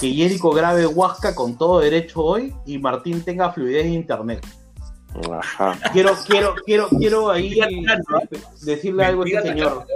Que 0.00 0.12
Jericho 0.12 0.50
grabe 0.50 0.86
Huasca 0.86 1.34
con 1.34 1.56
todo 1.56 1.80
derecho 1.80 2.20
hoy 2.22 2.54
y 2.66 2.78
Martín 2.78 3.22
tenga 3.22 3.52
fluidez 3.52 3.86
en 3.86 3.94
internet. 3.94 4.46
Ajá. 5.32 5.78
Quiero, 5.92 6.12
quiero, 6.26 6.54
quiero, 6.66 6.88
quiero 6.88 7.30
ahí 7.30 7.58
decirle 8.62 9.04
algo 9.04 9.22
a 9.22 9.26
este 9.26 9.42
señor. 9.42 9.86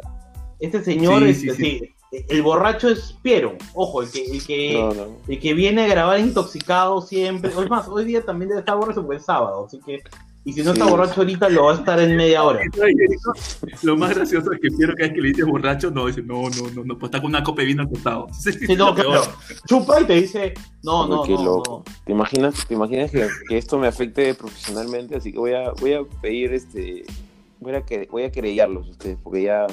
Este 0.61 0.85
señor, 0.85 1.23
Sí, 1.23 1.29
este, 1.31 1.55
sí, 1.55 1.79
sí. 1.81 1.95
El 2.13 2.43
borracho 2.43 2.89
es 2.89 3.13
Piero. 3.23 3.57
Ojo, 3.75 4.03
el 4.03 4.11
que, 4.11 4.25
el 4.25 4.45
que, 4.45 4.73
No, 4.75 4.93
no. 4.93 5.17
el 5.29 5.39
que 5.39 5.55
viene 5.55 5.85
a 5.85 5.89
grabar 5.89 6.19
intoxicado 6.19 7.01
siempre. 7.03 7.51
Es 7.51 7.71
más, 7.71 7.87
hoy 7.89 8.05
día 8.05 8.23
también 8.23 8.49
debe 8.49 8.61
estar 8.61 8.77
borracho 8.77 9.03
porque 9.03 9.19
es 9.19 9.25
sábado, 9.25 9.67
así 9.67 9.81
que. 9.85 10.03
Y 10.43 10.55
si 10.55 10.63
no 10.63 10.73
está 10.73 10.87
borracho 10.87 11.21
ahorita, 11.21 11.51
lo 11.51 11.65
va 11.65 11.73
a 11.73 11.75
estar 11.75 12.01
en 12.01 12.17
media 12.17 12.43
hora. 12.43 12.61
Lo 13.83 13.97
más 13.99 14.15
gracioso 14.15 14.51
es 14.53 14.59
que 14.59 14.71
Piero 14.71 14.95
cada 14.95 15.09
vez 15.09 15.15
que 15.15 15.21
le 15.21 15.29
dices 15.29 15.45
borracho, 15.45 15.91
no, 15.91 16.07
dice, 16.07 16.23
no, 16.23 16.49
no, 16.49 16.71
no, 16.75 16.83
no, 16.83 16.99
pues 16.99 17.11
está 17.11 17.21
con 17.21 17.29
una 17.29 17.45
copa 17.45 17.61
de 17.61 17.67
vino 17.67 17.83
al 17.83 17.91
costado. 17.91 18.27
Sí, 18.41 18.53
Sí, 18.53 18.75
no, 18.75 18.95
claro. 18.95 19.23
Chupa 19.69 20.01
y 20.01 20.05
te 20.05 20.15
dice, 20.15 20.55
no, 20.83 21.07
no, 21.07 21.25
qué 21.25 21.35
no, 21.35 21.45
loco. 21.45 21.85
¿Te 22.07 22.13
imaginas, 22.13 22.67
te 22.67 22.73
imaginas 22.73 23.11
que, 23.11 23.29
que 23.49 23.59
esto 23.59 23.79
me 23.79 23.87
afecte 23.87 24.35
profesionalmente? 24.35 25.17
Así 25.17 25.31
que 25.31 25.39
voy 25.39 25.53
a, 25.53 25.73
voy 25.73 25.93
a 25.93 26.05
pedir 26.23 26.55
este. 26.55 27.05
Voy 27.61 27.75
a, 27.75 27.83
que, 27.83 28.09
voy 28.11 28.23
a 28.23 28.33
querellarlos 28.33 28.89
ustedes, 28.89 29.19
porque 29.23 29.43
ya 29.43 29.67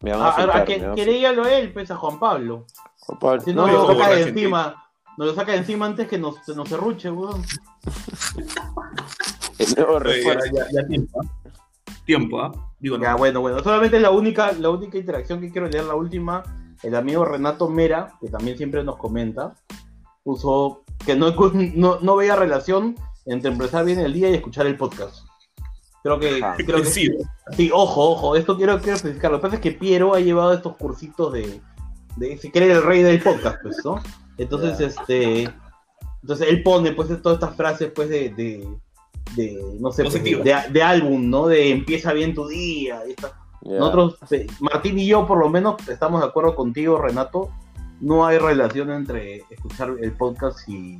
me 0.00 0.10
van 0.12 0.20
a 0.20 0.24
A, 0.24 0.28
a, 0.28 0.30
afectar. 0.30 0.62
a 0.62 0.64
que 0.64 0.78
me 0.78 0.82
van 0.82 0.92
a 0.92 0.94
queríalo 0.94 1.46
él, 1.46 1.72
pues 1.72 1.90
a 1.90 1.96
Juan 1.96 2.18
Pablo. 2.18 2.66
Juan 3.00 3.18
Pablo, 3.18 3.40
Si 3.40 3.54
no, 3.54 3.66
no, 3.66 3.72
lo 3.72 3.86
saca 3.94 4.10
de 4.10 4.22
encima. 4.22 4.80
Nos 5.16 5.28
lo 5.28 5.34
saca 5.34 5.52
de 5.52 5.58
encima 5.58 5.86
antes 5.86 6.08
que 6.08 6.18
nos, 6.18 6.46
nos 6.48 6.68
serruche, 6.68 7.10
weón. 7.10 7.42
el 9.58 9.74
nuevo 9.76 9.94
Oye, 9.96 10.04
refuerzo. 10.04 10.46
ya, 10.52 10.64
ya, 10.64 10.82
ya 10.82 10.86
tiempo, 10.88 11.20
¿ah? 11.20 11.26
Tiempo, 12.04 12.40
¿ah? 12.40 12.52
Digo, 12.80 12.98
no. 12.98 13.04
Ya, 13.04 13.14
bueno, 13.14 13.40
bueno. 13.40 13.62
Solamente 13.62 14.00
la 14.00 14.10
única, 14.10 14.52
la 14.52 14.70
única 14.70 14.98
interacción 14.98 15.40
que 15.40 15.50
quiero 15.50 15.68
leer, 15.68 15.84
la 15.84 15.94
última, 15.94 16.42
el 16.82 16.94
amigo 16.96 17.24
Renato 17.24 17.68
Mera, 17.68 18.14
que 18.20 18.28
también 18.28 18.56
siempre 18.56 18.82
nos 18.82 18.96
comenta, 18.96 19.54
puso 20.22 20.82
que 21.06 21.14
no, 21.14 21.30
no, 21.74 22.00
no 22.00 22.16
veía 22.16 22.36
relación 22.36 22.96
entre 23.26 23.52
empezar 23.52 23.84
bien 23.84 24.00
el 24.00 24.12
día 24.12 24.30
y 24.30 24.34
escuchar 24.34 24.66
el 24.66 24.76
podcast. 24.76 25.23
Creo 26.04 26.20
que, 26.20 26.36
Ajá. 26.44 26.54
creo 26.58 26.82
que 26.82 26.84
Sí, 26.84 27.10
sí, 27.56 27.70
ojo, 27.72 28.10
ojo, 28.10 28.36
esto 28.36 28.58
quiero, 28.58 28.78
quiero 28.78 28.96
especificar. 28.96 29.30
Lo 29.30 29.38
que 29.38 29.42
pasa 29.42 29.54
es 29.56 29.62
que 29.62 29.72
Piero 29.72 30.14
ha 30.14 30.20
llevado 30.20 30.52
estos 30.52 30.76
cursitos 30.76 31.32
de, 31.32 31.62
de 32.18 32.36
se 32.36 32.50
cree 32.50 32.70
el 32.72 32.82
rey 32.82 33.02
del 33.02 33.22
podcast, 33.22 33.56
pues, 33.62 33.82
¿no? 33.82 34.02
Entonces, 34.36 34.80
este, 34.80 35.48
entonces 36.20 36.46
él 36.50 36.62
pone, 36.62 36.92
pues, 36.92 37.08
todas 37.22 37.36
estas 37.36 37.56
frases, 37.56 37.90
pues, 37.94 38.10
de, 38.10 38.28
de, 38.34 38.68
de 39.34 39.78
no 39.80 39.90
sé, 39.92 40.02
pues, 40.02 40.22
de, 40.22 40.54
de- 40.70 40.82
álbum, 40.82 41.30
¿no? 41.30 41.46
De 41.46 41.70
empieza 41.70 42.12
bien 42.12 42.34
tu 42.34 42.46
día, 42.48 43.00
y 43.08 43.14
nosotros, 43.66 44.18
eh, 44.30 44.46
Martín 44.60 44.98
y 44.98 45.06
yo, 45.06 45.26
por 45.26 45.38
lo 45.38 45.48
menos, 45.48 45.88
estamos 45.88 46.20
de 46.20 46.26
acuerdo 46.26 46.54
contigo, 46.54 46.98
Renato. 47.00 47.48
No 48.02 48.26
hay 48.26 48.36
relación 48.36 48.90
entre 48.90 49.42
escuchar 49.48 49.94
el 49.98 50.12
podcast 50.12 50.68
y, 50.68 50.98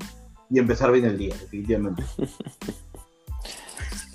y 0.48 0.58
empezar 0.58 0.90
bien 0.92 1.04
el 1.04 1.18
día, 1.18 1.34
definitivamente. 1.38 2.02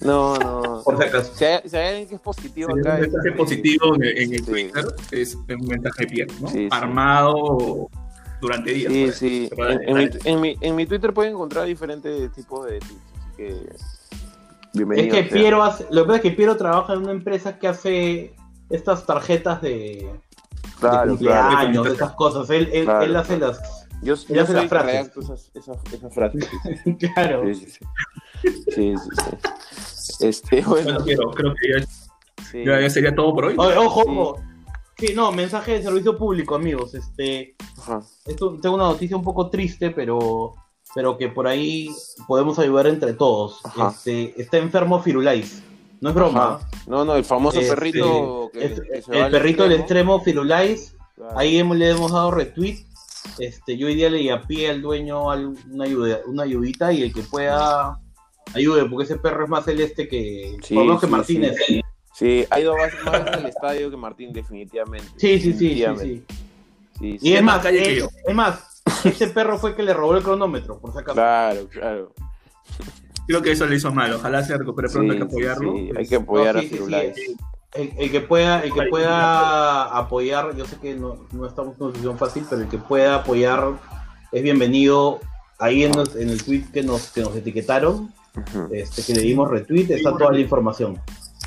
No, 0.02 0.38
no. 0.38 0.82
por 0.84 0.98
si 0.98 1.04
acaso. 1.04 1.34
Si 1.36 1.46
hay, 1.46 1.70
si 1.70 1.76
hay 1.78 1.88
alguien 1.90 2.08
que 2.10 2.16
es 2.16 2.22
positivo 2.22 2.72
Si 2.74 2.80
acá. 2.80 2.96
un 2.96 3.02
mensaje 3.02 3.30
es- 3.30 3.36
positivo 3.36 3.96
en, 3.96 4.04
en 4.04 4.34
el 4.34 4.40
Sí. 4.40 4.46
Twitter 4.52 4.86
es 5.12 5.36
un 5.36 5.46
mensaje 5.68 6.06
de 6.06 6.08
Piero, 6.08 6.34
¿no? 6.42 6.48
Sí, 6.48 6.54
sí. 6.58 6.68
Armado 6.72 7.90
durante 8.42 8.72
días. 8.72 8.92
Sí, 8.94 9.02
pues. 9.06 9.18
sí. 9.18 9.50
En, 9.88 9.90
en 9.90 9.98
mi, 9.98 10.10
en, 10.24 10.42
mi, 10.42 10.58
en 10.62 10.76
mi 10.76 10.86
Twitter 10.86 11.14
pueden 11.14 11.34
encontrar 11.34 11.66
diferentes 11.66 12.32
tipos 12.34 12.66
de 12.66 12.80
tweets. 12.80 12.96
Así 13.18 13.36
que. 13.38 13.48
Es 13.50 14.10
Bienvenido. 14.74 15.16
que 15.16 15.24
sea. 15.24 15.32
Piero 15.34 15.64
hace, 15.64 15.86
lo 15.92 16.04
que 16.04 16.08
pasa 16.08 16.16
es 16.18 16.22
que 16.22 16.32
Piero 16.32 16.56
trabaja 16.58 16.94
en 16.94 17.00
una 17.00 17.12
empresa 17.12 17.58
que 17.58 17.68
hace 17.68 18.34
estas 18.70 19.06
tarjetas 19.06 19.62
de, 19.62 19.70
de 19.70 20.10
Claro, 20.80 21.10
cumpleaños, 21.10 21.72
claro. 21.72 21.84
de 21.84 21.96
esas 21.96 22.12
cosas. 22.14 22.50
Él, 22.52 22.70
él, 22.72 22.86
Claro, 22.86 23.02
él 23.04 23.16
hace 23.16 23.38
claro. 23.38 23.54
las. 23.54 23.88
Yo, 24.02 24.16
yo 24.16 24.36
las 24.36 24.50
que 24.62 24.70
frases. 24.70 25.12
esas, 25.18 25.52
esas, 25.54 25.78
esas 25.94 26.14
frases. 26.14 26.48
claro. 27.16 27.44
Sí, 27.48 27.56
sí, 27.56 27.72
sí. 27.72 27.86
Sí, 28.42 28.64
sí, 28.74 28.96
sí. 28.98 30.26
Este, 30.26 30.62
bueno. 30.62 30.84
Bueno, 30.94 31.04
Piero, 31.06 31.32
creo 31.32 31.54
que 31.56 31.80
ya, 31.80 31.86
sí. 32.52 32.64
ya- 32.66 32.82
ya 32.82 32.90
sería 32.90 33.16
todo 33.16 33.34
por 33.34 33.46
hoy. 33.46 33.56
Oye, 33.58 33.78
ojo, 33.78 34.02
Sí. 34.04 34.08
ojo. 34.10 34.40
Sí, 34.98 35.14
no, 35.16 35.32
mensaje 35.32 35.74
de 35.74 35.84
servicio 35.84 36.18
público, 36.18 36.56
amigos. 36.56 36.94
Este, 36.94 37.56
Ajá. 37.78 38.02
esto, 38.26 38.58
tengo 38.62 38.76
una 38.76 38.84
noticia 38.86 39.16
un 39.16 39.24
poco 39.24 39.50
triste, 39.50 39.92
pero, 39.92 40.54
pero 40.94 41.18
que 41.18 41.30
por 41.30 41.48
ahí 41.48 41.90
podemos 42.28 42.60
ayudar 42.60 42.88
entre 42.88 43.14
todos. 43.14 43.60
Ajá. 43.66 43.90
Este, 43.96 44.42
está 44.42 44.58
enfermo 44.58 45.02
Firulais. 45.02 45.64
No 46.02 46.10
es 46.10 46.16
broma. 46.16 46.56
Ajá. 46.56 46.70
No, 46.88 47.06
no, 47.06 47.16
el 47.16 47.24
famoso 47.24 47.60
Este, 47.60 47.74
perrito 47.76 48.50
que, 48.54 48.66
Es- 48.66 48.82
que 48.82 49.02
se 49.02 49.20
el 49.20 49.32
perrito 49.32 49.64
del 49.64 49.74
extremo. 49.74 50.16
extremo 50.16 50.20
Firulais. 50.22 50.96
Claro. 51.16 51.38
Ahí 51.38 51.58
hemos- 51.58 51.78
le 51.78 51.90
hemos 51.92 52.12
dado 52.12 52.32
retweet. 52.32 52.86
este, 53.38 53.78
yo 53.78 53.88
hoy 53.88 53.96
día 53.96 54.10
le 54.10 54.32
a 54.32 54.42
pie 54.42 54.70
al 54.70 54.82
dueño 54.82 55.30
al- 55.30 55.54
una, 55.70 55.84
ayuda, 55.86 56.20
una 56.26 56.44
ayudita 56.44 56.92
y 56.94 57.04
el 57.04 57.14
que 57.14 57.22
pueda 57.22 58.00
ayude, 58.54 58.86
porque 58.86 59.04
ese 59.06 59.18
perro 59.18 59.44
es 59.46 59.50
más 59.50 59.66
celeste 59.66 60.08
que, 60.08 60.58
Sí, 60.64 60.74
por 60.76 60.84
lo 60.84 60.88
menos 60.90 61.02
que 61.02 61.08
sí, 61.08 61.12
Martínez. 61.12 61.56
sí. 61.68 61.82
Sí, 62.14 62.46
ha 62.50 62.60
ido 62.60 62.76
más, 62.76 62.92
más 63.06 63.16
al 63.38 63.46
estadio 63.46 63.90
que 63.90 63.96
Martín, 63.98 64.34
definitivamente. 64.34 65.08
Sí, 65.18 65.40
sí, 65.40 65.54
sí, 65.54 65.54
sí, 65.54 65.68
Definitivamente. 65.80 66.06
sí. 66.06 66.24
Sí, 67.00 67.08
Y 67.16 67.20
sí. 67.20 67.34
es 67.36 67.44
más 67.44 67.56
más, 67.56 67.64
calle 67.64 67.84
que 67.84 67.92
es, 67.94 68.00
yo. 68.00 68.10
es 68.28 68.36
más, 68.36 68.82
ese 69.06 69.28
perro 69.28 69.58
fue 69.58 69.70
el 69.70 69.76
que 69.78 69.84
le 69.84 69.94
robó 69.94 70.16
el 70.18 70.24
cronómetro, 70.24 70.80
por 70.80 70.92
si 70.92 70.98
acaso. 71.00 71.14
Claro, 71.16 71.68
claro. 71.70 72.14
Creo 73.28 73.42
que 73.42 73.52
eso 73.52 73.66
le 73.68 73.76
hizo 73.76 73.92
mal. 73.94 74.12
Ojalá 74.14 74.44
se 74.44 74.58
recupere 74.58 74.90
pronto, 74.90 75.14
hay 75.14 75.20
que 75.20 75.24
Sí, 75.26 75.30
sí, 75.30 75.36
apoyarlo. 75.36 75.74
sí, 75.76 75.86
Pues, 75.88 75.98
Hay 76.00 76.08
que 76.08 76.16
apoyar 76.16 76.56
No, 76.56 76.62
sí, 76.62 76.66
a 76.66 76.70
sí, 76.70 76.76
Firulais. 76.76 77.16
sí, 77.16 77.38
El, 77.76 77.94
el 78.00 78.12
que 78.12 78.22
pueda, 78.22 78.64
el 78.64 78.74
que 78.74 78.82
pueda 78.90 79.84
apoyar, 79.98 80.56
yo 80.58 80.66
sé 80.66 80.78
que 80.82 80.96
no, 80.96 81.26
no 81.32 81.46
estamos 81.46 81.78
en 81.78 81.84
una 81.84 81.92
situación 81.94 82.18
fácil, 82.18 82.46
pero 82.50 82.62
el 82.64 82.68
que 82.70 82.80
pueda 82.80 83.16
apoyar 83.16 83.66
es 84.32 84.44
bienvenido. 84.44 85.20
Ahí 85.60 85.84
en, 85.84 85.92
los- 85.96 86.16
en 86.16 86.30
el 86.30 86.44
tweet 86.44 86.64
que 86.74 86.82
nos, 86.84 87.12
que 87.12 87.22
nos 87.22 87.36
etiquetaron, 87.36 88.12
Ujú. 88.36 88.74
este, 88.74 89.04
que 89.04 89.14
le 89.14 89.22
dimos 89.22 89.50
retweet, 89.50 89.90
está 89.90 90.12
toda 90.16 90.32
la 90.32 90.40
información. 90.40 91.00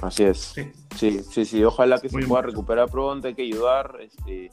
Así 0.02 0.24
es. 0.24 0.38
Sí. 0.38 0.72
Sí, 0.96 1.20
sí, 1.30 1.44
sí. 1.44 1.64
Ojalá 1.64 1.98
que 2.00 2.08
Muy 2.10 2.22
se 2.22 2.28
pueda 2.28 2.42
recuperar 2.42 2.90
pronto. 2.90 3.28
Hay 3.28 3.34
que 3.34 3.42
ayudar 3.42 3.96
este, 4.00 4.50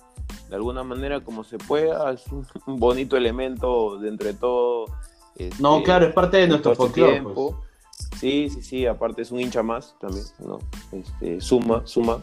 de 0.50 0.56
alguna 0.56 0.84
manera 0.84 1.22
como 1.24 1.44
se 1.44 1.58
pueda. 1.58 2.12
Es 2.14 2.28
un, 2.28 2.46
bonito 2.80 3.18
elemento 3.18 3.98
de 3.98 4.10
entre 4.10 4.34
todo. 4.34 4.86
este, 5.36 5.62
No, 5.62 5.82
claro, 5.84 6.06
es 6.06 6.14
parte 6.14 6.38
de 6.38 6.48
nuestro 6.48 6.72
este 6.74 6.84
folclore. 6.84 7.22
pues. 7.22 7.36
tiempo. 7.36 7.62
Sí, 8.20 8.50
sí, 8.50 8.62
sí. 8.62 8.86
Aparte 8.86 9.22
es 9.24 9.32
un 9.32 9.40
hincha 9.40 9.64
más 9.64 9.96
también, 10.00 10.26
¿no? 10.40 10.60
Este, 10.92 11.42
suma, 11.42 11.86
suma 11.86 12.22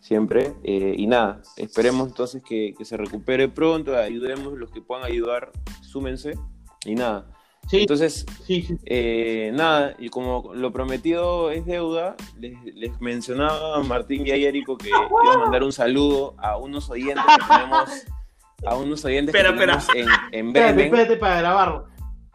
siempre. 0.00 0.54
eh, 0.62 0.94
y 0.96 1.06
nada, 1.06 1.40
esperemos 1.56 2.08
entonces 2.08 2.42
que, 2.42 2.74
que 2.76 2.84
se 2.84 2.96
recupere 2.96 3.48
pronto. 3.48 3.96
Ayudemos 3.96 4.52
los 4.58 4.70
que 4.70 4.82
puedan 4.82 5.04
ayudar, 5.04 5.50
súmense. 5.82 6.34
Y 6.84 6.94
nada. 6.94 7.26
Sí, 7.70 7.82
Entonces, 7.82 8.26
sí, 8.46 8.62
sí. 8.62 8.76
eh, 8.86 9.52
nada, 9.54 9.94
y 9.98 10.08
como 10.08 10.52
lo 10.54 10.72
prometido 10.72 11.52
es 11.52 11.64
deuda, 11.66 12.16
les, 12.40 12.54
les 12.74 13.00
mencionaba 13.00 13.76
a 13.76 13.82
Martín 13.84 14.26
y 14.26 14.30
a 14.32 14.34
Érico 14.34 14.76
que 14.76 14.88
iba 15.22 15.34
a 15.34 15.38
mandar 15.38 15.62
un 15.62 15.72
saludo 15.72 16.34
a 16.38 16.56
unos 16.56 16.90
oyentes 16.90 17.22
que 17.24 17.44
tenemos, 17.54 17.90
a 18.66 18.76
unos 18.76 19.04
oyentes 19.04 19.32
Espera, 19.34 19.52
que 19.54 19.60
tenemos 19.60 19.86
en, 19.94 20.08
en 20.32 20.46
Espérate, 20.48 20.72
Bremen. 20.74 20.86
espérate 20.86 21.16
para 21.16 21.38
grabarlo. 21.40 21.86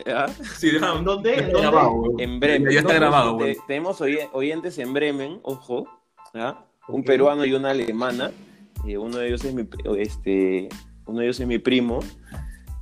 ¿ah? 0.08 0.28
Sí, 0.58 0.72
déjame- 0.72 1.00
¿En 1.00 1.04
dónde? 1.04 1.36
¿En 1.40 1.52
dónde? 1.52 2.24
En 2.24 2.40
Bremen. 2.40 2.72
Ya 2.74 2.80
está 2.80 2.94
grabado, 2.94 3.34
güey. 3.34 3.58
tenemos 3.68 4.00
oy- 4.00 4.20
oyentes 4.32 4.78
en 4.78 4.94
Bremen, 4.94 5.40
ojo, 5.44 5.86
¿ah? 6.34 6.64
un 6.88 7.04
peruano 7.04 7.44
y 7.44 7.52
una 7.54 7.72
alemana. 7.72 8.32
y 8.86 8.96
uno 8.96 9.18
de 9.18 9.28
ellos 9.28 9.44
es 9.44 9.54
mi, 9.54 9.68
este, 9.98 10.70
uno 11.08 11.20
de 11.20 11.26
ellos 11.26 11.40
es 11.42 11.48
mi 11.48 11.58
primo. 11.60 12.00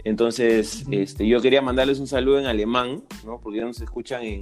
Entonces, 0.03 0.83
este, 0.91 1.27
yo 1.27 1.41
quería 1.41 1.61
mandarles 1.61 1.99
un 1.99 2.07
saludo 2.07 2.39
en 2.39 2.45
alemán, 2.45 3.03
¿no? 3.25 3.39
Porque 3.41 3.59
ellos 3.59 3.69
nos 3.69 3.81
escuchan 3.81 4.21
en, 4.23 4.39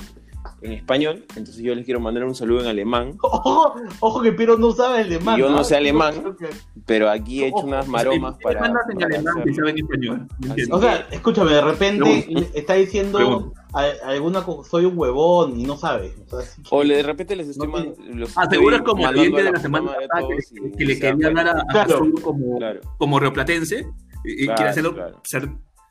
en 0.64 0.72
español. 0.72 1.24
Entonces 1.36 1.58
yo 1.58 1.76
les 1.76 1.86
quiero 1.86 2.00
mandar 2.00 2.24
un 2.26 2.34
saludo 2.34 2.62
en 2.62 2.68
alemán. 2.68 3.16
Ojo, 3.22 3.76
ojo 4.00 4.22
que 4.24 4.32
Piero 4.34 4.58
no 4.58 4.72
sabe 4.72 5.00
alemán. 5.02 5.38
Yo 5.40 5.50
no 5.52 5.64
sé 5.64 5.76
alemán. 5.78 6.36
Que- 6.40 6.48
Pero 6.88 7.10
aquí 7.12 7.44
he 7.44 7.48
hecho 7.50 7.60
unas 7.60 7.88
maromas 7.88 8.38
para. 8.42 8.60
mandas 8.62 8.84
en 8.90 8.96
para 8.98 9.06
alemán 9.18 9.38
hacer- 9.38 9.50
y 9.50 9.54
saben 9.56 9.78
español. 9.78 10.28
O 10.72 10.80
sea, 10.82 11.08
escúchame, 11.12 11.52
de 11.52 11.62
repente 11.62 12.24
Pregunta. 12.26 12.50
está 12.60 12.74
diciendo 12.74 13.18
Pregunta. 13.20 13.64
a- 13.74 14.10
alguna 14.10 14.44
soy 14.68 14.86
un 14.86 14.98
huevón 14.98 15.60
y 15.60 15.64
no 15.66 15.78
sabe. 15.78 16.12
O 16.26 16.30
sea, 16.32 16.40
así 16.40 16.62
que- 16.64 16.70
O 16.72 16.84
le- 16.84 16.96
de 16.98 17.04
repente 17.04 17.36
les 17.36 17.50
estoy 17.50 17.68
No 17.68 17.74
man- 17.74 17.94
los 18.16 18.36
Ah, 18.36 18.48
como 18.84 19.06
a 19.06 19.12
de 19.12 19.30
la 19.44 19.52
la 19.52 19.60
semana 19.60 19.92
a 19.92 19.96
pasada 20.08 20.28
que, 20.28 20.68
y 20.68 20.72
que 20.72 20.86
le 20.86 20.96
se 20.96 21.02
quería 21.02 21.30
dar 21.30 21.48
a, 21.50 21.52
a 21.62 21.66
Claro. 21.68 21.94
Azul 21.96 22.20
como, 22.20 22.58
Claro. 22.58 22.82
como 22.98 23.20
rioplatense 23.20 23.86
y, 24.24 24.46
Claro, 24.46 24.56
quiere 24.56 24.70
hacerlo 24.70 24.94
claro. 24.94 25.22
ser 25.24 25.50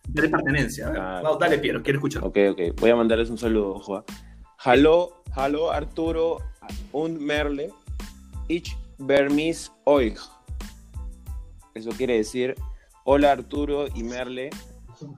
de 0.08 0.28
pertenencia. 0.28 0.90
Claro. 0.90 1.22
no, 1.22 1.36
dale, 1.36 1.58
Piero, 1.58 1.82
quiero 1.82 1.98
escuchar. 1.98 2.24
Ok, 2.24 2.36
ok. 2.52 2.80
Voy 2.80 2.90
a 2.90 2.96
mandarles 2.96 3.30
un 3.30 3.38
saludo, 3.38 3.78
Joa. 3.78 4.04
Hallo, 4.58 5.22
hallo 5.34 5.70
Arturo 5.70 6.38
und 6.92 7.20
Merle. 7.20 7.70
Ich 8.48 8.76
vermis 8.98 9.72
euch. 9.84 10.18
Eso 11.74 11.90
quiere 11.90 12.16
decir, 12.16 12.56
hola 13.04 13.32
Arturo 13.32 13.86
y 13.94 14.02
Merle, 14.02 14.50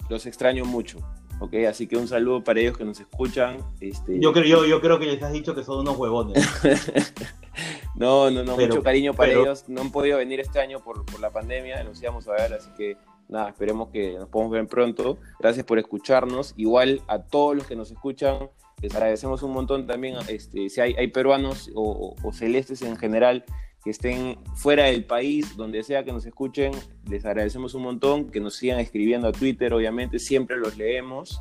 los 0.09 0.27
extraño 0.27 0.65
mucho. 0.65 0.99
Ok, 1.41 1.55
así 1.69 1.89
que 1.89 1.97
un 1.97 2.07
saludo 2.07 2.45
para 2.45 2.61
ellos 2.61 2.77
que 2.79 2.85
nos 2.85 3.01
escuchan. 3.01 3.57
Este... 3.81 4.21
yo, 4.21 4.33
creo, 4.33 4.45
yo, 4.45 4.65
yo 4.65 4.81
creo 4.81 4.99
que 5.01 5.07
les 5.07 5.23
has 5.23 5.33
dicho 5.33 5.55
que 5.55 5.65
son 5.65 5.81
unos 5.81 5.97
huevones. 5.97 6.47
No, 7.95 8.31
no, 8.31 8.43
no, 8.43 8.57
Pero- 8.57 8.69
mucho 8.75 8.83
cariño 8.83 9.15
para 9.15 9.31
pero- 9.31 9.43
ellos. 9.43 9.65
No 9.69 9.81
han 9.83 9.91
podido 9.93 10.19
venir 10.19 10.41
este 10.41 10.61
año 10.61 10.81
por, 10.81 11.05
por 11.05 11.21
la 11.21 11.31
pandemia, 11.31 11.83
los 11.85 12.01
íbamos 12.03 12.27
a 12.29 12.33
ver, 12.33 12.55
así 12.55 12.71
que 12.77 12.97
nada, 13.29 13.51
esperemos 13.51 13.89
que 13.91 14.15
nos 14.15 14.29
podamos 14.29 14.53
ver 14.53 14.67
pronto. 14.67 15.19
Gracias 15.39 15.65
por 15.67 15.79
escucharnos. 15.79 16.55
Igual 16.57 17.03
a 17.09 17.19
todos 17.21 17.57
los 17.57 17.67
que 17.67 17.77
nos 17.77 17.91
escuchan, 17.91 18.51
les 18.81 18.95
agradecemos 18.95 19.43
un 19.43 19.53
montón 19.53 19.87
también. 19.87 20.17
Este, 20.29 20.69
si 20.71 20.81
hay, 20.81 20.95
hay 20.95 21.09
peruanos 21.09 21.71
o, 21.75 21.83
o- 21.83 22.29
o 22.29 22.33
celestes 22.33 22.81
en 22.83 22.97
general 22.97 23.45
que 23.85 23.91
estén 23.91 24.39
fuera 24.55 24.85
del 24.85 25.05
país, 25.05 25.57
donde 25.57 25.83
sea 25.83 26.05
que 26.05 26.13
nos 26.13 26.25
escuchen, 26.25 26.73
les 27.11 27.25
agradecemos 27.27 27.75
un 27.75 27.83
montón, 27.83 28.31
que 28.31 28.39
nos 28.41 28.55
sigan 28.55 28.79
escribiendo 28.79 29.27
a 29.29 29.33
Twitter, 29.33 29.75
obviamente, 29.75 30.19
siempre 30.21 30.57
los 30.57 30.77
leemos. 30.79 31.41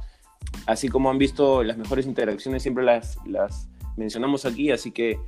Así 0.66 0.90
como 0.90 1.10
han 1.12 1.20
visto 1.20 1.64
las 1.64 1.78
mejores 1.78 2.06
interacciones, 2.08 2.64
siempre 2.64 2.84
las, 2.84 3.18
las 3.26 3.70
mencionamos 3.96 4.46
aquí, 4.46 4.72
así 4.72 4.92
que 4.92 5.20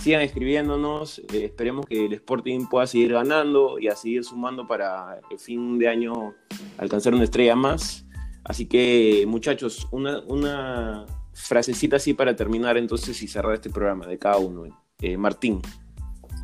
sigan 0.00 0.20
escribiéndonos, 0.22 1.20
eh, 1.32 1.44
esperemos 1.44 1.86
que 1.86 2.06
el 2.06 2.12
Sporting 2.14 2.66
pueda 2.66 2.86
seguir 2.86 3.12
ganando 3.12 3.78
y 3.78 3.88
a 3.88 3.96
seguir 3.96 4.24
sumando 4.24 4.66
para 4.66 5.20
el 5.30 5.38
fin 5.38 5.78
de 5.78 5.88
año 5.88 6.34
alcanzar 6.78 7.14
una 7.14 7.24
estrella 7.24 7.56
más. 7.56 8.04
Así 8.44 8.66
que 8.66 9.24
muchachos, 9.26 9.88
una, 9.90 10.20
una 10.20 11.06
frasecita 11.32 11.96
así 11.96 12.12
para 12.14 12.36
terminar 12.36 12.76
entonces 12.76 13.20
y 13.22 13.28
cerrar 13.28 13.54
este 13.54 13.70
programa 13.70 14.06
de 14.06 14.18
cada 14.18 14.36
uno. 14.36 14.64
Eh, 15.00 15.16
Martín, 15.16 15.60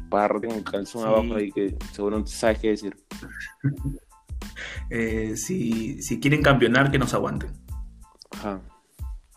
para 0.09 0.41
tengo 0.41 0.55
un 0.55 0.63
calzón 0.63 1.03
Sí. 1.03 1.09
abajo 1.09 1.35
ahí 1.35 1.53
que 1.53 1.77
seguro 1.93 2.19
no 2.19 2.27
sabes 2.27 2.59
qué 2.59 2.69
decir. 2.71 2.97
Eh, 4.91 5.37
si, 5.37 6.03
si 6.03 6.19
quieren 6.19 6.43
campeonar, 6.43 6.91
que 6.91 6.99
nos 6.99 7.15
aguanten. 7.15 7.51
Ajá. 8.33 8.61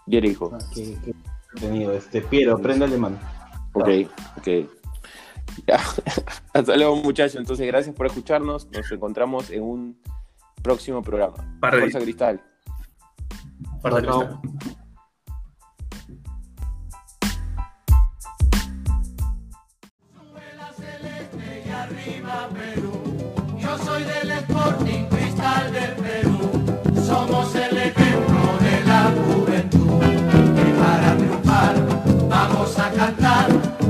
Jericho. 0.07 0.49
Ah, 0.53 0.57
qué- 0.73 0.97
qué 1.03 1.13
entretenido. 1.53 1.93
Este, 1.93 2.21
Piero, 2.21 2.55
aprende 2.55 2.85
alemán. 2.85 3.19
Ok, 3.73 3.89
ok. 4.37 4.47
Ya. 5.67 5.79
Hasta 6.53 6.75
luego, 6.77 6.95
muchachos. 6.97 7.35
Entonces, 7.35 7.67
gracias 7.67 7.95
por 7.95 8.07
escucharnos. 8.07 8.67
Nos 8.71 8.91
encontramos 8.91 9.49
en 9.49 9.63
un 9.63 10.01
próximo 10.61 11.01
programa. 11.01 11.35
Parre. 11.59 11.79
Fuerza 11.79 11.99
Cristal. 11.99 12.41
Parre 13.81 14.01
Cristal. 14.01 14.39
Yo 23.59 23.77
soy 23.77 24.03
del 24.03 24.31
Sporting 24.31 25.05
Cristal 25.09 25.73
del 25.73 25.95
Perú. 25.95 27.03
Somos 27.05 27.55
el 27.55 27.77
a 32.83 32.91
cantar. 32.91 33.82